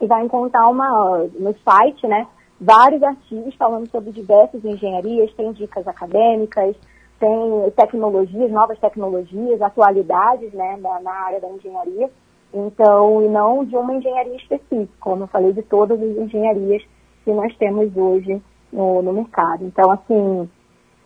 e 0.00 0.06
vai 0.06 0.24
encontrar 0.24 0.66
uma, 0.68 1.28
no 1.38 1.54
site, 1.62 2.06
né, 2.06 2.26
vários 2.60 3.02
artigos 3.02 3.54
falando 3.54 3.88
sobre 3.90 4.12
diversas 4.12 4.64
engenharias, 4.64 5.32
tem 5.34 5.52
dicas 5.52 5.86
acadêmicas, 5.86 6.76
tem 7.18 7.70
tecnologias, 7.76 8.50
novas 8.50 8.78
tecnologias, 8.78 9.60
atualidades, 9.60 10.52
né, 10.52 10.78
na, 10.80 11.00
na 11.00 11.12
área 11.12 11.40
da 11.40 11.48
engenharia. 11.48 12.10
Então, 12.52 13.22
e 13.22 13.28
não 13.28 13.64
de 13.64 13.76
uma 13.76 13.94
engenharia 13.94 14.36
específica, 14.36 14.92
como 15.00 15.24
eu 15.24 15.28
falei, 15.28 15.52
de 15.52 15.62
todas 15.62 16.00
as 16.00 16.16
engenharias 16.16 16.82
que 17.24 17.32
nós 17.32 17.54
temos 17.56 17.96
hoje 17.96 18.42
no, 18.72 19.02
no 19.02 19.12
mercado. 19.12 19.64
Então, 19.64 19.90
assim, 19.90 20.48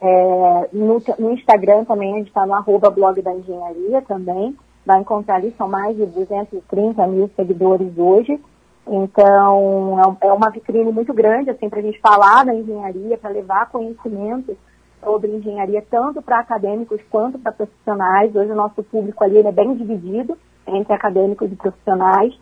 é, 0.01 0.69
no, 0.73 1.03
no, 1.19 1.33
Instagram 1.33 1.85
também, 1.85 2.15
a 2.15 2.19
gente 2.19 2.29
está 2.29 2.47
no 2.47 2.55
arroba 2.55 2.91
blog 2.91 3.21
da 3.21 3.35
engenharia 3.35 4.01
também, 4.03 4.57
vai 4.87 5.01
encontrar 5.01 5.37
ali, 5.37 5.55
são 5.57 5.69
mais 5.69 5.97
de 5.97 6.07
230 6.07 7.07
mil 7.07 7.31
seguidores 7.37 7.97
hoje, 7.97 8.41
então, 8.87 10.17
é, 10.23 10.29
é 10.29 10.33
uma 10.33 10.51
vitrine 10.51 10.93
muito 10.93 11.13
grande, 11.15 11.51
assim, 11.51 11.69
para 11.69 11.79
a 11.79 11.83
gente 11.83 12.01
falar 12.01 12.45
da 12.45 12.55
engenharia, 12.55 13.17
para 13.17 13.31
levar 13.31 13.71
conhecimento 13.71 14.57
sobre 15.03 15.31
engenharia, 15.31 15.85
tanto 15.91 16.23
para 16.23 16.39
acadêmicos 16.39 17.01
quanto 17.11 17.39
para 17.39 17.53
profissionais. 17.53 18.35
Hoje 18.35 18.51
o 18.51 18.57
nosso 18.57 18.83
público 18.83 19.23
ali 19.25 19.39
é 19.39 19.53
bem 19.53 19.75
dividido 19.75 20.37
entre 20.67 20.93
acadêmicos 20.93 21.51
e 21.51 21.57
profissionais. 21.57 22.35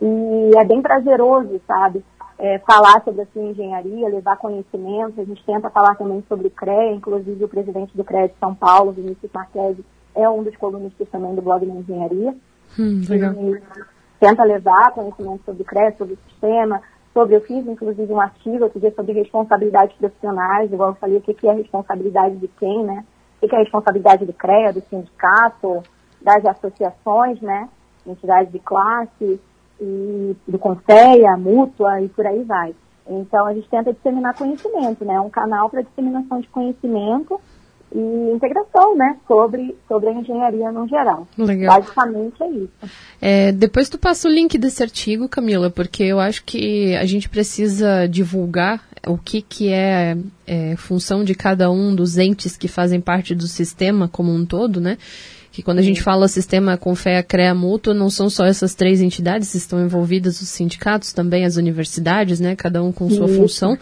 E 0.00 0.50
é 0.56 0.64
bem 0.64 0.82
prazeroso, 0.82 1.60
sabe? 1.66 2.04
É, 2.38 2.58
falar 2.60 3.02
sobre 3.04 3.22
a 3.22 3.26
sua 3.26 3.42
engenharia, 3.42 4.08
levar 4.08 4.36
conhecimento. 4.36 5.20
A 5.20 5.24
gente 5.24 5.44
tenta 5.44 5.70
falar 5.70 5.94
também 5.94 6.22
sobre 6.28 6.48
o 6.48 6.50
CREA, 6.50 6.92
inclusive 6.92 7.44
o 7.44 7.48
presidente 7.48 7.96
do 7.96 8.04
CREA 8.04 8.28
de 8.28 8.34
São 8.40 8.54
Paulo, 8.54 8.92
Vinícius 8.92 9.30
Marquesi, 9.32 9.84
é 10.14 10.28
um 10.28 10.42
dos 10.42 10.56
colunistas 10.56 11.08
também 11.10 11.34
do 11.34 11.42
blog 11.42 11.64
da 11.64 11.74
engenharia. 11.74 12.34
Hum, 12.78 13.02
legal. 13.08 13.32
E, 13.34 13.62
tenta 14.18 14.42
levar 14.42 14.92
conhecimento 14.92 15.44
sobre 15.44 15.62
o 15.62 15.64
CREA, 15.66 15.94
sobre 15.96 16.14
o 16.14 16.18
sistema, 16.28 16.80
sobre, 17.12 17.36
eu 17.36 17.40
fiz 17.42 17.66
inclusive 17.66 18.12
um 18.12 18.20
artigo 18.20 18.64
outro 18.64 18.80
dia 18.80 18.92
sobre 18.94 19.12
responsabilidades 19.12 19.96
profissionais, 19.96 20.72
igual 20.72 20.90
eu 20.90 20.96
falei, 20.96 21.18
o 21.18 21.20
que, 21.20 21.34
que 21.34 21.48
é 21.48 21.52
responsabilidade 21.52 22.36
de 22.36 22.48
quem, 22.48 22.84
né? 22.84 23.04
O 23.36 23.40
que, 23.40 23.48
que 23.48 23.54
é 23.54 23.58
responsabilidade 23.58 24.24
do 24.24 24.32
CREA, 24.32 24.72
do 24.72 24.82
sindicato, 24.88 25.82
das 26.24 26.44
associações, 26.46 27.40
né? 27.40 27.68
Entidades 28.06 28.50
de 28.50 28.58
classe, 28.58 29.40
e 29.80 30.36
do 30.46 30.58
CONSEA, 30.58 31.36
mútua 31.36 32.00
e 32.00 32.08
por 32.08 32.26
aí 32.26 32.42
vai. 32.42 32.74
Então 33.08 33.46
a 33.46 33.54
gente 33.54 33.68
tenta 33.68 33.92
disseminar 33.92 34.34
conhecimento, 34.34 35.04
né? 35.04 35.20
Um 35.20 35.30
canal 35.30 35.68
para 35.68 35.82
disseminação 35.82 36.40
de 36.40 36.48
conhecimento 36.48 37.40
e 37.94 38.32
integração, 38.34 38.96
né, 38.96 39.16
sobre, 39.28 39.76
sobre 39.86 40.08
a 40.08 40.12
engenharia 40.12 40.72
no 40.72 40.88
geral. 40.88 41.28
Legal. 41.38 41.76
Basicamente 41.76 42.42
é 42.42 42.48
isso. 42.48 42.72
É, 43.20 43.52
depois 43.52 43.88
tu 43.88 43.96
passa 43.96 44.26
o 44.26 44.30
link 44.32 44.58
desse 44.58 44.82
artigo, 44.82 45.28
Camila, 45.28 45.70
porque 45.70 46.02
eu 46.02 46.18
acho 46.18 46.44
que 46.44 46.96
a 46.96 47.04
gente 47.04 47.28
precisa 47.28 48.08
divulgar 48.08 48.82
o 49.06 49.16
que, 49.16 49.40
que 49.40 49.72
é, 49.72 50.16
é 50.44 50.74
função 50.76 51.22
de 51.22 51.36
cada 51.36 51.70
um 51.70 51.94
dos 51.94 52.18
entes 52.18 52.56
que 52.56 52.66
fazem 52.66 53.00
parte 53.00 53.32
do 53.32 53.46
sistema 53.46 54.08
como 54.08 54.32
um 54.32 54.44
todo, 54.44 54.80
né? 54.80 54.98
Que 55.54 55.62
quando 55.62 55.78
a 55.78 55.82
gente 55.82 56.02
fala 56.02 56.26
sistema 56.26 56.76
com 56.76 56.96
fé, 56.96 57.22
CREA, 57.22 57.54
mútuo, 57.54 57.94
não 57.94 58.10
são 58.10 58.28
só 58.28 58.44
essas 58.44 58.74
três 58.74 59.00
entidades, 59.00 59.54
estão 59.54 59.84
envolvidas 59.84 60.40
os 60.40 60.48
sindicatos, 60.48 61.12
também 61.12 61.44
as 61.44 61.54
universidades, 61.54 62.40
né, 62.40 62.56
cada 62.56 62.82
um 62.82 62.90
com 62.90 63.08
sua 63.08 63.26
Isso. 63.26 63.36
função. 63.36 63.78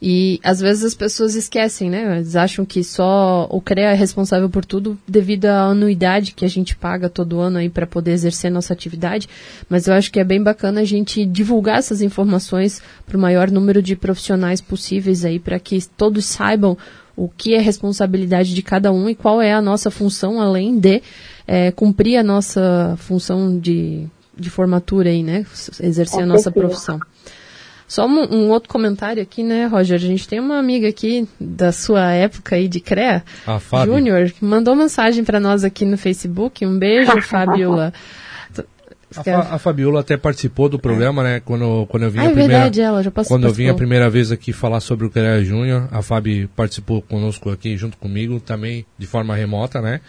E 0.00 0.40
às 0.42 0.60
vezes 0.60 0.82
as 0.82 0.94
pessoas 0.94 1.34
esquecem, 1.34 1.90
né? 1.90 2.16
Eles 2.16 2.34
acham 2.34 2.64
que 2.64 2.82
só 2.82 3.46
o 3.50 3.60
CREA 3.60 3.90
é 3.90 3.94
responsável 3.94 4.48
por 4.48 4.64
tudo 4.64 4.98
devido 5.06 5.44
à 5.44 5.64
anuidade 5.64 6.32
que 6.32 6.42
a 6.42 6.48
gente 6.48 6.74
paga 6.74 7.10
todo 7.10 7.38
ano 7.38 7.58
aí 7.58 7.68
para 7.68 7.86
poder 7.86 8.12
exercer 8.12 8.50
nossa 8.50 8.72
atividade. 8.72 9.28
Mas 9.68 9.86
eu 9.86 9.92
acho 9.92 10.10
que 10.10 10.18
é 10.18 10.24
bem 10.24 10.42
bacana 10.42 10.80
a 10.80 10.84
gente 10.84 11.26
divulgar 11.26 11.80
essas 11.80 12.00
informações 12.00 12.80
para 13.06 13.18
o 13.18 13.20
maior 13.20 13.50
número 13.50 13.82
de 13.82 13.94
profissionais 13.94 14.58
possíveis 14.58 15.22
aí 15.22 15.38
para 15.38 15.60
que 15.60 15.78
todos 15.98 16.24
saibam 16.24 16.78
o 17.20 17.28
que 17.28 17.54
é 17.54 17.60
responsabilidade 17.60 18.54
de 18.54 18.62
cada 18.62 18.90
um 18.90 19.06
e 19.06 19.14
qual 19.14 19.42
é 19.42 19.52
a 19.52 19.60
nossa 19.60 19.90
função 19.90 20.40
além 20.40 20.78
de 20.78 21.02
é, 21.46 21.70
cumprir 21.70 22.16
a 22.16 22.22
nossa 22.22 22.94
função 22.96 23.58
de, 23.58 24.06
de 24.34 24.48
formatura 24.48 25.10
aí, 25.10 25.22
né? 25.22 25.44
Exercer 25.82 26.22
a 26.22 26.26
nossa 26.26 26.50
profissão. 26.50 26.98
Só 27.86 28.06
um, 28.06 28.34
um, 28.34 28.50
outro 28.50 28.70
comentário 28.70 29.22
aqui, 29.22 29.42
né, 29.42 29.66
Roger? 29.66 29.96
A 29.96 29.98
gente 29.98 30.26
tem 30.26 30.40
uma 30.40 30.58
amiga 30.58 30.88
aqui 30.88 31.28
da 31.38 31.72
sua 31.72 32.10
época 32.12 32.56
aí 32.56 32.68
de 32.68 32.80
CREA, 32.80 33.22
Júnior, 33.84 34.30
que 34.30 34.42
mandou 34.42 34.74
mensagem 34.74 35.22
para 35.22 35.38
nós 35.38 35.62
aqui 35.62 35.84
no 35.84 35.98
Facebook. 35.98 36.64
Um 36.64 36.78
beijo, 36.78 37.20
Fabiola. 37.20 37.92
A, 39.16 39.24
Fa 39.24 39.38
a, 39.54 39.58
Fabiola 39.58 40.00
até 40.00 40.16
participou 40.16 40.68
do 40.68 40.78
programa, 40.78 41.22
né? 41.22 41.40
Quando, 41.40 41.86
quando 41.86 42.04
eu 42.04 42.10
vim 42.10 42.20
ah, 42.20 42.22
a 42.22 42.24
é 42.26 42.28
primeira, 42.28 42.52
verdade, 42.54 42.80
ela 42.80 43.02
já 43.02 43.10
Quando 43.10 43.46
eu 43.46 43.52
vim 43.52 43.68
a 43.68 43.74
primeira 43.74 44.08
vez 44.08 44.30
aqui 44.30 44.52
falar 44.52 44.80
sobre 44.80 45.06
o 45.06 45.10
CREA 45.10 45.42
Júnior, 45.44 45.88
a 45.90 46.00
Fabi 46.00 46.48
participou 46.54 47.02
conosco 47.02 47.50
aqui 47.50 47.76
junto 47.76 47.96
comigo, 47.96 48.38
também 48.38 48.86
de 48.96 49.06
forma 49.06 49.34
remota, 49.34 49.80
né? 49.80 50.00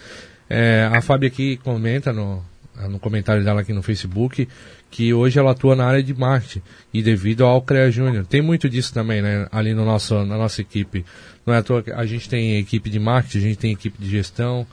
É, 0.50 0.90
a 0.92 1.02
Fabi 1.02 1.28
aqui 1.28 1.58
comenta 1.58 2.14
no, 2.14 2.44
no 2.90 3.00
comentário 3.00 3.44
dela 3.44 3.62
aqui 3.62 3.74
no 3.74 3.82
Facebook 3.82 4.48
que 4.92 5.14
hoje 5.14 5.40
ela 5.40 5.52
atua 5.52 5.76
na 5.76 5.86
área 5.86 6.04
de 6.04 6.14
marketing 6.14 6.62
e 6.94 7.02
devido 7.02 7.46
ao 7.46 7.62
CREA 7.62 7.90
Júnior. 7.90 8.26
Tem 8.26 8.42
muito 8.42 8.70
disso 8.70 8.94
também, 8.94 9.22
né, 9.22 9.48
ali 9.50 9.74
no 9.74 9.86
nosso, 9.86 10.26
na 10.26 10.38
nossa 10.38 10.62
equipe. 10.62 11.06
Não 11.46 11.54
é 11.54 11.58
à 11.58 11.64
toa 11.64 11.82
que 11.82 11.92
a 11.92 12.06
gente 12.06 12.30
tem 12.30 12.58
equipe 12.58 12.90
de 12.90 13.00
marketing, 13.00 13.38
a 13.38 13.42
gente 13.42 13.58
tem 13.58 13.72
equipe 13.72 13.98
de 13.98 14.10
gestão. 14.10 14.68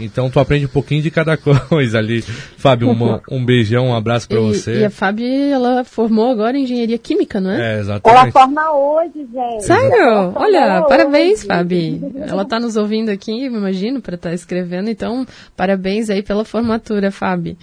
Então 0.00 0.30
tu 0.30 0.40
aprende 0.40 0.66
um 0.66 0.70
pouquinho 0.70 1.02
de 1.02 1.10
cada 1.10 1.36
coisa 1.68 1.98
ali. 1.98 2.22
Fábio, 2.22 2.88
um, 2.88 3.20
um 3.30 3.44
beijão, 3.44 3.88
um 3.88 3.94
abraço 3.94 4.28
para 4.28 4.40
você. 4.40 4.80
E 4.80 4.84
a 4.84 4.90
Fábio, 4.90 5.26
ela 5.26 5.84
formou 5.84 6.30
agora 6.30 6.56
em 6.56 6.62
engenharia 6.62 6.98
química, 6.98 7.40
não 7.40 7.50
é? 7.50 7.76
É, 7.76 7.80
exatamente. 7.80 8.20
Ela 8.20 8.32
forma 8.32 8.72
hoje, 8.72 9.26
gente. 9.32 9.64
Sério? 9.64 10.32
Olha, 10.34 10.82
parabéns, 10.88 11.44
Fábio. 11.44 12.12
Ela 12.16 12.42
está 12.42 12.58
nos 12.58 12.76
ouvindo 12.76 13.10
aqui, 13.10 13.48
me 13.48 13.56
imagino, 13.56 14.00
para 14.00 14.14
estar 14.14 14.30
tá 14.30 14.34
escrevendo. 14.34 14.90
Então, 14.90 15.26
parabéns 15.56 16.10
aí 16.10 16.22
pela 16.22 16.44
formatura, 16.44 17.10
Fábio 17.10 17.56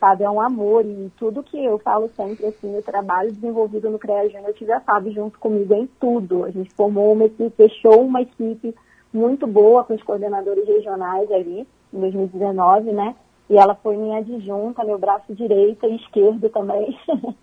sabe, 0.00 0.24
é 0.24 0.30
um 0.30 0.40
amor 0.40 0.84
e 0.84 1.12
tudo 1.18 1.42
que 1.42 1.62
eu 1.62 1.78
falo 1.78 2.10
sempre, 2.16 2.46
assim, 2.46 2.76
o 2.76 2.82
trabalho 2.82 3.30
desenvolvido 3.30 3.90
no 3.90 3.98
CREA 3.98 4.30
Júnior, 4.30 4.48
eu 4.48 4.54
tive 4.54 4.72
a 4.72 4.80
Fábio 4.80 5.12
junto 5.12 5.38
comigo 5.38 5.74
em 5.74 5.86
tudo. 6.00 6.44
A 6.44 6.50
gente 6.50 6.72
formou 6.74 7.12
uma 7.12 7.26
equipe, 7.26 7.52
fechou 7.54 8.02
uma 8.02 8.22
equipe 8.22 8.74
muito 9.12 9.46
boa 9.46 9.84
com 9.84 9.94
os 9.94 10.02
coordenadores 10.02 10.66
regionais 10.66 11.30
ali, 11.30 11.66
em 11.92 12.00
2019, 12.00 12.92
né? 12.92 13.14
E 13.48 13.56
ela 13.56 13.74
foi 13.74 13.96
minha 13.96 14.18
adjunta, 14.18 14.84
meu 14.84 14.98
braço 14.98 15.34
direito 15.34 15.86
e 15.86 15.96
esquerdo 15.96 16.48
também. 16.50 16.96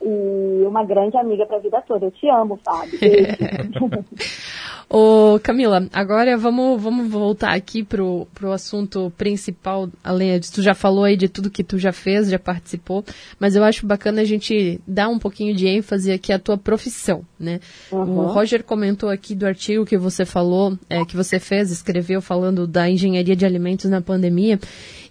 e 0.00 0.64
uma 0.66 0.84
grande 0.84 1.16
amiga 1.16 1.44
para 1.46 1.56
a 1.56 1.60
vida 1.60 1.82
toda. 1.86 2.06
Eu 2.06 2.10
te 2.10 2.28
amo, 2.28 2.58
Fábio. 2.64 2.98
Ô, 4.90 5.38
Camila, 5.42 5.86
agora 5.92 6.34
vamos, 6.38 6.80
vamos 6.80 7.10
voltar 7.10 7.54
aqui 7.54 7.84
pro, 7.84 8.26
pro 8.32 8.52
assunto 8.52 9.12
principal, 9.18 9.86
além 10.02 10.40
de 10.40 10.50
tu 10.50 10.62
já 10.62 10.72
falou 10.72 11.04
aí 11.04 11.14
de 11.14 11.28
tudo 11.28 11.50
que 11.50 11.62
tu 11.62 11.78
já 11.78 11.92
fez, 11.92 12.30
já 12.30 12.38
participou, 12.38 13.04
mas 13.38 13.54
eu 13.54 13.62
acho 13.62 13.86
bacana 13.86 14.22
a 14.22 14.24
gente 14.24 14.80
dar 14.86 15.10
um 15.10 15.18
pouquinho 15.18 15.54
de 15.54 15.66
ênfase 15.66 16.10
aqui 16.10 16.32
à 16.32 16.38
tua 16.38 16.56
profissão, 16.56 17.22
né? 17.38 17.60
Uhum. 17.92 18.20
O 18.20 18.26
Roger 18.28 18.64
comentou 18.64 19.10
aqui 19.10 19.34
do 19.34 19.46
artigo 19.46 19.84
que 19.84 19.98
você 19.98 20.24
falou, 20.24 20.78
é, 20.88 21.04
que 21.04 21.14
você 21.14 21.38
fez, 21.38 21.70
escreveu 21.70 22.22
falando 22.22 22.66
da 22.66 22.88
engenharia 22.88 23.36
de 23.36 23.44
alimentos 23.44 23.90
na 23.90 24.00
pandemia, 24.00 24.58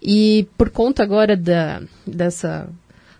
e 0.01 0.47
por 0.57 0.71
conta 0.71 1.03
agora 1.03 1.37
da, 1.37 1.83
dessa 2.03 2.67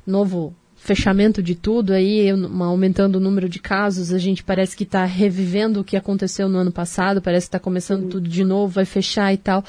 novo 0.08 0.56
fechamento 0.88 1.44
de 1.44 1.54
tudo 1.54 1.92
aí, 1.92 2.30
aumentando 2.62 3.18
o 3.18 3.20
número 3.20 3.50
de 3.50 3.60
casos, 3.60 4.14
a 4.14 4.18
gente 4.18 4.42
parece 4.42 4.74
que 4.74 4.86
está 4.86 5.04
revivendo 5.04 5.82
o 5.82 5.84
que 5.84 5.98
aconteceu 5.98 6.48
no 6.48 6.58
ano 6.58 6.72
passado, 6.72 7.22
parece 7.22 7.48
que 7.48 7.50
está 7.50 7.60
começando 7.60 8.04
uhum. 8.04 8.10
tudo 8.10 8.30
de 8.30 8.46
novo, 8.46 8.72
vai 8.72 8.86
fechar 8.86 9.34
e 9.34 9.38
tal. 9.38 9.62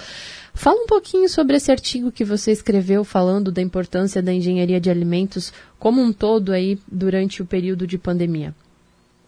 Fala 0.54 0.80
um 0.80 0.86
pouquinho 0.86 1.28
sobre 1.28 1.56
esse 1.56 1.72
artigo 1.72 2.12
que 2.12 2.24
você 2.24 2.52
escreveu 2.52 3.02
falando 3.02 3.50
da 3.50 3.60
importância 3.60 4.22
da 4.22 4.32
engenharia 4.32 4.80
de 4.80 4.90
alimentos 4.90 5.52
como 5.76 6.00
um 6.00 6.12
todo 6.12 6.52
aí 6.52 6.78
durante 6.86 7.42
o 7.42 7.46
período 7.46 7.84
de 7.84 7.98
pandemia. 7.98 8.54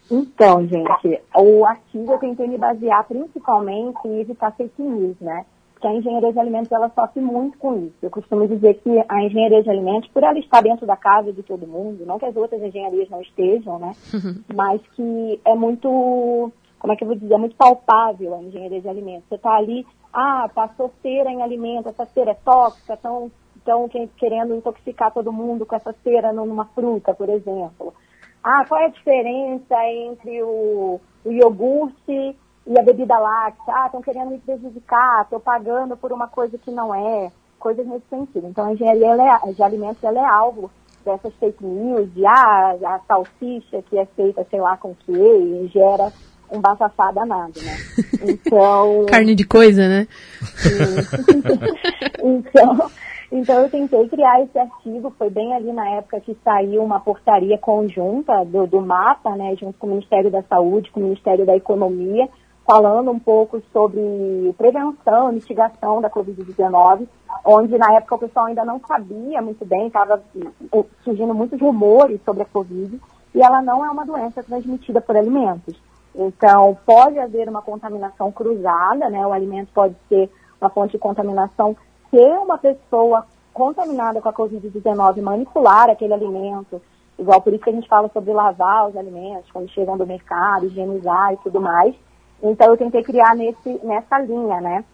Então, 0.09 0.65
gente, 0.69 1.21
o 1.35 1.65
artigo 1.67 2.13
eu 2.13 2.19
tentei 2.19 2.47
me 2.47 2.57
basear 2.57 3.05
principalmente 3.09 3.99
em 4.05 4.21
evitar 4.21 4.53
fake 4.53 4.81
news, 4.81 5.17
né? 5.21 5.45
Que 5.81 5.87
a 5.87 5.95
engenharia 5.95 6.33
de 6.33 6.39
alimentos 6.39 6.71
ela 6.71 6.91
sofre 6.91 7.23
muito 7.23 7.57
com 7.59 7.87
isso. 7.87 7.97
Eu 8.03 8.11
costumo 8.11 8.47
dizer 8.47 8.75
que 8.75 9.05
a 9.09 9.23
engenharia 9.25 9.63
de 9.63 9.71
alimentos, 9.71 10.11
por 10.11 10.23
ela 10.23 10.39
estar 10.39 10.61
dentro 10.63 10.87
da 10.87 10.97
casa 10.97 11.33
de 11.33 11.43
todo 11.43 11.67
mundo, 11.67 12.05
não 12.05 12.19
que 12.19 12.27
as 12.27 12.37
outras 12.37 12.63
engenharias 12.63 13.09
não 13.09 13.23
estejam, 13.23 13.79
né? 13.79 13.93
Uhum. 14.13 14.43
Mas 14.55 14.81
que 14.95 15.41
é 15.45 15.55
muito, 15.55 16.53
como 16.79 16.93
é 16.93 16.97
que 16.97 17.03
eu 17.03 17.09
vou 17.09 17.17
dizer, 17.17 17.35
é 17.35 17.39
muito 17.39 17.57
palpável 17.57 18.35
a 18.35 18.43
engenharia 18.43 18.81
de 18.81 18.89
alimentos. 18.89 19.25
Você 19.29 19.37
está 19.37 19.57
ali, 19.57 19.87
ah, 20.13 20.51
passou 20.55 20.93
cera 21.03 21.31
em 21.31 21.43
alimento, 21.43 21.89
essa 21.89 22.05
cera 22.07 22.33
é 22.33 22.35
tóxica, 22.35 22.95
estão 22.95 23.31
tão 23.65 23.89
querendo 24.17 24.55
intoxicar 24.55 25.13
todo 25.13 25.33
mundo 25.33 25.65
com 25.65 25.77
essa 25.77 25.95
cera 26.05 26.33
numa 26.33 26.67
fruta, 26.67 27.15
por 27.15 27.29
exemplo. 27.29 27.95
Ah, 28.43 28.65
qual 28.67 28.81
é 28.81 28.87
a 28.87 28.91
diferença 28.91 29.77
entre 29.87 30.43
o, 30.43 31.01
o 31.25 31.33
iogurte 31.33 32.37
e 32.67 32.79
a 32.79 32.83
bebida 32.83 33.19
láctea, 33.19 33.75
ah, 33.75 33.87
estão 33.87 34.03
querendo 34.03 34.31
me 34.31 34.39
prejudicar, 34.39 35.23
estou 35.23 35.41
pagando 35.41 35.97
por 35.97 36.13
uma 36.13 36.29
coisa 36.29 36.57
que 36.59 36.71
não 36.71 36.95
é, 36.95 37.31
coisas 37.59 37.87
nesse 37.87 38.05
sentido. 38.09 38.47
Então, 38.47 38.67
a 38.67 38.73
engenharia 38.73 39.41
é, 39.47 39.53
de 39.53 39.63
alimentos 39.63 40.03
ela 40.05 40.21
é 40.21 40.25
alvo 40.25 40.71
dessas 41.05 41.33
fake 41.35 41.65
news, 41.65 42.13
de 42.13 42.25
ah, 42.27 42.77
a 42.85 43.01
salsicha 43.09 43.83
que 43.89 43.99
é 43.99 44.05
feita, 44.07 44.47
sei 44.51 44.61
lá 44.61 44.77
com 44.77 44.95
que, 44.95 45.13
e 45.13 45.71
gera 45.73 46.13
um 46.51 46.61
bafafá 46.61 47.13
danado, 47.13 47.61
né? 47.63 47.77
Então... 48.23 49.07
Carne 49.09 49.35
de 49.35 49.45
coisa, 49.45 49.89
né? 49.89 50.09
então, 52.23 52.91
então 53.33 53.63
eu 53.63 53.71
tentei 53.71 54.09
criar 54.09 54.43
esse 54.43 54.59
artigo, 54.59 55.15
foi 55.17 55.31
bem 55.31 55.55
ali 55.55 55.73
na 55.73 55.89
época 55.91 56.21
que 56.21 56.37
saiu 56.45 56.83
uma 56.83 57.01
portaria 57.01 57.57
conjunta 57.57 58.45
do, 58.45 58.67
do 58.67 58.81
MAPA, 58.81 59.37
né, 59.37 59.55
junto 59.57 59.79
com 59.79 59.87
o 59.87 59.91
Ministério 59.91 60.31
da 60.31 60.43
Saúde, 60.43 60.91
com 60.91 61.01
o 61.01 61.05
Ministério 61.05 61.47
da 61.47 61.57
Economia, 61.57 62.29
falando 62.67 63.11
um 63.11 63.19
pouco 63.19 63.63
sobre 63.73 64.55
prevenção, 64.57 65.33
mitigação 65.33 66.01
da 66.01 66.11
Covid-19, 66.11 67.07
onde 67.45 67.77
na 67.79 67.95
época 67.95 68.15
o 68.15 68.19
pessoal 68.19 68.47
ainda 68.47 68.65
não 68.65 68.81
sabia 68.87 69.43
muito 69.43 69.65
bem, 69.65 69.87
estava 69.87 70.23
eh, 70.37 70.85
surgindo 71.03 71.35
muitos 71.35 71.61
rumores 71.61 72.21
sobre 72.25 72.43
a 72.43 72.47
Covid, 72.47 73.01
e 73.35 73.43
ela 73.43 73.63
não 73.63 73.85
é 73.85 73.91
uma 73.91 74.05
doença 74.05 74.43
transmitida 74.43 75.01
por 75.01 75.17
alimentos. 75.17 75.81
Então, 76.15 76.77
pode 76.85 77.19
haver 77.19 77.49
uma 77.49 77.63
contaminação 77.63 78.33
cruzada, 78.33 79.09
né? 79.09 79.25
O 79.27 79.33
alimento 79.33 79.71
pode 79.73 79.95
ser 80.09 80.31
uma 80.61 80.69
fonte 80.69 80.93
de 80.93 80.99
contaminação 80.99 81.77
se 82.11 82.19
uma 82.19 82.59
pessoa 82.59 83.25
contaminada 83.53 84.21
com 84.21 84.29
a 84.29 84.33
Covid-19 84.33 85.23
manipular 85.23 85.89
aquele 85.89 86.13
alimento, 86.13 86.83
igual 87.19 87.41
por 87.41 87.53
isso 87.53 87.63
que 87.63 87.71
a 87.71 87.73
gente 87.73 87.89
fala 87.89 88.09
sobre 88.13 88.33
lavar 88.33 88.89
os 88.89 88.97
alimentos 88.97 89.51
quando 89.53 89.71
chegam 89.71 89.97
do 89.97 90.07
mercado, 90.07 90.67
higienizar 90.67 91.33
e 91.35 91.37
tudo 91.39 91.61
mais. 91.61 91.95
Então 92.43 92.69
eu 92.69 92.77
tentei 92.77 93.03
criar 93.03 93.35
nesse, 93.35 93.81
nessa 93.85 94.19
linha, 94.21 94.61
né? 94.61 94.85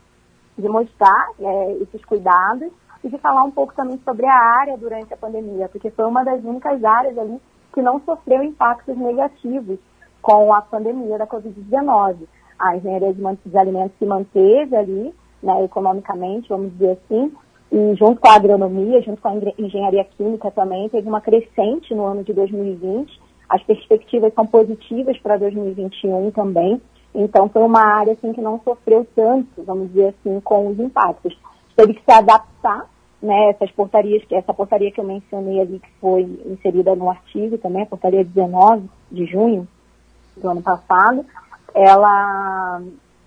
De 0.58 0.68
mostrar 0.68 1.28
é, 1.38 1.72
esses 1.80 2.04
cuidados 2.04 2.70
e 3.04 3.08
de 3.08 3.18
falar 3.18 3.44
um 3.44 3.50
pouco 3.50 3.74
também 3.74 4.00
sobre 4.04 4.26
a 4.26 4.34
área 4.34 4.76
durante 4.76 5.12
a 5.12 5.16
pandemia, 5.16 5.68
porque 5.68 5.90
foi 5.90 6.06
uma 6.06 6.24
das 6.24 6.42
únicas 6.42 6.82
áreas 6.82 7.16
ali 7.18 7.40
que 7.72 7.82
não 7.82 8.00
sofreu 8.00 8.42
impactos 8.42 8.96
negativos 8.96 9.78
com 10.22 10.52
a 10.52 10.62
pandemia 10.62 11.18
da 11.18 11.26
Covid-19. 11.26 12.26
A 12.58 12.76
engenharia 12.76 13.12
de 13.12 13.58
alimentos 13.58 13.98
se 13.98 14.06
manteve 14.06 14.74
ali, 14.74 15.14
né, 15.42 15.64
economicamente, 15.64 16.48
vamos 16.48 16.72
dizer 16.72 16.92
assim, 16.92 17.30
e 17.70 17.94
junto 17.96 18.20
com 18.20 18.28
a 18.28 18.34
agronomia, 18.34 19.02
junto 19.02 19.20
com 19.20 19.28
a 19.28 19.34
engenharia 19.58 20.04
química 20.04 20.50
também, 20.50 20.88
teve 20.88 21.08
uma 21.08 21.20
crescente 21.20 21.94
no 21.94 22.04
ano 22.04 22.22
de 22.22 22.32
2020. 22.32 23.20
As 23.48 23.62
perspectivas 23.62 24.32
são 24.34 24.46
positivas 24.46 25.18
para 25.18 25.36
2021 25.36 26.30
também. 26.30 26.80
Então, 27.18 27.48
foi 27.48 27.62
uma 27.62 27.80
área 27.80 28.12
assim, 28.12 28.30
que 28.34 28.42
não 28.42 28.60
sofreu 28.62 29.06
tanto, 29.16 29.62
vamos 29.64 29.88
dizer 29.88 30.08
assim, 30.08 30.38
com 30.40 30.68
os 30.68 30.78
impactos. 30.78 31.34
Teve 31.74 31.94
que 31.94 32.04
se 32.04 32.12
adaptar, 32.12 32.86
né, 33.22 33.50
essas 33.50 33.70
portarias, 33.70 34.22
essa 34.30 34.52
portaria 34.52 34.92
que 34.92 35.00
eu 35.00 35.04
mencionei 35.04 35.58
ali, 35.58 35.78
que 35.78 35.88
foi 35.98 36.22
inserida 36.44 36.94
no 36.94 37.08
artigo 37.08 37.56
também, 37.56 37.84
a 37.84 37.86
portaria 37.86 38.22
19 38.22 38.90
de 39.10 39.24
junho 39.24 39.66
do 40.36 40.50
ano 40.50 40.60
passado, 40.60 41.24
ela, 41.74 42.82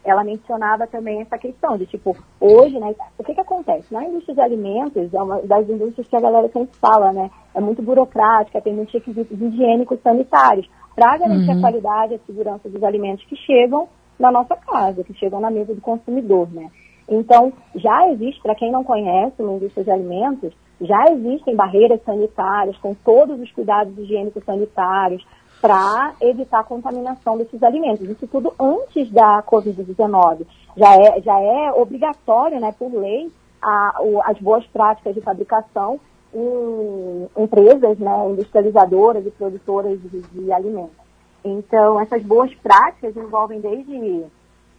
ela 0.05 0.23
mencionava 0.23 0.85
também 0.85 1.21
essa 1.21 1.39
questão 1.39 1.75
de, 1.75 1.87
tipo, 1.87 2.15
hoje, 2.39 2.79
né, 2.79 2.93
o 3.17 3.23
que 3.23 3.33
que 3.33 3.41
acontece? 3.41 3.91
Na 3.91 4.05
indústria 4.05 4.35
de 4.35 4.41
alimentos, 4.41 5.11
é 5.11 5.19
uma 5.19 5.41
das 5.41 5.67
indústrias 5.67 6.07
que 6.07 6.15
a 6.15 6.21
galera 6.21 6.47
sempre 6.49 6.77
fala, 6.77 7.11
né, 7.11 7.31
é 7.55 7.59
muito 7.59 7.81
burocrática, 7.81 8.61
tem 8.61 8.75
muitos 8.75 8.93
requisitos 8.93 9.41
higiênicos 9.41 9.99
sanitários 10.03 10.69
para 10.95 11.17
garantir 11.17 11.49
uhum. 11.49 11.57
a 11.57 11.61
qualidade 11.61 12.13
e 12.13 12.15
a 12.15 12.19
segurança 12.25 12.69
dos 12.69 12.83
alimentos 12.83 13.25
que 13.25 13.35
chegam 13.35 13.87
na 14.19 14.31
nossa 14.31 14.55
casa, 14.55 15.03
que 15.03 15.13
chegam 15.13 15.39
na 15.39 15.49
mesa 15.49 15.73
do 15.73 15.81
consumidor, 15.81 16.49
né? 16.51 16.69
Então, 17.07 17.51
já 17.75 18.11
existe, 18.11 18.41
para 18.41 18.53
quem 18.53 18.71
não 18.71 18.83
conhece 18.83 19.41
uma 19.41 19.53
indústria 19.53 19.83
de 19.83 19.91
alimentos, 19.91 20.53
já 20.81 21.05
existem 21.11 21.55
barreiras 21.55 22.01
sanitárias 22.03 22.77
com 22.77 22.93
todos 22.93 23.39
os 23.39 23.51
cuidados 23.51 23.97
higiênicos 23.97 24.43
sanitários 24.43 25.25
para 25.61 26.13
evitar 26.21 26.59
a 26.59 26.63
contaminação 26.63 27.37
desses 27.37 27.61
alimentos. 27.63 28.07
Isso 28.07 28.27
tudo 28.27 28.53
antes 28.59 29.11
da 29.11 29.43
Covid-19. 29.43 30.45
Já 30.77 30.95
é, 30.95 31.21
já 31.21 31.39
é 31.39 31.71
obrigatório, 31.73 32.59
né, 32.59 32.73
por 32.77 32.93
lei, 32.93 33.29
a, 33.61 34.01
o, 34.01 34.21
as 34.23 34.37
boas 34.39 34.65
práticas 34.67 35.13
de 35.13 35.21
fabricação 35.21 35.99
em 36.33 37.29
empresas, 37.37 37.97
né, 37.97 38.29
industrializadoras 38.29 39.25
e 39.25 39.31
produtoras 39.31 39.99
de, 40.01 40.21
de 40.21 40.51
alimentos. 40.51 40.97
Então, 41.43 41.99
essas 41.99 42.21
boas 42.23 42.53
práticas 42.55 43.15
envolvem 43.15 43.59
desde 43.59 44.25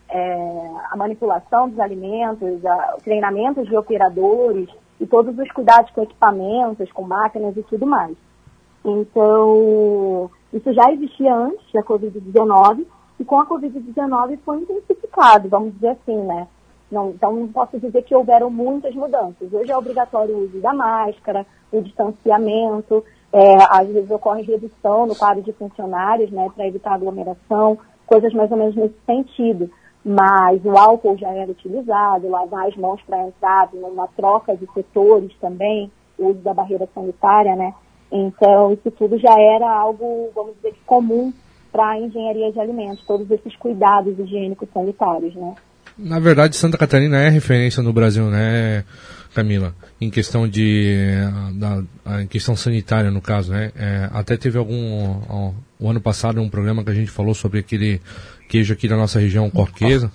é, 0.09 0.71
a 0.91 0.97
manipulação 0.97 1.69
dos 1.69 1.79
alimentos, 1.79 2.65
a, 2.65 2.97
treinamentos 3.03 3.67
de 3.67 3.77
operadores 3.77 4.69
e 5.01 5.07
todos 5.07 5.39
os 5.39 5.51
cuidados 5.53 5.91
com 5.93 6.03
equipamentos, 6.03 6.93
com 6.93 7.03
máquinas 7.03 7.57
e 7.57 7.63
tudo 7.63 7.87
mais. 7.87 8.17
Então, 8.85 10.31
isso 10.53 10.73
já 10.73 10.93
existia 10.93 11.35
antes 11.35 11.73
da 11.73 11.83
Covid-19 11.83 12.85
e 13.19 13.25
com 13.25 13.41
a 13.41 13.47
Covid-19 13.47 14.39
foi 14.45 14.59
intensificado, 14.59 15.49
vamos 15.49 15.75
dizer 15.75 15.91
assim, 15.91 16.17
né? 16.17 16.47
Não, 16.91 17.11
então, 17.11 17.33
não 17.33 17.49
posso 17.49 17.79
dizer 17.79 18.03
que 18.03 18.15
houveram 18.15 18.51
muitas 18.51 18.95
mudanças. 18.95 19.53
Hoje 19.53 19.71
é 19.71 19.77
obrigatório 19.77 20.35
o 20.35 20.45
uso 20.45 20.61
da 20.61 20.75
máscara, 20.75 21.47
o 21.71 21.81
distanciamento, 21.81 23.05
é, 23.33 23.57
às 23.71 23.87
vezes 23.89 24.11
ocorre 24.11 24.43
redução 24.43 25.07
no 25.07 25.15
quadro 25.15 25.43
de 25.43 25.53
funcionários, 25.53 26.31
né, 26.31 26.51
para 26.55 26.67
evitar 26.67 26.95
aglomeração, 26.95 27.79
coisas 28.07 28.33
mais 28.33 28.51
ou 28.51 28.57
menos 28.57 28.75
nesse 28.75 28.97
sentido. 29.07 29.71
Mas 30.05 30.65
o 30.65 30.77
álcool 30.77 31.17
já 31.17 31.31
era 31.31 31.53
utilizado, 31.53 32.29
lavar 32.29 32.67
as 32.67 32.77
mãos 32.77 33.01
para 33.03 33.29
entrar, 33.29 33.69
numa 33.73 34.09
troca 34.09 34.57
de 34.57 34.67
setores 34.73 35.33
também, 35.41 35.93
o 36.19 36.29
uso 36.29 36.41
da 36.41 36.55
barreira 36.55 36.89
sanitária, 36.95 37.55
né? 37.55 37.75
Então, 38.11 38.73
isso 38.73 38.91
tudo 38.91 39.17
já 39.19 39.39
era 39.39 39.71
algo, 39.71 40.31
vamos 40.35 40.57
dizer, 40.57 40.75
comum 40.87 41.33
para 41.71 41.91
a 41.91 42.01
engenharia 42.01 42.51
de 42.51 42.59
alimentos, 42.59 43.07
todos 43.07 43.31
esses 43.31 43.55
cuidados 43.57 44.19
higiênicos 44.19 44.69
sanitários, 44.73 45.35
né? 45.37 45.55
Na 46.03 46.19
verdade, 46.19 46.57
Santa 46.57 46.79
Catarina 46.79 47.19
é 47.19 47.29
referência 47.29 47.83
no 47.83 47.93
Brasil, 47.93 48.25
né, 48.31 48.85
Camila? 49.35 49.75
Em 50.01 50.09
questão 50.09 50.49
de. 50.49 50.95
Da, 51.55 51.83
em 52.23 52.27
questão 52.27 52.57
sanitária, 52.57 53.11
no 53.11 53.21
caso, 53.21 53.53
né? 53.53 53.71
É, 53.77 54.09
até 54.13 54.37
teve 54.37 54.59
algum. 54.59 55.21
Ó, 55.29 55.53
o 55.79 55.91
ano 55.91 56.01
passado, 56.01 56.41
um 56.41 56.49
programa 56.49 56.83
que 56.83 56.91
a 56.91 56.95
gente 56.95 57.11
falou 57.11 57.35
sobre 57.35 57.59
aquele 57.61 58.01
queijo 58.49 58.73
aqui 58.73 58.89
da 58.89 58.97
nossa 58.97 59.21
região, 59.21 59.51
Corquesa. 59.51 60.11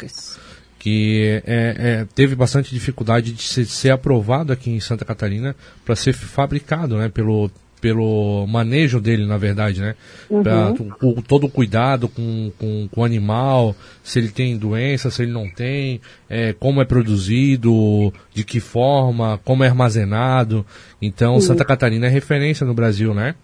Que 0.79 1.41
é, 1.45 1.75
é, 1.77 2.07
teve 2.13 2.35
bastante 2.35 2.71
dificuldade 2.71 3.31
de 3.31 3.41
ser, 3.41 3.65
ser 3.65 3.89
aprovado 3.89 4.53
aqui 4.53 4.69
em 4.69 4.79
Santa 4.79 5.03
Catarina 5.03 5.55
para 5.83 5.95
ser 5.95 6.13
fabricado 6.13 6.97
né, 6.97 7.09
pelo, 7.09 7.49
pelo 7.85 8.47
manejo 8.47 8.99
dele, 8.99 9.27
na 9.27 9.37
verdade, 9.37 9.79
né? 9.79 9.93
Uhum. 10.27 10.41
Pra, 10.41 10.73
o, 11.03 11.21
todo 11.21 11.45
o 11.45 11.51
cuidado 11.51 12.09
com, 12.09 12.51
com, 12.57 12.87
com, 12.91 13.01
o 13.01 13.03
animal, 13.03 13.75
se 14.03 14.17
ele 14.17 14.29
tem 14.29 14.57
doença, 14.57 15.11
se 15.11 15.21
ele 15.21 15.31
não 15.31 15.47
tem, 15.47 16.01
é, 16.27 16.51
como 16.53 16.81
é 16.81 16.85
produzido, 16.85 18.11
de 18.33 18.43
que 18.43 18.59
forma, 18.59 19.39
como 19.45 19.63
é 19.63 19.67
armazenado. 19.67 20.65
Então, 20.99 21.39
Santa 21.39 21.63
Catarina 21.63 22.07
é 22.07 22.09
referência 22.09 22.65
no 22.65 22.73
Brasil, 22.73 23.13
né? 23.13 23.35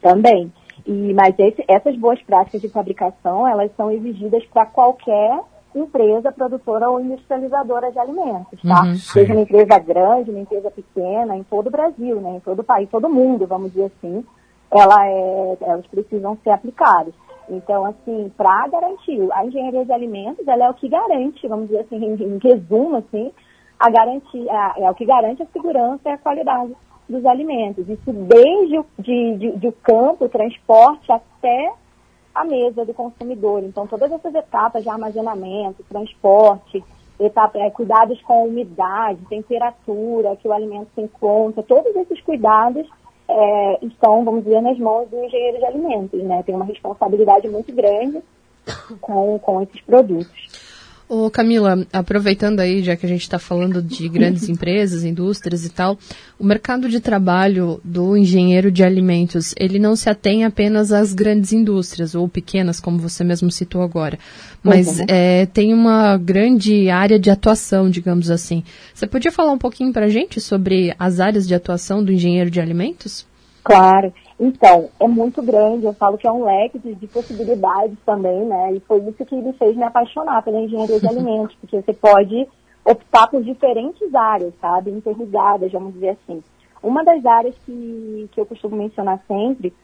Também. 0.00 0.50
E, 0.86 1.12
mas 1.12 1.34
esse, 1.38 1.62
essas 1.68 1.94
boas 1.96 2.18
práticas 2.22 2.62
de 2.62 2.70
fabricação, 2.70 3.46
elas 3.46 3.70
são 3.76 3.90
exigidas 3.90 4.42
para 4.54 4.64
qualquer 4.64 5.38
empresa 5.78 6.32
produtora 6.32 6.88
ou 6.88 7.00
industrializadora 7.00 7.92
de 7.92 7.98
alimentos, 7.98 8.60
tá? 8.62 8.82
Uhum, 8.82 8.96
Seja 8.96 9.32
uma 9.32 9.42
empresa 9.42 9.78
grande, 9.78 10.30
uma 10.30 10.40
empresa 10.40 10.70
pequena, 10.70 11.36
em 11.36 11.42
todo 11.44 11.68
o 11.68 11.70
Brasil, 11.70 12.20
né? 12.20 12.36
Em 12.36 12.40
todo 12.40 12.60
o 12.60 12.64
país, 12.64 12.88
todo 12.90 13.08
mundo, 13.08 13.46
vamos 13.46 13.72
dizer 13.72 13.92
assim, 13.96 14.24
ela 14.70 15.06
é, 15.06 15.56
elas 15.60 15.86
precisam 15.86 16.36
ser 16.42 16.50
aplicadas. 16.50 17.14
Então, 17.48 17.86
assim, 17.86 18.32
para 18.36 18.66
garantir, 18.68 19.28
a 19.32 19.44
engenharia 19.44 19.84
de 19.84 19.92
alimentos, 19.92 20.46
ela 20.48 20.64
é 20.64 20.70
o 20.70 20.74
que 20.74 20.88
garante, 20.88 21.46
vamos 21.46 21.68
dizer 21.68 21.80
assim, 21.80 21.96
em, 21.96 22.14
em 22.22 22.38
resumo, 22.38 22.96
assim, 22.96 23.32
a 23.78 23.90
garantia, 23.90 24.72
é 24.78 24.90
o 24.90 24.94
que 24.94 25.04
garante 25.04 25.42
a 25.42 25.46
segurança 25.52 26.08
e 26.08 26.12
a 26.12 26.18
qualidade 26.18 26.74
dos 27.08 27.24
alimentos. 27.24 27.88
Isso 27.88 28.12
desde 28.12 28.78
o 28.78 28.86
de, 28.98 29.36
de, 29.36 29.56
de 29.58 29.72
campo, 29.82 30.28
transporte, 30.28 31.12
até 31.12 31.72
a 32.36 32.44
mesa 32.44 32.84
do 32.84 32.92
consumidor. 32.92 33.64
Então, 33.64 33.86
todas 33.86 34.12
essas 34.12 34.34
etapas 34.34 34.82
de 34.82 34.88
armazenamento, 34.88 35.82
transporte, 35.88 36.84
etapa, 37.18 37.58
é, 37.58 37.70
cuidados 37.70 38.20
com 38.22 38.46
umidade, 38.46 39.24
temperatura 39.28 40.36
que 40.36 40.46
o 40.46 40.52
alimento 40.52 40.88
se 40.94 41.00
encontra, 41.00 41.62
todos 41.62 41.96
esses 41.96 42.20
cuidados 42.20 42.86
é, 43.28 43.78
estão, 43.86 44.24
vamos 44.24 44.44
dizer, 44.44 44.60
nas 44.60 44.78
mãos 44.78 45.08
do 45.08 45.16
engenheiro 45.24 45.58
de 45.58 45.64
alimentos, 45.64 46.22
né? 46.22 46.42
Tem 46.42 46.54
uma 46.54 46.64
responsabilidade 46.64 47.48
muito 47.48 47.72
grande 47.74 48.22
com, 49.00 49.38
com 49.38 49.62
esses 49.62 49.80
produtos. 49.80 50.65
Ô 51.08 51.30
Camila, 51.30 51.86
aproveitando 51.92 52.58
aí, 52.58 52.82
já 52.82 52.96
que 52.96 53.06
a 53.06 53.08
gente 53.08 53.22
está 53.22 53.38
falando 53.38 53.80
de 53.80 54.08
grandes 54.08 54.48
empresas, 54.50 55.04
indústrias 55.04 55.64
e 55.64 55.70
tal, 55.70 55.96
o 56.36 56.44
mercado 56.44 56.88
de 56.88 56.98
trabalho 56.98 57.80
do 57.84 58.16
engenheiro 58.16 58.72
de 58.72 58.82
alimentos, 58.82 59.54
ele 59.56 59.78
não 59.78 59.94
se 59.94 60.10
atém 60.10 60.44
apenas 60.44 60.92
às 60.92 61.14
grandes 61.14 61.52
indústrias, 61.52 62.16
ou 62.16 62.28
pequenas, 62.28 62.80
como 62.80 62.98
você 62.98 63.22
mesmo 63.22 63.52
citou 63.52 63.82
agora, 63.82 64.18
mas 64.64 64.98
uhum. 64.98 65.06
é, 65.06 65.46
tem 65.46 65.72
uma 65.72 66.16
grande 66.16 66.90
área 66.90 67.20
de 67.20 67.30
atuação, 67.30 67.88
digamos 67.88 68.28
assim. 68.28 68.64
Você 68.92 69.06
podia 69.06 69.30
falar 69.30 69.52
um 69.52 69.58
pouquinho 69.58 69.92
para 69.92 70.06
a 70.06 70.10
gente 70.10 70.40
sobre 70.40 70.92
as 70.98 71.20
áreas 71.20 71.46
de 71.46 71.54
atuação 71.54 72.02
do 72.02 72.10
engenheiro 72.10 72.50
de 72.50 72.60
alimentos? 72.60 73.24
Claro. 73.62 74.12
Então, 74.38 74.90
é 75.00 75.08
muito 75.08 75.42
grande, 75.42 75.86
eu 75.86 75.94
falo 75.94 76.18
que 76.18 76.26
é 76.26 76.32
um 76.32 76.44
leque 76.44 76.78
de, 76.78 76.94
de, 76.94 77.06
possibilidades 77.06 77.96
também, 78.04 78.44
né? 78.44 78.74
E 78.74 78.80
foi 78.80 78.98
isso 79.00 79.24
que 79.24 79.34
me 79.34 79.52
fez 79.54 79.74
me 79.74 79.82
apaixonar 79.82 80.42
pela 80.42 80.60
engenharia 80.60 81.00
de 81.00 81.08
alimentos, 81.08 81.56
porque 81.56 81.80
você 81.80 81.92
pode 81.94 82.46
optar 82.84 83.28
por 83.28 83.42
diferentes 83.42 84.14
áreas, 84.14 84.52
sabe? 84.60 84.90
Interligadas, 84.90 85.72
vamos 85.72 85.94
dizer 85.94 86.10
assim. 86.10 86.42
Uma 86.82 87.02
das 87.02 87.24
áreas 87.24 87.54
que, 87.64 88.28
que 88.32 88.40
eu 88.40 88.44
costumo 88.44 88.76
mencionar 88.76 89.20
sempre 89.26 89.74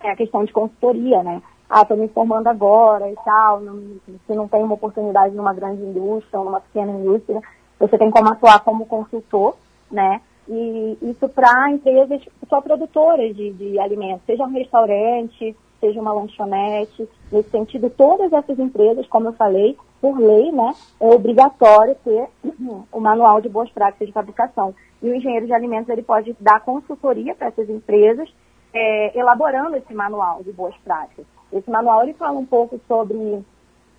é 0.00 0.10
a 0.10 0.16
questão 0.16 0.44
de 0.44 0.52
consultoria, 0.52 1.22
né? 1.24 1.42
Ah, 1.68 1.82
estou 1.82 1.96
me 1.96 2.08
formando 2.08 2.46
agora 2.46 3.10
e 3.10 3.16
tal, 3.24 3.60
não, 3.60 3.98
se 4.26 4.34
não 4.34 4.48
tem 4.48 4.62
uma 4.62 4.74
oportunidade 4.74 5.34
numa 5.34 5.52
grande 5.52 5.82
indústria 5.82 6.38
ou 6.38 6.44
numa 6.46 6.60
pequena 6.60 6.92
indústria, 6.92 7.42
você 7.78 7.98
tem 7.98 8.10
como 8.10 8.30
atuar 8.30 8.60
como 8.60 8.86
consultor, 8.86 9.56
né? 9.90 10.22
E 10.48 10.98
isso 11.02 11.28
para 11.28 11.70
empresas 11.70 12.22
só 12.48 12.60
produtoras 12.60 13.36
de, 13.36 13.52
de 13.52 13.78
alimentos, 13.78 14.24
seja 14.24 14.44
um 14.44 14.52
restaurante, 14.52 15.54
seja 15.78 16.00
uma 16.00 16.12
lanchonete. 16.12 17.08
Nesse 17.30 17.50
sentido, 17.50 17.90
todas 17.90 18.32
essas 18.32 18.58
empresas, 18.58 19.06
como 19.06 19.28
eu 19.28 19.32
falei, 19.34 19.76
por 20.00 20.18
lei, 20.18 20.50
né, 20.50 20.74
é 21.00 21.06
obrigatório 21.06 21.94
ter 22.04 22.28
o 22.90 23.00
manual 23.00 23.40
de 23.40 23.48
boas 23.48 23.70
práticas 23.70 24.08
de 24.08 24.14
fabricação. 24.14 24.74
E 25.02 25.10
o 25.10 25.14
engenheiro 25.14 25.46
de 25.46 25.52
alimentos 25.52 25.88
ele 25.88 26.02
pode 26.02 26.34
dar 26.40 26.60
consultoria 26.60 27.34
para 27.34 27.48
essas 27.48 27.68
empresas, 27.68 28.32
é, 28.72 29.18
elaborando 29.18 29.76
esse 29.76 29.92
manual 29.92 30.42
de 30.42 30.52
boas 30.52 30.76
práticas. 30.78 31.26
Esse 31.52 31.70
manual 31.70 32.02
ele 32.02 32.14
fala 32.14 32.38
um 32.38 32.46
pouco 32.46 32.80
sobre, 32.86 33.44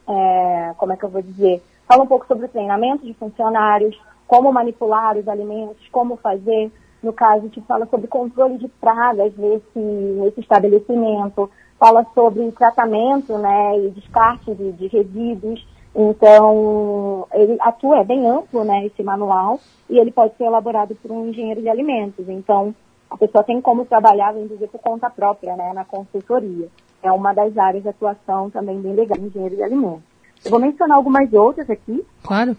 é, 0.08 0.74
como 0.78 0.94
é 0.94 0.98
que 0.98 1.04
eu 1.04 1.10
vou 1.10 1.22
dizer, 1.22 1.62
fala 1.88 2.04
um 2.04 2.08
pouco 2.08 2.28
sobre 2.28 2.46
o 2.46 2.50
treinamento 2.50 3.06
de 3.06 3.14
funcionários, 3.14 4.00
como 4.30 4.54
manipular 4.54 5.18
os 5.18 5.28
alimentos, 5.28 5.90
como 5.92 6.16
fazer. 6.18 6.72
No 7.02 7.12
caso, 7.12 7.50
te 7.50 7.60
fala 7.62 7.88
sobre 7.88 8.08
controle 8.08 8.60
de 8.60 8.68
pragas 8.68 9.34
nesse, 9.36 9.80
nesse 9.80 10.42
estabelecimento, 10.42 11.50
fala 11.80 12.06
sobre 12.14 12.52
tratamento 12.52 13.38
né, 13.40 13.80
e 13.80 13.90
descarte 13.90 14.54
de, 14.54 14.72
de 14.74 14.88
resíduos. 14.88 15.66
Então, 15.96 17.26
ele 17.34 17.58
atua, 17.60 18.02
é 18.02 18.04
bem 18.04 18.28
amplo 18.28 18.64
né, 18.64 18.86
esse 18.86 19.02
manual 19.02 19.60
e 19.90 19.98
ele 19.98 20.12
pode 20.12 20.36
ser 20.38 20.44
elaborado 20.44 20.94
por 20.96 21.10
um 21.10 21.30
engenheiro 21.30 21.62
de 21.62 21.70
alimentos. 21.70 22.30
Então, 22.30 22.76
a 23.10 23.18
pessoa 23.18 23.44
tem 23.44 23.60
como 23.60 23.86
trabalhar, 23.86 24.34
vamos 24.34 24.50
dizer, 24.50 24.68
por 24.68 24.80
conta 24.80 25.10
própria, 25.10 25.56
né, 25.56 25.74
na 25.74 25.86
consultoria. 25.86 26.68
É 27.02 27.12
uma 27.12 27.34
das 27.34 27.58
áreas 27.58 27.82
de 27.82 27.90
atuação 27.90 28.52
também 28.52 28.80
bem 28.80 28.94
legal, 28.94 29.18
engenheiro 29.18 29.56
de 29.56 29.64
alimentos. 29.64 30.04
Eu 30.46 30.52
vou 30.52 30.60
mencionar 30.60 30.98
algumas 30.98 31.34
outras 31.34 31.68
aqui. 31.68 32.06
Claro. 32.22 32.56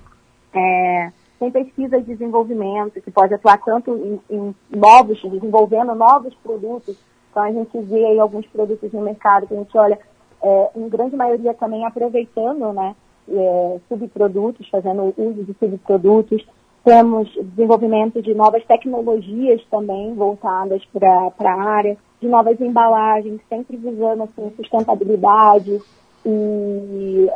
É, 0.53 1.13
tem 1.41 1.51
pesquisa 1.51 1.99
de 1.99 2.05
desenvolvimento, 2.05 3.01
que 3.01 3.11
pode 3.11 3.33
atuar 3.33 3.59
tanto 3.65 3.97
em, 3.97 4.21
em, 4.29 4.55
novos, 4.71 5.19
desenvolvendo 5.23 5.95
novos 5.95 6.35
produtos. 6.43 6.99
Então 7.31 7.43
a 7.43 7.51
gente 7.51 7.81
vê 7.81 8.05
aí 8.05 8.21
alguns 8.21 8.47
produtos 8.49 8.93
no 8.93 9.01
mercado 9.01 9.47
que 9.47 9.55
a 9.55 9.57
gente 9.57 9.79
olha, 9.79 9.99
é, 10.43 10.71
em 10.77 10.87
grande 10.91 11.17
maioria 11.17 11.55
também 11.55 11.87
aproveitando, 11.87 12.75
né, 12.75 12.95
é, 13.27 13.81
subprodutos, 13.89 14.69
fazendo 14.69 15.15
uso 15.17 15.43
de 15.45 15.55
subprodutos. 15.59 16.47
Temos 16.85 17.33
desenvolvimento 17.33 18.21
de 18.21 18.35
novas 18.35 18.65
tecnologias 18.67 19.63
também 19.71 20.15
voltadas 20.15 20.83
para 20.93 21.33
a 21.39 21.63
área, 21.63 21.97
de 22.21 22.29
novas 22.29 22.61
embalagens, 22.61 23.41
sempre 23.49 23.79
visando 23.79 24.25
assim, 24.25 24.53
sustentabilidade, 24.57 25.81
e 26.25 27.29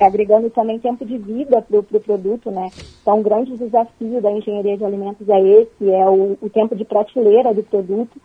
agregando 0.00 0.50
também 0.50 0.78
tempo 0.78 1.04
de 1.04 1.16
vida 1.16 1.62
para 1.62 1.78
o 1.78 1.82
pro 1.82 2.00
produto, 2.00 2.50
né? 2.50 2.68
Então, 3.00 3.18
um 3.18 3.22
grande 3.22 3.56
desafio 3.56 4.20
da 4.20 4.30
engenharia 4.32 4.76
de 4.76 4.84
alimentos 4.84 5.28
é 5.28 5.40
esse, 5.40 5.90
é 5.90 6.08
o, 6.08 6.36
o 6.40 6.50
tempo 6.50 6.74
de 6.74 6.84
prateleira 6.84 7.54
do 7.54 7.62
produto, 7.62 8.20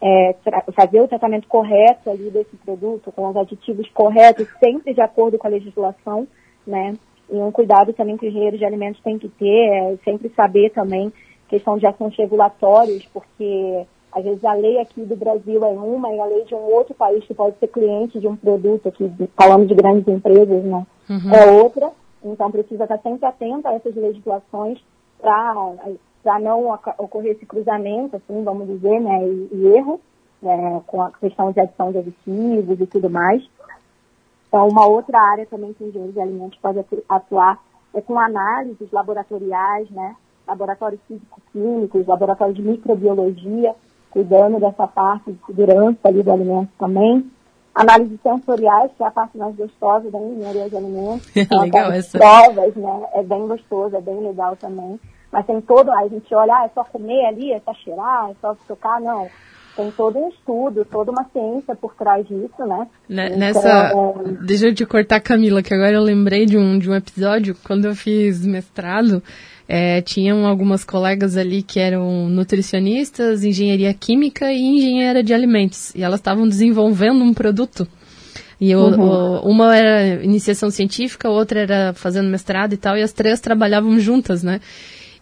é, 0.00 0.34
fazer 0.74 1.00
o 1.00 1.08
tratamento 1.08 1.46
correto 1.46 2.10
ali 2.10 2.30
desse 2.30 2.56
produto, 2.56 3.12
com 3.12 3.28
os 3.28 3.36
aditivos 3.36 3.88
corretos, 3.90 4.48
sempre 4.58 4.94
de 4.94 5.00
acordo 5.00 5.38
com 5.38 5.46
a 5.46 5.50
legislação, 5.50 6.26
né? 6.66 6.94
E 7.30 7.36
um 7.36 7.52
cuidado 7.52 7.92
também 7.92 8.16
que 8.16 8.26
o 8.26 8.28
engenheiro 8.28 8.58
de 8.58 8.64
alimentos 8.64 9.02
tem 9.02 9.18
que 9.18 9.28
ter, 9.28 9.68
é 9.68 9.96
sempre 10.04 10.30
saber 10.30 10.70
também 10.70 11.12
questão 11.48 11.76
de 11.76 11.86
ações 11.86 12.16
regulatórios, 12.16 13.04
porque 13.12 13.86
às 14.12 14.22
vezes 14.22 14.44
a 14.44 14.52
lei 14.52 14.78
aqui 14.78 15.02
do 15.04 15.16
Brasil 15.16 15.64
é 15.64 15.68
uma 15.68 16.12
e 16.12 16.20
a 16.20 16.26
lei 16.26 16.44
de 16.44 16.54
um 16.54 16.74
outro 16.74 16.94
país 16.94 17.24
que 17.24 17.32
pode 17.32 17.58
ser 17.58 17.68
cliente 17.68 18.20
de 18.20 18.28
um 18.28 18.36
produto, 18.36 18.88
aqui 18.88 19.10
falando 19.34 19.66
de 19.66 19.74
grandes 19.74 20.06
empresas, 20.06 20.62
né, 20.62 20.86
uhum. 21.08 21.34
é 21.34 21.62
outra. 21.62 21.90
Então 22.22 22.50
precisa 22.50 22.84
estar 22.84 22.98
sempre 22.98 23.26
atento 23.26 23.66
a 23.66 23.72
essas 23.72 23.96
legislações 23.96 24.78
para 25.18 26.38
não 26.40 26.78
ocorrer 26.98 27.32
esse 27.32 27.46
cruzamento, 27.46 28.16
assim, 28.16 28.44
vamos 28.44 28.68
dizer, 28.68 29.00
né, 29.00 29.26
e, 29.26 29.48
e 29.50 29.66
erro, 29.76 30.00
né, 30.42 30.82
com 30.86 31.02
a 31.02 31.10
questão 31.12 31.50
de 31.50 31.60
adição 31.60 31.90
de 31.90 31.98
aditivos 31.98 32.80
e 32.80 32.86
tudo 32.86 33.08
mais. 33.08 33.42
Então, 34.46 34.68
uma 34.68 34.86
outra 34.86 35.18
área 35.18 35.46
também 35.46 35.72
que 35.72 35.82
o 35.82 35.88
engenheiro 35.88 36.12
de 36.12 36.20
alimentos 36.20 36.58
pode 36.60 36.84
atuar 37.08 37.58
é 37.94 38.00
com 38.02 38.18
análises 38.18 38.92
laboratoriais, 38.92 39.90
né, 39.90 40.14
laboratórios 40.46 41.00
físico-químicos, 41.08 42.06
laboratórios 42.06 42.56
de 42.56 42.62
microbiologia, 42.62 43.74
cuidando 44.12 44.60
dessa 44.60 44.86
parte 44.86 45.32
de 45.32 45.38
segurança 45.46 45.98
ali 46.04 46.22
do 46.22 46.32
alimento 46.32 46.70
também. 46.78 47.30
Análises 47.74 48.20
sensoriais, 48.22 48.90
que 48.96 49.02
é 49.02 49.06
a 49.06 49.10
parte 49.10 49.38
mais 49.38 49.56
gostosa 49.56 50.10
da 50.10 50.18
engenharia 50.18 50.68
de 50.68 50.76
alimentos. 50.76 51.34
legal 51.34 51.90
essa. 51.90 52.18
Provas, 52.18 52.74
né? 52.76 53.02
É 53.14 53.22
bem 53.22 53.46
gostoso, 53.46 53.96
é 53.96 54.00
bem 54.00 54.20
legal 54.20 54.56
também. 54.56 55.00
Mas 55.32 55.46
tem 55.46 55.60
todo, 55.62 55.90
a 55.90 56.06
gente 56.08 56.34
olha, 56.34 56.52
ah, 56.54 56.64
é 56.66 56.70
só 56.74 56.84
comer 56.84 57.24
ali, 57.24 57.52
é 57.52 57.60
só 57.60 57.72
cheirar, 57.72 58.30
é 58.30 58.34
só 58.40 58.54
tocar, 58.68 59.00
não. 59.00 59.28
Tem 59.74 59.90
todo 59.92 60.18
um 60.18 60.28
estudo, 60.28 60.84
toda 60.84 61.10
uma 61.10 61.24
ciência 61.32 61.74
por 61.74 61.94
trás 61.94 62.26
disso, 62.28 62.66
né? 62.66 62.86
Nessa. 63.08 63.88
Então, 63.88 64.14
é... 64.26 64.44
Deixa 64.44 64.66
eu 64.66 64.74
te 64.74 64.84
cortar, 64.84 65.20
Camila, 65.20 65.62
que 65.62 65.72
agora 65.72 65.92
eu 65.92 66.02
lembrei 66.02 66.44
de 66.44 66.58
um, 66.58 66.78
de 66.78 66.90
um 66.90 66.94
episódio, 66.94 67.56
quando 67.64 67.86
eu 67.86 67.94
fiz 67.94 68.44
mestrado, 68.44 69.22
é, 69.74 70.02
tinham 70.02 70.46
algumas 70.46 70.84
colegas 70.84 71.34
ali 71.34 71.62
que 71.62 71.80
eram 71.80 72.28
nutricionistas, 72.28 73.42
engenharia 73.42 73.94
química 73.94 74.52
e 74.52 74.60
engenheira 74.60 75.22
de 75.22 75.32
alimentos. 75.32 75.94
E 75.94 76.02
elas 76.02 76.20
estavam 76.20 76.46
desenvolvendo 76.46 77.24
um 77.24 77.32
produto. 77.32 77.88
E 78.60 78.70
eu, 78.70 78.80
uhum. 78.80 79.40
uma 79.40 79.74
era 79.74 80.22
iniciação 80.22 80.70
científica, 80.70 81.30
outra 81.30 81.60
era 81.60 81.94
fazendo 81.94 82.28
mestrado 82.28 82.74
e 82.74 82.76
tal, 82.76 82.98
e 82.98 83.02
as 83.02 83.14
três 83.14 83.40
trabalhavam 83.40 83.98
juntas, 83.98 84.42
né? 84.42 84.60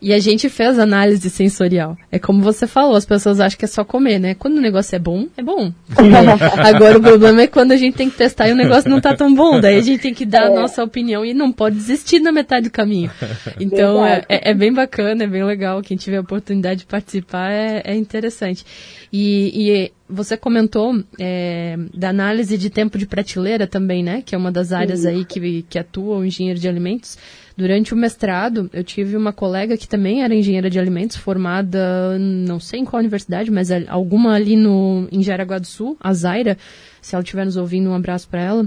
E 0.02 0.14
a 0.14 0.18
gente 0.18 0.48
fez 0.48 0.78
análise 0.78 1.28
sensorial. 1.28 1.96
É 2.10 2.18
como 2.18 2.40
você 2.40 2.66
falou, 2.66 2.96
as 2.96 3.04
pessoas 3.04 3.38
acham 3.38 3.58
que 3.58 3.66
é 3.66 3.68
só 3.68 3.84
comer, 3.84 4.18
né? 4.18 4.34
Quando 4.34 4.56
o 4.56 4.60
negócio 4.60 4.96
é 4.96 4.98
bom, 4.98 5.26
é 5.36 5.42
bom. 5.42 5.70
Agora 6.56 6.96
o 6.96 7.02
problema 7.02 7.42
é 7.42 7.46
quando 7.46 7.72
a 7.72 7.76
gente 7.76 7.96
tem 7.96 8.08
que 8.08 8.16
testar 8.16 8.48
e 8.48 8.52
o 8.52 8.56
negócio 8.56 8.88
não 8.88 8.98
tá 8.98 9.14
tão 9.14 9.34
bom. 9.34 9.60
Daí 9.60 9.76
a 9.76 9.82
gente 9.82 10.00
tem 10.00 10.14
que 10.14 10.24
dar 10.24 10.44
a 10.44 10.52
é. 10.52 10.54
nossa 10.54 10.82
opinião 10.82 11.22
e 11.22 11.34
não 11.34 11.52
pode 11.52 11.76
desistir 11.76 12.18
na 12.18 12.32
metade 12.32 12.68
do 12.68 12.72
caminho. 12.72 13.10
Então 13.60 14.04
é, 14.04 14.24
é, 14.28 14.50
é, 14.50 14.54
bem 14.54 14.72
bacana, 14.72 15.24
é 15.24 15.26
bem 15.26 15.44
legal. 15.44 15.82
Quem 15.82 15.96
tiver 15.96 16.16
a 16.16 16.20
oportunidade 16.20 16.80
de 16.80 16.86
participar 16.86 17.50
é, 17.50 17.82
é 17.84 17.94
interessante. 17.94 18.64
E, 19.12 19.52
e, 19.54 19.92
você 20.08 20.36
comentou 20.36 21.02
é, 21.18 21.76
da 21.94 22.08
análise 22.08 22.56
de 22.56 22.70
tempo 22.70 22.96
de 22.96 23.06
prateleira 23.06 23.66
também, 23.66 24.02
né? 24.02 24.22
Que 24.24 24.34
é 24.34 24.38
uma 24.38 24.50
das 24.50 24.72
áreas 24.72 25.04
aí 25.04 25.24
que, 25.24 25.62
que 25.68 25.78
atua 25.78 26.18
o 26.18 26.24
engenheiro 26.24 26.58
de 26.58 26.68
alimentos. 26.68 27.18
Durante 27.60 27.92
o 27.92 27.96
mestrado, 27.96 28.70
eu 28.72 28.82
tive 28.82 29.14
uma 29.18 29.34
colega 29.34 29.76
que 29.76 29.86
também 29.86 30.22
era 30.22 30.34
engenheira 30.34 30.70
de 30.70 30.80
alimentos, 30.80 31.18
formada, 31.18 32.18
não 32.18 32.58
sei 32.58 32.80
em 32.80 32.86
qual 32.86 33.00
universidade, 33.00 33.50
mas 33.50 33.68
alguma 33.86 34.32
ali 34.32 34.56
no, 34.56 35.06
em 35.12 35.22
Jaraguá 35.22 35.58
do 35.58 35.66
Sul, 35.66 35.94
a 36.00 36.10
Zaira. 36.14 36.56
Se 37.02 37.14
ela 37.14 37.22
estiver 37.22 37.44
nos 37.44 37.58
ouvindo, 37.58 37.90
um 37.90 37.94
abraço 37.94 38.26
para 38.30 38.40
ela. 38.40 38.66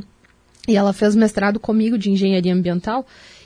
E 0.67 0.77
ela 0.77 0.93
fez 0.93 1.15
mestrado 1.15 1.59
comigo 1.59 1.97
de 1.97 2.11
engenharia 2.11 2.53
ambiental 2.53 3.03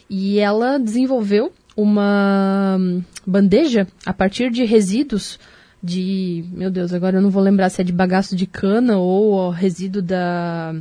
e 0.10 0.38
ela 0.38 0.78
desenvolveu 0.78 1.54
uma 1.78 2.78
bandeja 3.26 3.88
a 4.06 4.12
partir 4.12 4.52
de 4.52 4.66
resíduos 4.66 5.39
de, 5.82 6.43
meu 6.52 6.70
Deus, 6.70 6.91
agora 6.91 7.20
eu 7.20 7.22
não 7.22 7.30
vou 7.30 7.41
lembrar 7.41 7.70
se 7.70 7.80
é 7.80 7.86
de 7.86 7.93
bagaço 7.93 8.36
de 8.36 8.45
cana 8.45 8.98
ou 8.98 9.50
resíduo 9.50 10.02
da, 10.02 10.76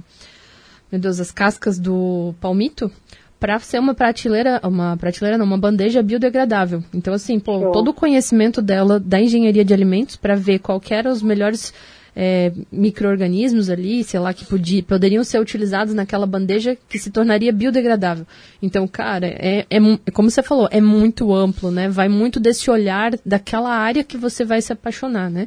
meu 0.90 1.00
Deus, 1.00 1.20
as 1.20 1.30
cascas 1.30 1.78
do 1.78 2.34
palmito, 2.40 2.90
para 3.38 3.58
ser 3.58 3.78
uma 3.78 3.94
prateleira, 3.94 4.60
uma 4.62 4.96
prateleira 4.96 5.36
não, 5.36 5.44
uma 5.44 5.58
bandeja 5.58 6.02
biodegradável. 6.02 6.82
Então, 6.94 7.12
assim, 7.12 7.38
pô, 7.38 7.70
todo 7.70 7.88
o 7.88 7.94
conhecimento 7.94 8.62
dela 8.62 8.98
da 8.98 9.20
engenharia 9.20 9.64
de 9.64 9.74
alimentos 9.74 10.16
para 10.16 10.34
ver 10.34 10.58
qual 10.58 10.80
eram 10.90 11.10
os 11.10 11.22
melhores 11.22 11.72
é, 12.16 12.50
micro-organismos 12.72 13.68
ali, 13.68 14.02
sei 14.02 14.18
lá, 14.18 14.32
que 14.32 14.46
podia, 14.46 14.82
poderiam 14.82 15.22
ser 15.22 15.38
utilizados 15.38 15.92
naquela 15.92 16.26
bandeja 16.26 16.76
que 16.88 16.98
se 16.98 17.10
tornaria 17.10 17.52
biodegradável. 17.52 18.26
Então, 18.62 18.88
cara, 18.88 19.26
é, 19.26 19.66
é, 19.68 19.76
é, 19.76 20.10
como 20.10 20.30
você 20.30 20.42
falou, 20.42 20.66
é 20.70 20.80
muito 20.80 21.34
amplo, 21.34 21.70
né? 21.70 21.90
Vai 21.90 22.08
muito 22.08 22.40
desse 22.40 22.70
olhar 22.70 23.12
daquela 23.24 23.70
área 23.70 24.02
que 24.02 24.16
você 24.16 24.46
vai 24.46 24.62
se 24.62 24.72
apaixonar, 24.72 25.30
né? 25.30 25.46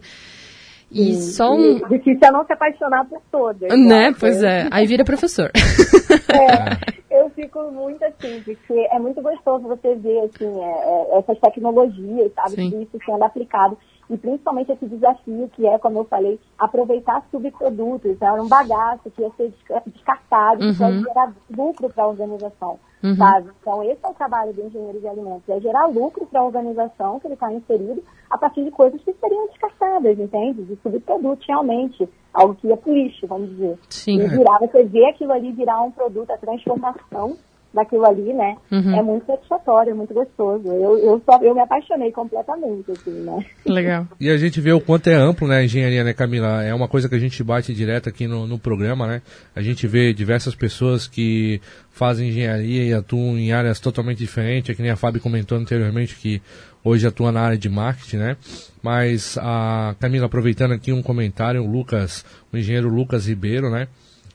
E 0.91 1.13
Sim, 1.13 1.21
só 1.21 1.53
um. 1.53 1.77
E 1.77 1.97
difícil 1.97 2.19
é 2.23 2.31
não 2.31 2.45
se 2.45 2.53
apaixonar 2.53 3.05
por 3.05 3.21
todas. 3.31 3.69
Né? 3.69 4.13
Pois 4.19 4.41
é. 4.41 4.67
Aí 4.71 4.87
vira 4.87 5.03
professor. 5.03 5.51
É, 5.53 6.97
fico 7.39 7.71
muito 7.71 8.03
assim, 8.03 8.41
porque 8.43 8.87
é 8.91 8.99
muito 8.99 9.21
gostoso 9.21 9.67
você 9.67 9.95
ver 9.95 10.19
assim, 10.25 10.59
é, 10.61 11.15
é, 11.15 11.19
essas 11.19 11.39
tecnologias, 11.39 12.33
sabe? 12.33 12.55
Tudo 12.55 12.81
isso 12.81 12.99
sendo 13.05 13.23
aplicado 13.23 13.77
e 14.09 14.17
principalmente 14.17 14.71
esse 14.71 14.85
desafio 14.87 15.49
que 15.53 15.65
é, 15.67 15.77
como 15.77 15.99
eu 15.99 16.05
falei, 16.05 16.39
aproveitar 16.57 17.23
subprodutos, 17.31 18.21
era 18.21 18.33
né? 18.33 18.41
um 18.41 18.47
bagaço 18.47 19.09
que 19.11 19.21
ia 19.21 19.31
ser 19.37 19.53
descartado, 19.85 20.65
uhum. 20.65 20.73
que 20.73 20.83
ia 20.83 20.99
gerar 20.99 21.33
lucro 21.55 21.89
para 21.89 22.03
a 22.03 22.07
organização, 22.07 22.79
uhum. 23.03 23.15
sabe? 23.15 23.49
Então 23.61 23.83
esse 23.83 23.99
é 24.03 24.07
o 24.07 24.13
trabalho 24.13 24.53
do 24.53 24.65
engenheiro 24.65 24.99
de 24.99 25.07
alimentos, 25.07 25.49
é 25.49 25.59
gerar 25.59 25.87
lucro 25.87 26.25
para 26.25 26.41
a 26.41 26.45
organização 26.45 27.19
que 27.19 27.27
ele 27.27 27.33
está 27.33 27.51
inserido 27.51 28.03
a 28.29 28.37
partir 28.37 28.63
de 28.63 28.71
coisas 28.71 29.01
que 29.01 29.13
seriam 29.13 29.47
descartadas, 29.47 30.19
entende? 30.19 30.63
De 30.63 30.75
subprodutos 30.81 31.45
realmente, 31.47 32.07
algo 32.33 32.55
que 32.55 32.67
ia 32.67 32.77
para 32.77 32.91
o 32.91 32.95
lixo, 32.95 33.27
vamos 33.27 33.49
dizer. 33.49 33.77
Sim. 33.89 34.19
E 34.19 34.27
virar, 34.27 34.59
você 34.59 34.83
vê 34.83 35.05
aquilo 35.05 35.33
ali 35.33 35.51
virar 35.51 35.81
um 35.81 35.91
produto, 35.91 36.31
a 36.31 36.37
transformação 36.37 37.37
daquilo 37.73 38.05
ali, 38.05 38.33
né? 38.33 38.55
Uhum. 38.71 38.95
É 38.95 39.01
muito 39.01 39.25
satisfatório, 39.25 39.91
é 39.91 39.93
muito 39.93 40.13
gostoso. 40.13 40.67
Eu, 40.67 40.97
eu, 40.97 41.21
só, 41.25 41.39
eu 41.41 41.53
me 41.53 41.61
apaixonei 41.61 42.11
completamente, 42.11 42.91
assim, 42.91 43.11
né? 43.11 43.45
Legal. 43.65 44.07
E 44.19 44.29
a 44.29 44.37
gente 44.37 44.59
vê 44.59 44.71
o 44.71 44.81
quanto 44.81 45.07
é 45.07 45.13
amplo, 45.13 45.47
né, 45.47 45.57
a 45.57 45.63
engenharia, 45.63 46.03
né, 46.03 46.13
Camila? 46.13 46.63
É 46.63 46.73
uma 46.73 46.87
coisa 46.87 47.07
que 47.07 47.15
a 47.15 47.19
gente 47.19 47.43
bate 47.43 47.73
direto 47.73 48.09
aqui 48.09 48.27
no, 48.27 48.47
no 48.47 48.57
programa, 48.57 49.07
né? 49.07 49.21
A 49.55 49.61
gente 49.61 49.87
vê 49.87 50.13
diversas 50.13 50.55
pessoas 50.55 51.07
que 51.07 51.61
fazem 51.91 52.29
engenharia 52.29 52.83
e 52.85 52.93
atuam 52.93 53.37
em 53.37 53.51
áreas 53.51 53.79
totalmente 53.79 54.17
diferentes, 54.17 54.71
é 54.71 54.73
que 54.73 54.81
nem 54.81 54.91
a 54.91 54.95
Fábio 54.95 55.21
comentou 55.21 55.57
anteriormente 55.57 56.15
que 56.15 56.41
hoje 56.83 57.05
atua 57.05 57.31
na 57.31 57.41
área 57.41 57.57
de 57.57 57.69
marketing, 57.69 58.17
né? 58.17 58.37
Mas 58.81 59.37
a 59.37 59.95
Camila, 59.99 60.25
aproveitando 60.25 60.71
aqui 60.71 60.91
um 60.91 61.03
comentário, 61.03 61.61
o 61.63 61.67
Lucas, 61.69 62.25
o 62.51 62.57
engenheiro 62.57 62.89
Lucas 62.89 63.27
Ribeiro, 63.27 63.69
né? 63.69 63.87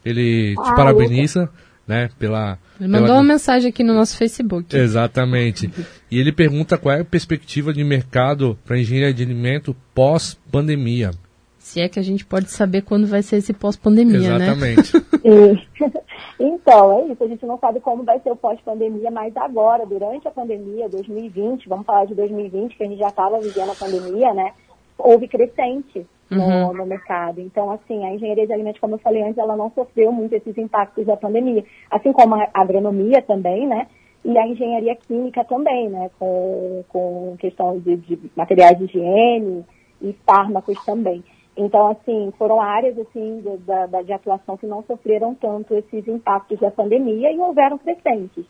Ele 0.05 0.55
te 0.55 0.61
ah, 0.61 0.75
parabeniza. 0.75 1.41
Lucas 1.41 1.65
né? 1.87 2.09
Pela, 2.19 2.59
ele 2.79 2.89
mandou 2.89 3.09
pela... 3.09 3.19
uma 3.19 3.25
mensagem 3.25 3.69
aqui 3.69 3.83
no 3.85 3.95
nosso 3.95 4.17
Facebook. 4.17 4.77
Exatamente. 4.77 5.71
e 6.11 6.19
ele 6.19 6.33
pergunta 6.33 6.79
qual 6.79 6.95
é 6.95 7.01
a 7.01 7.05
perspectiva 7.05 7.73
de 7.73 7.85
mercado 7.85 8.59
para 8.65 8.79
engenharia 8.79 9.13
de 9.13 9.23
alimento 9.23 9.77
pós-pandemia. 9.95 11.11
Se 11.59 11.81
é 11.81 11.89
que 11.89 11.99
a 11.99 12.03
gente 12.03 12.27
pode 12.27 12.51
saber 12.51 12.83
quando 12.83 13.07
vai 13.07 13.23
ser 13.23 13.37
esse 13.37 13.55
pós-pandemia, 13.55 14.39
né? 14.39 14.47
Exatamente. 14.47 14.93
Né? 15.25 15.59
então, 16.39 16.99
é 16.99 17.07
isso. 17.11 17.25
A 17.25 17.27
gente 17.27 17.47
não 17.47 17.59
sabe 17.59 17.81
como 17.81 18.05
vai 18.05 18.21
ser 18.21 18.31
o 18.31 18.37
pós-pandemia, 18.37 19.11
mas 19.11 19.35
agora, 19.35 19.87
durante 19.87 20.29
a 20.29 20.31
pandemia, 20.31 20.87
2020, 20.87 21.67
vamos 21.67 21.87
falar 21.87 22.05
de 22.05 22.15
2020, 22.15 22.77
que 22.77 22.85
a 22.85 22.87
gente 22.87 22.99
já 22.99 23.09
estava 23.09 23.41
vivendo 23.41 23.71
a 23.71 23.75
pandemia, 23.75 24.35
né? 24.35 24.53
Houve 24.99 25.29
crescente 25.29 26.07
no, 26.31 26.43
uhum. 26.43 26.73
no, 26.73 26.87
mercado. 26.87 27.41
Então, 27.41 27.71
assim, 27.71 28.05
a 28.05 28.15
engenharia 28.15 28.47
de 28.47 28.53
alimentos, 28.53 28.81
como 28.81 28.95
eu 28.95 28.99
falei 28.99 29.23
antes, 29.23 29.39
ela 29.39 29.57
não 29.57 29.71
sofreu 29.71 30.13
muito 30.13 30.35
esses 30.35 30.57
impactos 30.57 31.07
da 31.07 31.17
pandemia, 31.17 31.65
assim 31.91 32.13
como 32.13 32.35
a 32.35 32.49
agronomia 32.55 33.23
também, 33.23 33.67
né? 33.67 33.87
E 34.25 34.39
a 34.39 34.47
engenharia 34.47 34.97
química 34.97 35.45
também, 35.45 35.89
né? 35.89 36.11
Com, 36.19 36.85
com 36.89 37.37
questão 37.39 37.79
de, 37.79 37.97
de 37.97 38.19
materiais 38.35 38.79
de 38.79 38.85
higiene 38.85 39.65
e 40.01 40.13
fármacos 40.25 40.83
também. 40.85 41.23
Então, 41.57 41.89
assim, 41.89 42.33
foram 42.37 42.61
áreas 42.61 42.99
assim 42.99 43.41
de, 43.41 43.57
de, 43.59 44.05
de 44.05 44.13
atuação 44.13 44.57
que 44.57 44.67
não 44.67 44.83
sofreram 44.83 45.35
tanto 45.35 45.75
esses 45.75 46.07
impactos 46.09 46.59
da 46.59 46.71
pandemia 46.71 47.31
e 47.31 47.39
houveram 47.39 47.79
crescentes. 47.79 48.45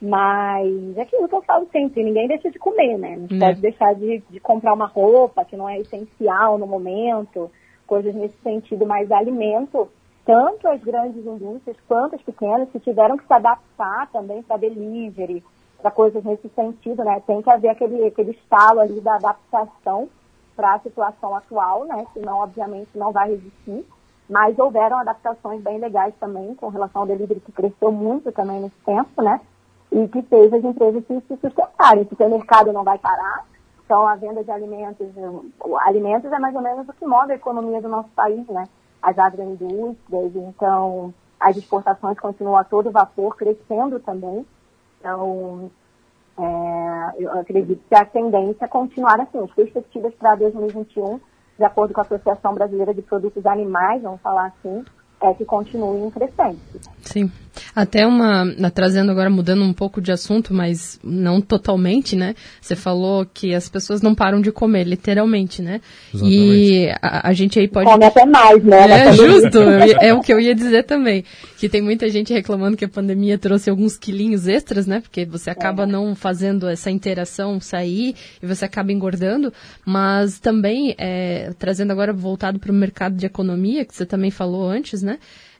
Mas 0.00 0.96
é 0.96 1.02
aquilo 1.02 1.28
que 1.28 1.34
eu 1.34 1.42
falo 1.42 1.68
sempre, 1.70 2.02
ninguém 2.02 2.26
deixa 2.26 2.50
de 2.50 2.58
comer, 2.58 2.96
né? 2.96 3.16
Não 3.16 3.36
né. 3.36 3.48
pode 3.48 3.60
deixar 3.60 3.94
de, 3.94 4.22
de 4.30 4.40
comprar 4.40 4.72
uma 4.72 4.86
roupa 4.86 5.44
que 5.44 5.56
não 5.56 5.68
é 5.68 5.78
essencial 5.78 6.56
no 6.56 6.66
momento, 6.66 7.50
coisas 7.86 8.14
nesse 8.14 8.36
sentido, 8.42 8.86
mas 8.86 9.12
alimento, 9.12 9.88
tanto 10.24 10.68
as 10.68 10.80
grandes 10.82 11.26
indústrias 11.26 11.76
quanto 11.86 12.14
as 12.14 12.22
pequenas, 12.22 12.70
que 12.70 12.80
tiveram 12.80 13.18
que 13.18 13.26
se 13.26 13.32
adaptar 13.32 14.08
também 14.10 14.42
para 14.42 14.56
delivery, 14.56 15.44
para 15.82 15.90
coisas 15.90 16.24
nesse 16.24 16.48
sentido, 16.50 17.04
né? 17.04 17.22
Tem 17.26 17.42
que 17.42 17.50
haver 17.50 17.68
aquele, 17.68 18.06
aquele 18.06 18.30
estalo 18.30 18.80
ali 18.80 19.00
da 19.00 19.16
adaptação 19.16 20.08
para 20.56 20.74
a 20.74 20.78
situação 20.80 21.34
atual, 21.34 21.84
né? 21.84 22.06
Senão, 22.14 22.38
obviamente, 22.38 22.90
não 22.94 23.12
vai 23.12 23.30
resistir. 23.30 23.84
Mas 24.28 24.58
houveram 24.58 24.98
adaptações 24.98 25.60
bem 25.60 25.78
legais 25.78 26.14
também 26.20 26.54
com 26.54 26.68
relação 26.68 27.02
ao 27.02 27.08
delivery, 27.08 27.40
que 27.40 27.50
cresceu 27.50 27.90
muito 27.90 28.30
também 28.30 28.60
nesse 28.60 28.76
tempo, 28.84 29.20
né? 29.22 29.40
E 29.92 30.08
que 30.08 30.22
fez 30.22 30.52
as 30.52 30.64
empresas 30.64 31.04
se, 31.06 31.20
se 31.26 31.36
sustentarem, 31.36 32.04
porque 32.04 32.22
o 32.22 32.30
mercado 32.30 32.72
não 32.72 32.84
vai 32.84 32.98
parar. 32.98 33.44
Então, 33.84 34.06
a 34.06 34.14
venda 34.14 34.44
de 34.44 34.50
alimentos, 34.50 35.08
alimentos 35.80 36.32
é 36.32 36.38
mais 36.38 36.54
ou 36.54 36.60
menos 36.60 36.88
o 36.88 36.92
que 36.92 37.04
move 37.04 37.32
a 37.32 37.36
economia 37.36 37.82
do 37.82 37.88
nosso 37.88 38.08
país, 38.10 38.46
né? 38.46 38.68
As 39.02 39.18
agroindústrias, 39.18 40.36
então, 40.36 41.12
as 41.40 41.56
exportações 41.56 42.18
continuam 42.20 42.56
a 42.56 42.62
todo 42.62 42.92
vapor, 42.92 43.36
crescendo 43.36 43.98
também. 43.98 44.46
Então, 45.00 45.70
é, 46.38 47.14
eu 47.18 47.32
acredito 47.32 47.82
que 47.88 47.94
a 47.94 48.04
tendência 48.04 48.64
é 48.64 48.68
continuar 48.68 49.20
assim. 49.20 49.42
As 49.42 49.50
perspectivas 49.52 50.14
para 50.14 50.36
2021, 50.36 51.18
de 51.58 51.64
acordo 51.64 51.92
com 51.92 52.00
a 52.00 52.04
Associação 52.04 52.54
Brasileira 52.54 52.94
de 52.94 53.02
Produtos 53.02 53.44
Animais, 53.44 54.02
vamos 54.02 54.20
falar 54.20 54.46
assim, 54.46 54.84
é 55.22 55.34
que 55.34 55.44
continuem 55.44 56.10
crescendo. 56.10 56.58
Sim. 57.02 57.30
Até 57.74 58.06
uma, 58.06 58.46
trazendo 58.72 59.10
agora, 59.10 59.28
mudando 59.28 59.62
um 59.62 59.72
pouco 59.72 60.00
de 60.00 60.12
assunto, 60.12 60.54
mas 60.54 60.98
não 61.02 61.40
totalmente, 61.40 62.16
né? 62.16 62.34
Você 62.60 62.76
falou 62.76 63.26
que 63.26 63.54
as 63.54 63.68
pessoas 63.68 64.00
não 64.00 64.14
param 64.14 64.40
de 64.40 64.52
comer, 64.52 64.84
literalmente, 64.84 65.60
né? 65.60 65.80
Exatamente. 66.14 66.36
E 66.36 66.90
a, 67.02 67.28
a, 67.28 67.32
gente 67.32 67.58
aí 67.58 67.68
pode... 67.68 67.90
Come 67.90 68.04
até 68.04 68.24
mais, 68.24 68.62
né? 68.64 69.08
É 69.08 69.12
justo, 69.12 69.58
é 70.00 70.14
o 70.14 70.20
que 70.20 70.32
eu 70.32 70.40
ia 70.40 70.54
dizer 70.54 70.84
também. 70.84 71.24
Que 71.58 71.68
tem 71.68 71.82
muita 71.82 72.08
gente 72.08 72.32
reclamando 72.32 72.76
que 72.76 72.84
a 72.84 72.88
pandemia 72.88 73.36
trouxe 73.36 73.68
alguns 73.68 73.96
quilinhos 73.96 74.46
extras, 74.46 74.86
né? 74.86 75.00
Porque 75.00 75.24
você 75.24 75.50
acaba 75.50 75.82
é. 75.82 75.86
não 75.86 76.14
fazendo 76.14 76.68
essa 76.68 76.90
interação 76.90 77.60
sair 77.60 78.14
e 78.42 78.46
você 78.46 78.64
acaba 78.64 78.92
engordando, 78.92 79.52
mas 79.84 80.38
também, 80.38 80.94
é, 80.98 81.52
trazendo 81.58 81.90
agora 81.90 82.12
voltado 82.12 82.58
para 82.58 82.70
o 82.70 82.74
mercado 82.74 83.16
de 83.16 83.26
economia, 83.26 83.84
que 83.84 83.94
você 83.94 84.06
também 84.06 84.30
falou 84.30 84.68
antes, 84.68 85.02
né? 85.02 85.09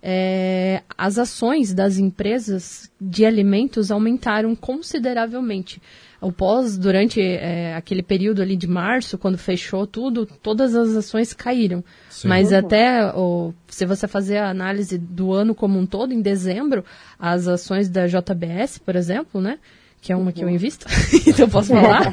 É, 0.03 0.82
as 0.96 1.18
ações 1.18 1.74
das 1.74 1.98
empresas 1.98 2.90
de 3.01 3.24
alimentos 3.24 3.90
aumentaram 3.90 4.55
consideravelmente. 4.57 5.80
O 6.20 6.30
pós, 6.30 6.76
durante 6.76 7.20
é, 7.20 7.74
aquele 7.74 8.03
período 8.03 8.42
ali 8.42 8.55
de 8.55 8.66
março, 8.66 9.16
quando 9.16 9.38
fechou 9.38 9.86
tudo, 9.86 10.26
todas 10.26 10.74
as 10.74 10.94
ações 10.94 11.32
caíram. 11.32 11.82
Sim. 12.11 12.28
Mas 12.28 12.53
até, 12.53 13.07
o, 13.14 13.55
se 13.66 13.86
você 13.86 14.07
fazer 14.07 14.36
a 14.36 14.51
análise 14.51 14.98
do 14.98 15.32
ano 15.32 15.55
como 15.55 15.78
um 15.78 15.86
todo, 15.86 16.12
em 16.12 16.20
dezembro, 16.20 16.84
as 17.18 17.48
ações 17.48 17.88
da 17.88 18.07
JBS, 18.07 18.78
por 18.78 18.96
exemplo, 18.96 19.40
né, 19.40 19.59
que 20.01 20.12
é 20.12 20.16
uma 20.16 20.32
que 20.32 20.42
eu 20.42 20.48
invisto, 20.48 20.86
então 21.26 21.48
posso 21.48 21.68
falar, 21.68 22.11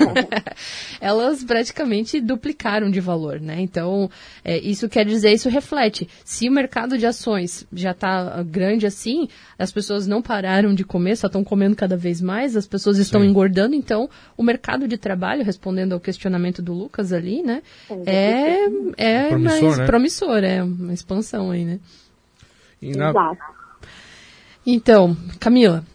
elas 1.00 1.44
praticamente 1.44 2.20
duplicaram 2.20 2.92
de 2.92 3.00
valor, 3.00 3.40
né? 3.40 3.62
Então, 3.62 4.10
é, 4.44 4.58
isso 4.58 4.90
quer 4.90 5.06
dizer, 5.06 5.32
isso 5.32 5.48
reflete. 5.48 6.08
Se 6.26 6.50
o 6.50 6.52
mercado 6.52 6.98
de 6.98 7.06
ações 7.06 7.66
já 7.72 7.92
está 7.92 8.44
grande 8.44 8.86
assim, 8.86 9.30
as 9.58 9.72
pessoas 9.72 10.06
não 10.06 10.22
pararam 10.22 10.74
de 10.74 10.84
comer, 10.84 11.16
só 11.16 11.28
estão 11.28 11.44
comendo 11.44 11.78
cada 11.78 11.96
vez 11.96 12.22
mais, 12.22 12.58
as 12.58 12.68
pessoas 12.68 12.98
estão 12.98 13.22
Sim. 13.22 13.28
engordando, 13.28 13.74
então 13.74 14.10
o 14.36 14.44
mercado 14.44 14.86
de 14.88 14.98
trabalho, 14.98 15.46
respondendo 15.46 15.94
ao 15.94 16.00
questionamento 16.00 16.62
do 16.62 16.74
Lucas 16.74 17.14
ali, 17.14 17.42
né? 17.42 17.62
É, 18.06 18.66
é, 18.98 19.26
é 19.26 19.28
promissor, 19.30 19.62
mais 19.62 19.78
né? 19.78 19.86
promissor, 19.86 20.44
é 20.44 20.62
uma 20.62 20.94
expansão 20.94 21.52
aí, 21.52 21.64
né? 21.64 21.80
Na... 22.82 23.14
Então, 24.66 25.16
Camila, 25.40 25.86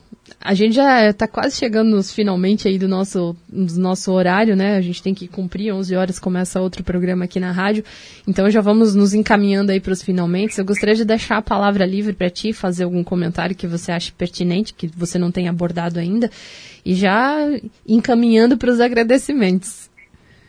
a 0.44 0.54
gente 0.54 0.74
já 0.74 1.08
está 1.08 1.28
quase 1.28 1.56
chegando 1.56 1.90
nos 1.90 2.12
finalmente 2.12 2.66
aí 2.66 2.76
do 2.76 2.88
nosso, 2.88 3.36
do 3.48 3.78
nosso 3.78 4.12
horário, 4.12 4.56
né? 4.56 4.76
A 4.76 4.80
gente 4.80 5.02
tem 5.02 5.14
que 5.14 5.28
cumprir, 5.28 5.72
11 5.72 5.94
horas 5.94 6.18
começa 6.18 6.60
outro 6.60 6.82
programa 6.82 7.24
aqui 7.24 7.38
na 7.38 7.52
rádio. 7.52 7.84
Então 8.26 8.50
já 8.50 8.60
vamos 8.60 8.94
nos 8.94 9.14
encaminhando 9.14 9.70
aí 9.70 9.80
para 9.80 9.92
os 9.92 10.02
finalmente. 10.02 10.58
Eu 10.58 10.64
gostaria 10.64 10.96
de 10.96 11.04
deixar 11.04 11.38
a 11.38 11.42
palavra 11.42 11.86
livre 11.86 12.12
para 12.12 12.28
ti, 12.28 12.52
fazer 12.52 12.84
algum 12.84 13.04
comentário 13.04 13.54
que 13.54 13.66
você 13.66 13.92
acha 13.92 14.12
pertinente, 14.18 14.74
que 14.74 14.88
você 14.88 15.18
não 15.18 15.30
tenha 15.30 15.50
abordado 15.50 16.00
ainda, 16.00 16.28
e 16.84 16.94
já 16.94 17.36
encaminhando 17.86 18.58
para 18.58 18.70
os 18.70 18.80
agradecimentos. 18.80 19.88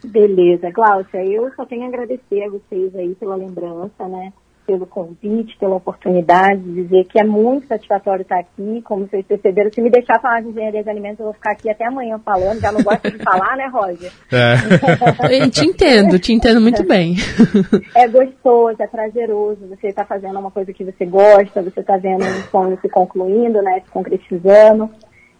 Beleza, 0.03 0.69
Glaucia, 0.71 1.23
eu 1.23 1.53
só 1.55 1.65
tenho 1.65 1.83
a 1.83 1.87
agradecer 1.87 2.43
a 2.43 2.49
vocês 2.49 2.93
aí 2.95 3.15
pela 3.15 3.35
lembrança, 3.35 4.07
né? 4.07 4.33
Pelo 4.66 4.86
convite, 4.86 5.57
pela 5.59 5.76
oportunidade 5.76 6.61
de 6.61 6.84
dizer 6.84 7.05
que 7.05 7.20
é 7.20 7.24
muito 7.24 7.68
satisfatório 7.68 8.24
estar 8.24 8.39
aqui. 8.39 8.82
Como 8.84 9.07
vocês 9.07 9.26
perceberam, 9.26 9.72
se 9.72 9.82
me 9.82 9.89
deixar 9.89 10.20
falar 10.22 10.41
de 10.41 10.49
engenharia 10.49 10.84
de 10.84 10.89
alimentos, 10.89 11.20
eu 11.20 11.26
vou 11.26 11.34
ficar 11.34 11.51
aqui 11.51 11.70
até 11.70 11.86
amanhã 11.86 12.20
falando. 12.24 12.59
Já 12.59 12.72
não 12.72 12.82
gosto 12.82 13.11
de 13.11 13.18
falar, 13.24 13.55
né, 13.57 13.68
Roger? 13.72 14.11
É. 14.32 15.38
eu 15.43 15.49
te 15.49 15.66
entendo, 15.66 16.20
te 16.20 16.34
entendo 16.34 16.61
muito 16.61 16.86
bem. 16.86 17.16
É 17.95 18.07
gostoso, 18.07 18.82
é 18.82 18.88
prazeroso. 18.88 19.68
Você 19.68 19.88
está 19.88 20.05
fazendo 20.05 20.39
uma 20.39 20.51
coisa 20.51 20.74
que 20.74 20.84
você 20.84 21.05
gosta, 21.05 21.61
você 21.61 21.80
está 21.80 21.97
vendo 21.97 22.24
um 22.24 22.41
sonho 22.49 22.78
se 22.82 22.89
concluindo, 22.89 23.61
né, 23.61 23.82
se 23.86 23.91
concretizando. 23.91 24.89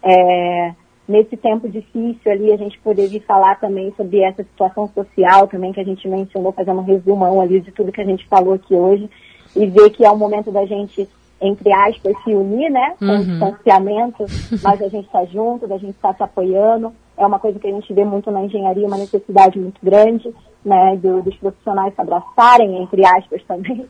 É, 0.02 0.72
nesse 1.06 1.36
tempo 1.36 1.68
difícil 1.68 2.30
ali, 2.30 2.52
a 2.52 2.56
gente 2.56 2.78
poder 2.80 3.08
vir 3.08 3.22
falar 3.22 3.60
também 3.60 3.92
sobre 3.96 4.20
essa 4.20 4.42
situação 4.42 4.88
social 4.88 5.46
também 5.46 5.72
que 5.72 5.80
a 5.80 5.84
gente 5.84 6.08
mencionou, 6.08 6.52
fazendo 6.52 6.80
um 6.80 6.84
resumão 6.84 7.40
ali 7.40 7.60
de 7.60 7.70
tudo 7.72 7.92
que 7.92 8.00
a 8.00 8.06
gente 8.06 8.26
falou 8.26 8.54
aqui 8.54 8.74
hoje 8.74 9.08
e 9.54 9.66
ver 9.66 9.90
que 9.90 10.04
é 10.04 10.10
o 10.10 10.16
momento 10.16 10.50
da 10.50 10.64
gente, 10.66 11.08
entre 11.40 11.72
aspas, 11.72 12.14
se 12.24 12.34
unir, 12.34 12.70
né, 12.70 12.94
com 12.98 13.06
uhum. 13.06 13.22
distanciamento, 13.22 14.24
mas 14.62 14.82
a 14.82 14.88
gente 14.88 15.06
está 15.06 15.24
junto, 15.26 15.66
da 15.66 15.78
gente 15.78 15.94
está 15.94 16.12
se 16.14 16.22
apoiando. 16.22 16.92
É 17.16 17.24
uma 17.24 17.38
coisa 17.38 17.60
que 17.60 17.68
a 17.68 17.70
gente 17.70 17.92
vê 17.92 18.04
muito 18.04 18.30
na 18.30 18.42
engenharia, 18.42 18.86
uma 18.86 18.98
necessidade 18.98 19.58
muito 19.58 19.78
grande, 19.80 20.34
né, 20.64 20.96
do, 20.96 21.22
dos 21.22 21.36
profissionais 21.36 21.94
se 21.94 22.00
abraçarem, 22.00 22.82
entre 22.82 23.04
aspas 23.06 23.42
também, 23.44 23.86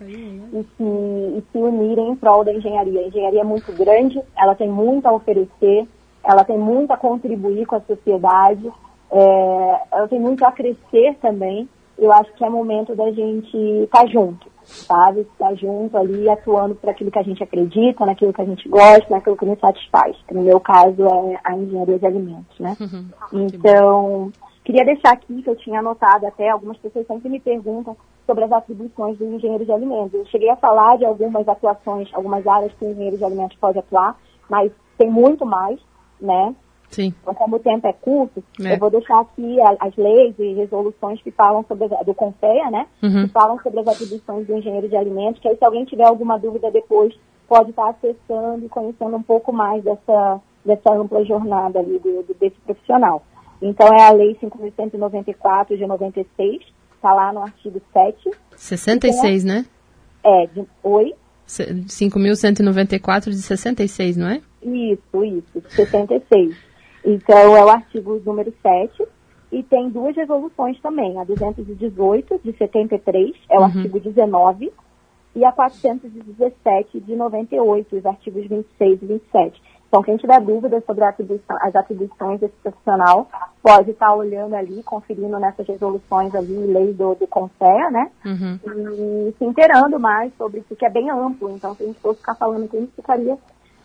e 0.53 0.63
se, 0.77 0.83
e 0.83 1.43
se 1.51 1.59
unirem 1.59 2.11
em 2.11 2.17
prol 2.17 2.45
da 2.45 2.53
engenharia. 2.53 3.01
A 3.01 3.07
engenharia 3.07 3.41
é 3.41 3.45
muito 3.45 3.73
grande, 3.73 4.21
ela 4.37 4.55
tem 4.55 4.69
muito 4.69 5.07
a 5.07 5.13
oferecer, 5.13 5.87
ela 6.25 6.45
tem 6.45 6.59
muito 6.59 6.91
a 6.93 6.97
contribuir 6.97 7.67
com 7.67 7.77
a 7.77 7.81
sociedade, 7.81 8.71
é, 9.11 9.81
ela 9.93 10.09
tem 10.09 10.19
muito 10.19 10.45
a 10.45 10.51
crescer 10.51 11.17
também. 11.21 11.69
Eu 11.97 12.13
acho 12.13 12.33
que 12.35 12.45
é 12.45 12.51
momento 12.51 12.97
da 12.97 13.11
gente 13.13 13.57
estar 13.57 14.01
tá 14.01 14.07
junto, 14.07 14.49
sabe? 14.65 15.21
Estar 15.21 15.55
junto 15.55 15.97
ali, 15.97 16.29
atuando 16.29 16.75
por 16.75 16.91
aquilo 16.91 17.11
que 17.11 17.19
a 17.19 17.23
gente 17.23 17.43
acredita, 17.43 18.05
naquilo 18.05 18.33
que 18.33 18.43
a 18.43 18.45
gente 18.45 18.69
gosta, 18.69 19.07
naquilo 19.09 19.37
que 19.37 19.47
nos 19.47 19.61
satisfaz. 19.61 20.17
no 20.33 20.43
meu 20.43 20.59
caso 20.59 21.07
é 21.07 21.41
a 21.45 21.57
engenharia 21.57 21.99
de 21.99 22.07
alimentos, 22.07 22.59
né? 22.59 22.77
Uhum, 22.81 23.07
então, 23.33 24.33
queria 24.65 24.85
deixar 24.85 25.13
aqui 25.13 25.43
que 25.43 25.49
eu 25.49 25.57
tinha 25.57 25.79
anotado 25.79 26.27
até, 26.27 26.49
algumas 26.49 26.79
pessoas 26.79 27.07
sempre 27.07 27.29
me 27.29 27.39
perguntam 27.39 27.97
sobre 28.27 28.43
as 28.43 28.51
atribuições 28.51 29.17
do 29.17 29.27
engenheiro 29.27 29.65
de 29.65 29.71
alimentos. 29.71 30.15
Eu 30.15 30.27
cheguei 30.27 30.51
a 30.51 30.57
falar 30.57 30.97
de 30.97 31.05
algumas 31.05 31.47
atuações, 31.47 32.09
algumas 32.13 32.45
áreas 32.45 32.73
que 32.73 32.85
o 32.85 32.91
engenheiro 32.91 33.19
de 33.19 33.25
alimentos 33.25 33.57
pode 33.59 33.79
atuar, 33.79 34.19
mas 34.49 34.73
tem 34.99 35.09
muito 35.09 35.47
mais 35.47 35.79
né? 36.21 36.55
Sim. 36.91 37.13
Então, 37.23 37.35
como 37.35 37.57
o 37.57 37.61
tempo 37.61 37.87
é 37.87 37.93
curto, 37.93 38.43
é. 38.61 38.75
eu 38.75 38.79
vou 38.79 38.91
deixar 38.91 39.21
aqui 39.21 39.57
as 39.81 39.97
leis 39.97 40.35
e 40.39 40.53
resoluções 40.55 41.21
que 41.23 41.31
falam 41.33 41.65
sobre, 41.67 41.89
do 41.89 42.15
CONFEA, 42.15 42.71
né? 42.71 42.87
Uhum. 43.03 43.27
Que 43.27 43.33
falam 43.33 43.59
sobre 43.61 43.81
as 43.81 43.89
atribuições 43.89 44.47
do 44.47 44.57
engenheiro 44.57 44.89
de 44.89 44.97
alimentos, 44.97 45.41
que 45.41 45.49
aí 45.49 45.57
se 45.57 45.65
alguém 45.65 45.85
tiver 45.85 46.07
alguma 46.07 46.39
dúvida 46.39 46.71
depois, 46.71 47.13
pode 47.49 47.71
estar 47.71 47.89
acessando 47.89 48.65
e 48.65 48.69
conhecendo 48.69 49.17
um 49.17 49.23
pouco 49.23 49.53
mais 49.53 49.83
dessa, 49.83 50.41
dessa 50.65 50.95
ampla 50.95 51.25
jornada 51.25 51.81
ali 51.81 51.99
do, 51.99 52.23
do 52.23 52.35
desse 52.39 52.57
profissional. 52.61 53.23
Então, 53.61 53.89
é 53.89 54.07
a 54.07 54.13
Lei 54.13 54.37
5.194 54.37 55.77
de 55.77 55.87
96, 55.87 56.63
está 56.95 57.13
lá 57.13 57.33
no 57.33 57.43
artigo 57.43 57.81
7. 57.93 58.31
66, 58.57 59.45
né? 59.45 59.67
É, 60.23 60.47
de, 60.47 60.65
oi? 60.83 61.15
5.194 61.47 63.31
de 63.31 63.37
66, 63.37 64.17
não 64.17 64.29
é? 64.29 64.41
Isso, 64.65 65.25
isso, 65.25 65.63
66. 65.69 66.57
Então, 67.05 67.57
é 67.57 67.65
o 67.65 67.69
artigo 67.69 68.21
número 68.25 68.53
7. 68.63 69.07
E 69.53 69.63
tem 69.63 69.89
duas 69.89 70.17
resoluções 70.17 70.81
também, 70.81 71.17
a 71.21 71.23
218 71.23 72.41
de 72.43 72.57
73, 72.57 73.37
é 73.49 73.55
o 73.55 73.59
uhum. 73.59 73.65
artigo 73.67 74.01
19, 74.01 74.73
e 75.37 75.45
a 75.45 75.53
417 75.53 77.01
de 77.01 77.15
98, 77.15 77.97
os 77.97 78.07
artigos 78.07 78.49
26 78.49 79.03
e 79.03 79.07
27. 79.07 79.63
Então, 79.95 80.03
quem 80.03 80.17
tiver 80.17 80.41
dúvidas 80.41 80.85
sobre 80.85 81.05
atribuição, 81.05 81.57
as 81.61 81.73
atribuições 81.77 82.41
desse 82.41 82.55
profissional, 82.65 83.29
pode 83.63 83.93
estar 83.93 84.13
olhando 84.13 84.55
ali, 84.55 84.83
conferindo 84.83 85.39
nessas 85.39 85.65
resoluções 85.69 86.35
ali, 86.35 86.53
lei 86.53 86.93
do, 86.93 87.15
do 87.15 87.29
CONSEA, 87.29 87.93
né? 87.93 88.11
Uhum. 88.25 88.59
E 88.67 89.35
se 89.39 89.45
inteirando 89.45 90.01
mais 90.01 90.33
sobre 90.37 90.61
isso, 90.61 90.75
que 90.75 90.85
é 90.85 90.91
bem 90.91 91.11
amplo. 91.11 91.49
Então, 91.51 91.77
se 91.77 91.85
a 91.85 91.87
gente 91.87 92.01
fosse 92.01 92.19
ficar 92.19 92.35
falando 92.35 92.65
aqui, 92.65 92.77
a 92.77 92.81
gente 92.81 92.97
ficaria 92.97 93.39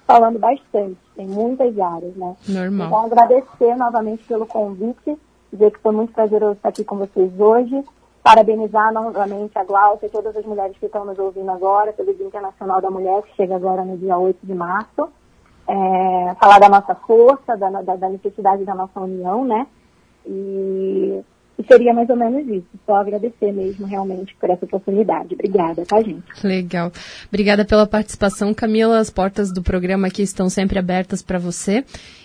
falando 0.09 0.39
bastante. 0.39 0.97
Tem 1.15 1.27
muitas 1.27 1.77
áreas, 1.77 2.15
né? 2.15 2.35
Normal. 2.47 2.87
Então, 2.87 3.05
agradecer 3.05 3.75
novamente 3.75 4.23
pelo 4.23 4.47
convite, 4.47 5.17
dizer 5.51 5.71
que 5.71 5.79
foi 5.79 5.93
muito 5.93 6.13
prazeroso 6.13 6.53
estar 6.53 6.69
aqui 6.69 6.83
com 6.83 6.97
vocês 6.97 7.31
hoje. 7.39 7.83
Parabenizar 8.23 8.91
novamente 8.91 9.57
a 9.57 9.63
Glaucia 9.63 10.07
e 10.07 10.09
todas 10.09 10.35
as 10.35 10.45
mulheres 10.45 10.77
que 10.77 10.85
estão 10.85 11.05
nos 11.05 11.17
ouvindo 11.17 11.49
agora, 11.51 11.93
pelo 11.93 12.13
Dia 12.13 12.25
Internacional 12.25 12.81
da 12.81 12.89
Mulher, 12.89 13.21
que 13.23 13.35
chega 13.35 13.55
agora 13.55 13.83
no 13.83 13.97
dia 13.97 14.17
8 14.17 14.39
de 14.43 14.53
março 14.53 15.09
é, 15.69 16.35
falar 16.39 16.59
da 16.59 16.67
nossa 16.67 16.95
força, 16.95 17.55
da, 17.55 17.69
da, 17.69 17.95
da, 17.95 18.09
necessidade 18.09 18.65
da 18.65 18.73
nossa 18.73 18.99
união, 18.99 19.45
né? 19.45 19.67
E, 20.25 21.23
e, 21.59 21.63
seria 21.63 21.93
mais 21.93 22.09
ou 22.09 22.15
menos 22.15 22.47
isso. 22.47 22.67
Só 22.85 22.95
agradecer 22.95 23.51
mesmo 23.51 23.85
realmente 23.85 24.35
por 24.39 24.49
essa 24.49 24.65
oportunidade. 24.65 25.33
Obrigada, 25.33 25.85
tá, 25.85 26.01
gente? 26.01 26.23
Legal. 26.43 26.91
Obrigada 27.27 27.65
pela 27.65 27.85
participação, 27.85 28.53
Camila. 28.53 28.97
As 28.97 29.09
portas 29.09 29.51
do 29.51 29.61
programa 29.61 30.07
aqui 30.07 30.21
estão 30.21 30.49
sempre 30.49 30.79
abertas 30.79 31.21
para 31.21 31.37
você. 31.37 31.83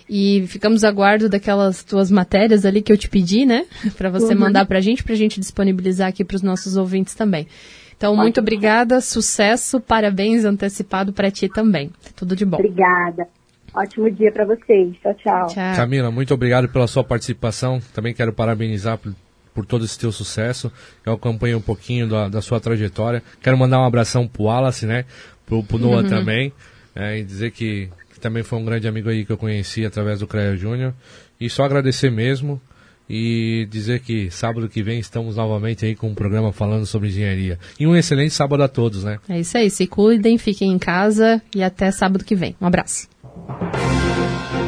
E 0.09 0.45
ficamos 0.47 0.83
aguardo 0.83 1.27
daquelas 1.27 1.83
tuas 1.83 2.11
matérias 2.11 2.65
ali 2.65 2.81
que 2.81 2.91
eu 2.91 2.97
te 2.97 3.09
pedi, 3.09 3.45
né? 3.45 3.65
Para 3.97 4.09
você 4.09 4.33
uhum. 4.33 4.39
mandar 4.39 4.65
para 4.65 4.77
a 4.77 4.81
gente, 4.81 5.03
para 5.03 5.13
a 5.13 5.17
gente 5.17 5.39
disponibilizar 5.39 6.09
aqui 6.09 6.23
para 6.23 6.35
os 6.35 6.43
nossos 6.43 6.77
ouvintes 6.77 7.15
também. 7.15 7.47
Então, 7.97 8.15
muito 8.15 8.41
obrigada, 8.41 8.99
sucesso, 8.99 9.79
parabéns 9.79 10.43
antecipado 10.43 11.13
para 11.13 11.31
ti 11.31 11.47
também. 11.47 11.89
Tudo 12.15 12.35
de 12.35 12.45
bom. 12.45 12.57
Obrigada. 12.57 13.27
Ótimo 13.73 14.09
dia 14.09 14.31
para 14.31 14.45
vocês. 14.45 14.95
Tchau, 15.01 15.13
tchau, 15.15 15.47
tchau. 15.47 15.75
Camila, 15.75 16.11
muito 16.11 16.33
obrigado 16.33 16.69
pela 16.69 16.87
sua 16.87 17.03
participação. 17.03 17.79
Também 17.93 18.13
quero 18.13 18.31
parabenizar 18.31 18.97
por, 18.97 19.13
por 19.55 19.65
todo 19.65 19.85
esse 19.85 19.97
teu 19.97 20.11
sucesso. 20.11 20.71
Eu 21.05 21.13
acompanhei 21.13 21.55
um 21.55 21.61
pouquinho 21.61 22.07
da, 22.07 22.27
da 22.27 22.41
sua 22.41 22.59
trajetória. 22.59 23.23
Quero 23.41 23.57
mandar 23.57 23.79
um 23.79 23.85
abração 23.85 24.27
pro 24.27 24.43
Wallace, 24.43 24.85
né? 24.85 25.05
Pro, 25.45 25.63
pro 25.63 25.79
Noah 25.79 26.03
uhum. 26.03 26.09
também. 26.09 26.53
É, 26.93 27.17
e 27.17 27.23
dizer 27.23 27.51
que, 27.51 27.89
que, 28.13 28.19
também 28.19 28.43
foi 28.43 28.59
um 28.59 28.65
grande 28.65 28.87
amigo 28.87 29.09
aí 29.09 29.25
que 29.25 29.31
eu 29.31 29.37
conheci 29.37 29.85
através 29.85 30.19
do 30.19 30.27
CREA 30.27 30.57
Júnior. 30.57 30.93
E 31.39 31.49
só 31.49 31.63
agradecer 31.63 32.11
mesmo 32.11 32.61
e 33.09 33.67
dizer 33.69 34.01
que 34.01 34.29
sábado 34.29 34.67
que 34.67 34.83
vem 34.83 34.99
estamos 34.99 35.35
novamente 35.35 35.85
aí 35.85 35.95
com 35.95 36.09
um 36.09 36.15
programa 36.15 36.51
falando 36.51 36.85
sobre 36.85 37.07
engenharia. 37.07 37.57
E 37.79 37.87
um 37.87 37.95
excelente 37.95 38.33
sábado 38.33 38.63
a 38.63 38.67
todos, 38.67 39.03
né? 39.03 39.19
É 39.29 39.39
isso 39.39 39.57
aí, 39.57 39.69
se 39.69 39.87
cuidem, 39.87 40.37
fiquem 40.37 40.71
em 40.71 40.79
casa 40.79 41.41
e 41.55 41.63
até 41.63 41.91
sábado 41.91 42.25
que 42.25 42.35
vem. 42.35 42.55
Um 42.59 42.67
abraço. 42.67 43.07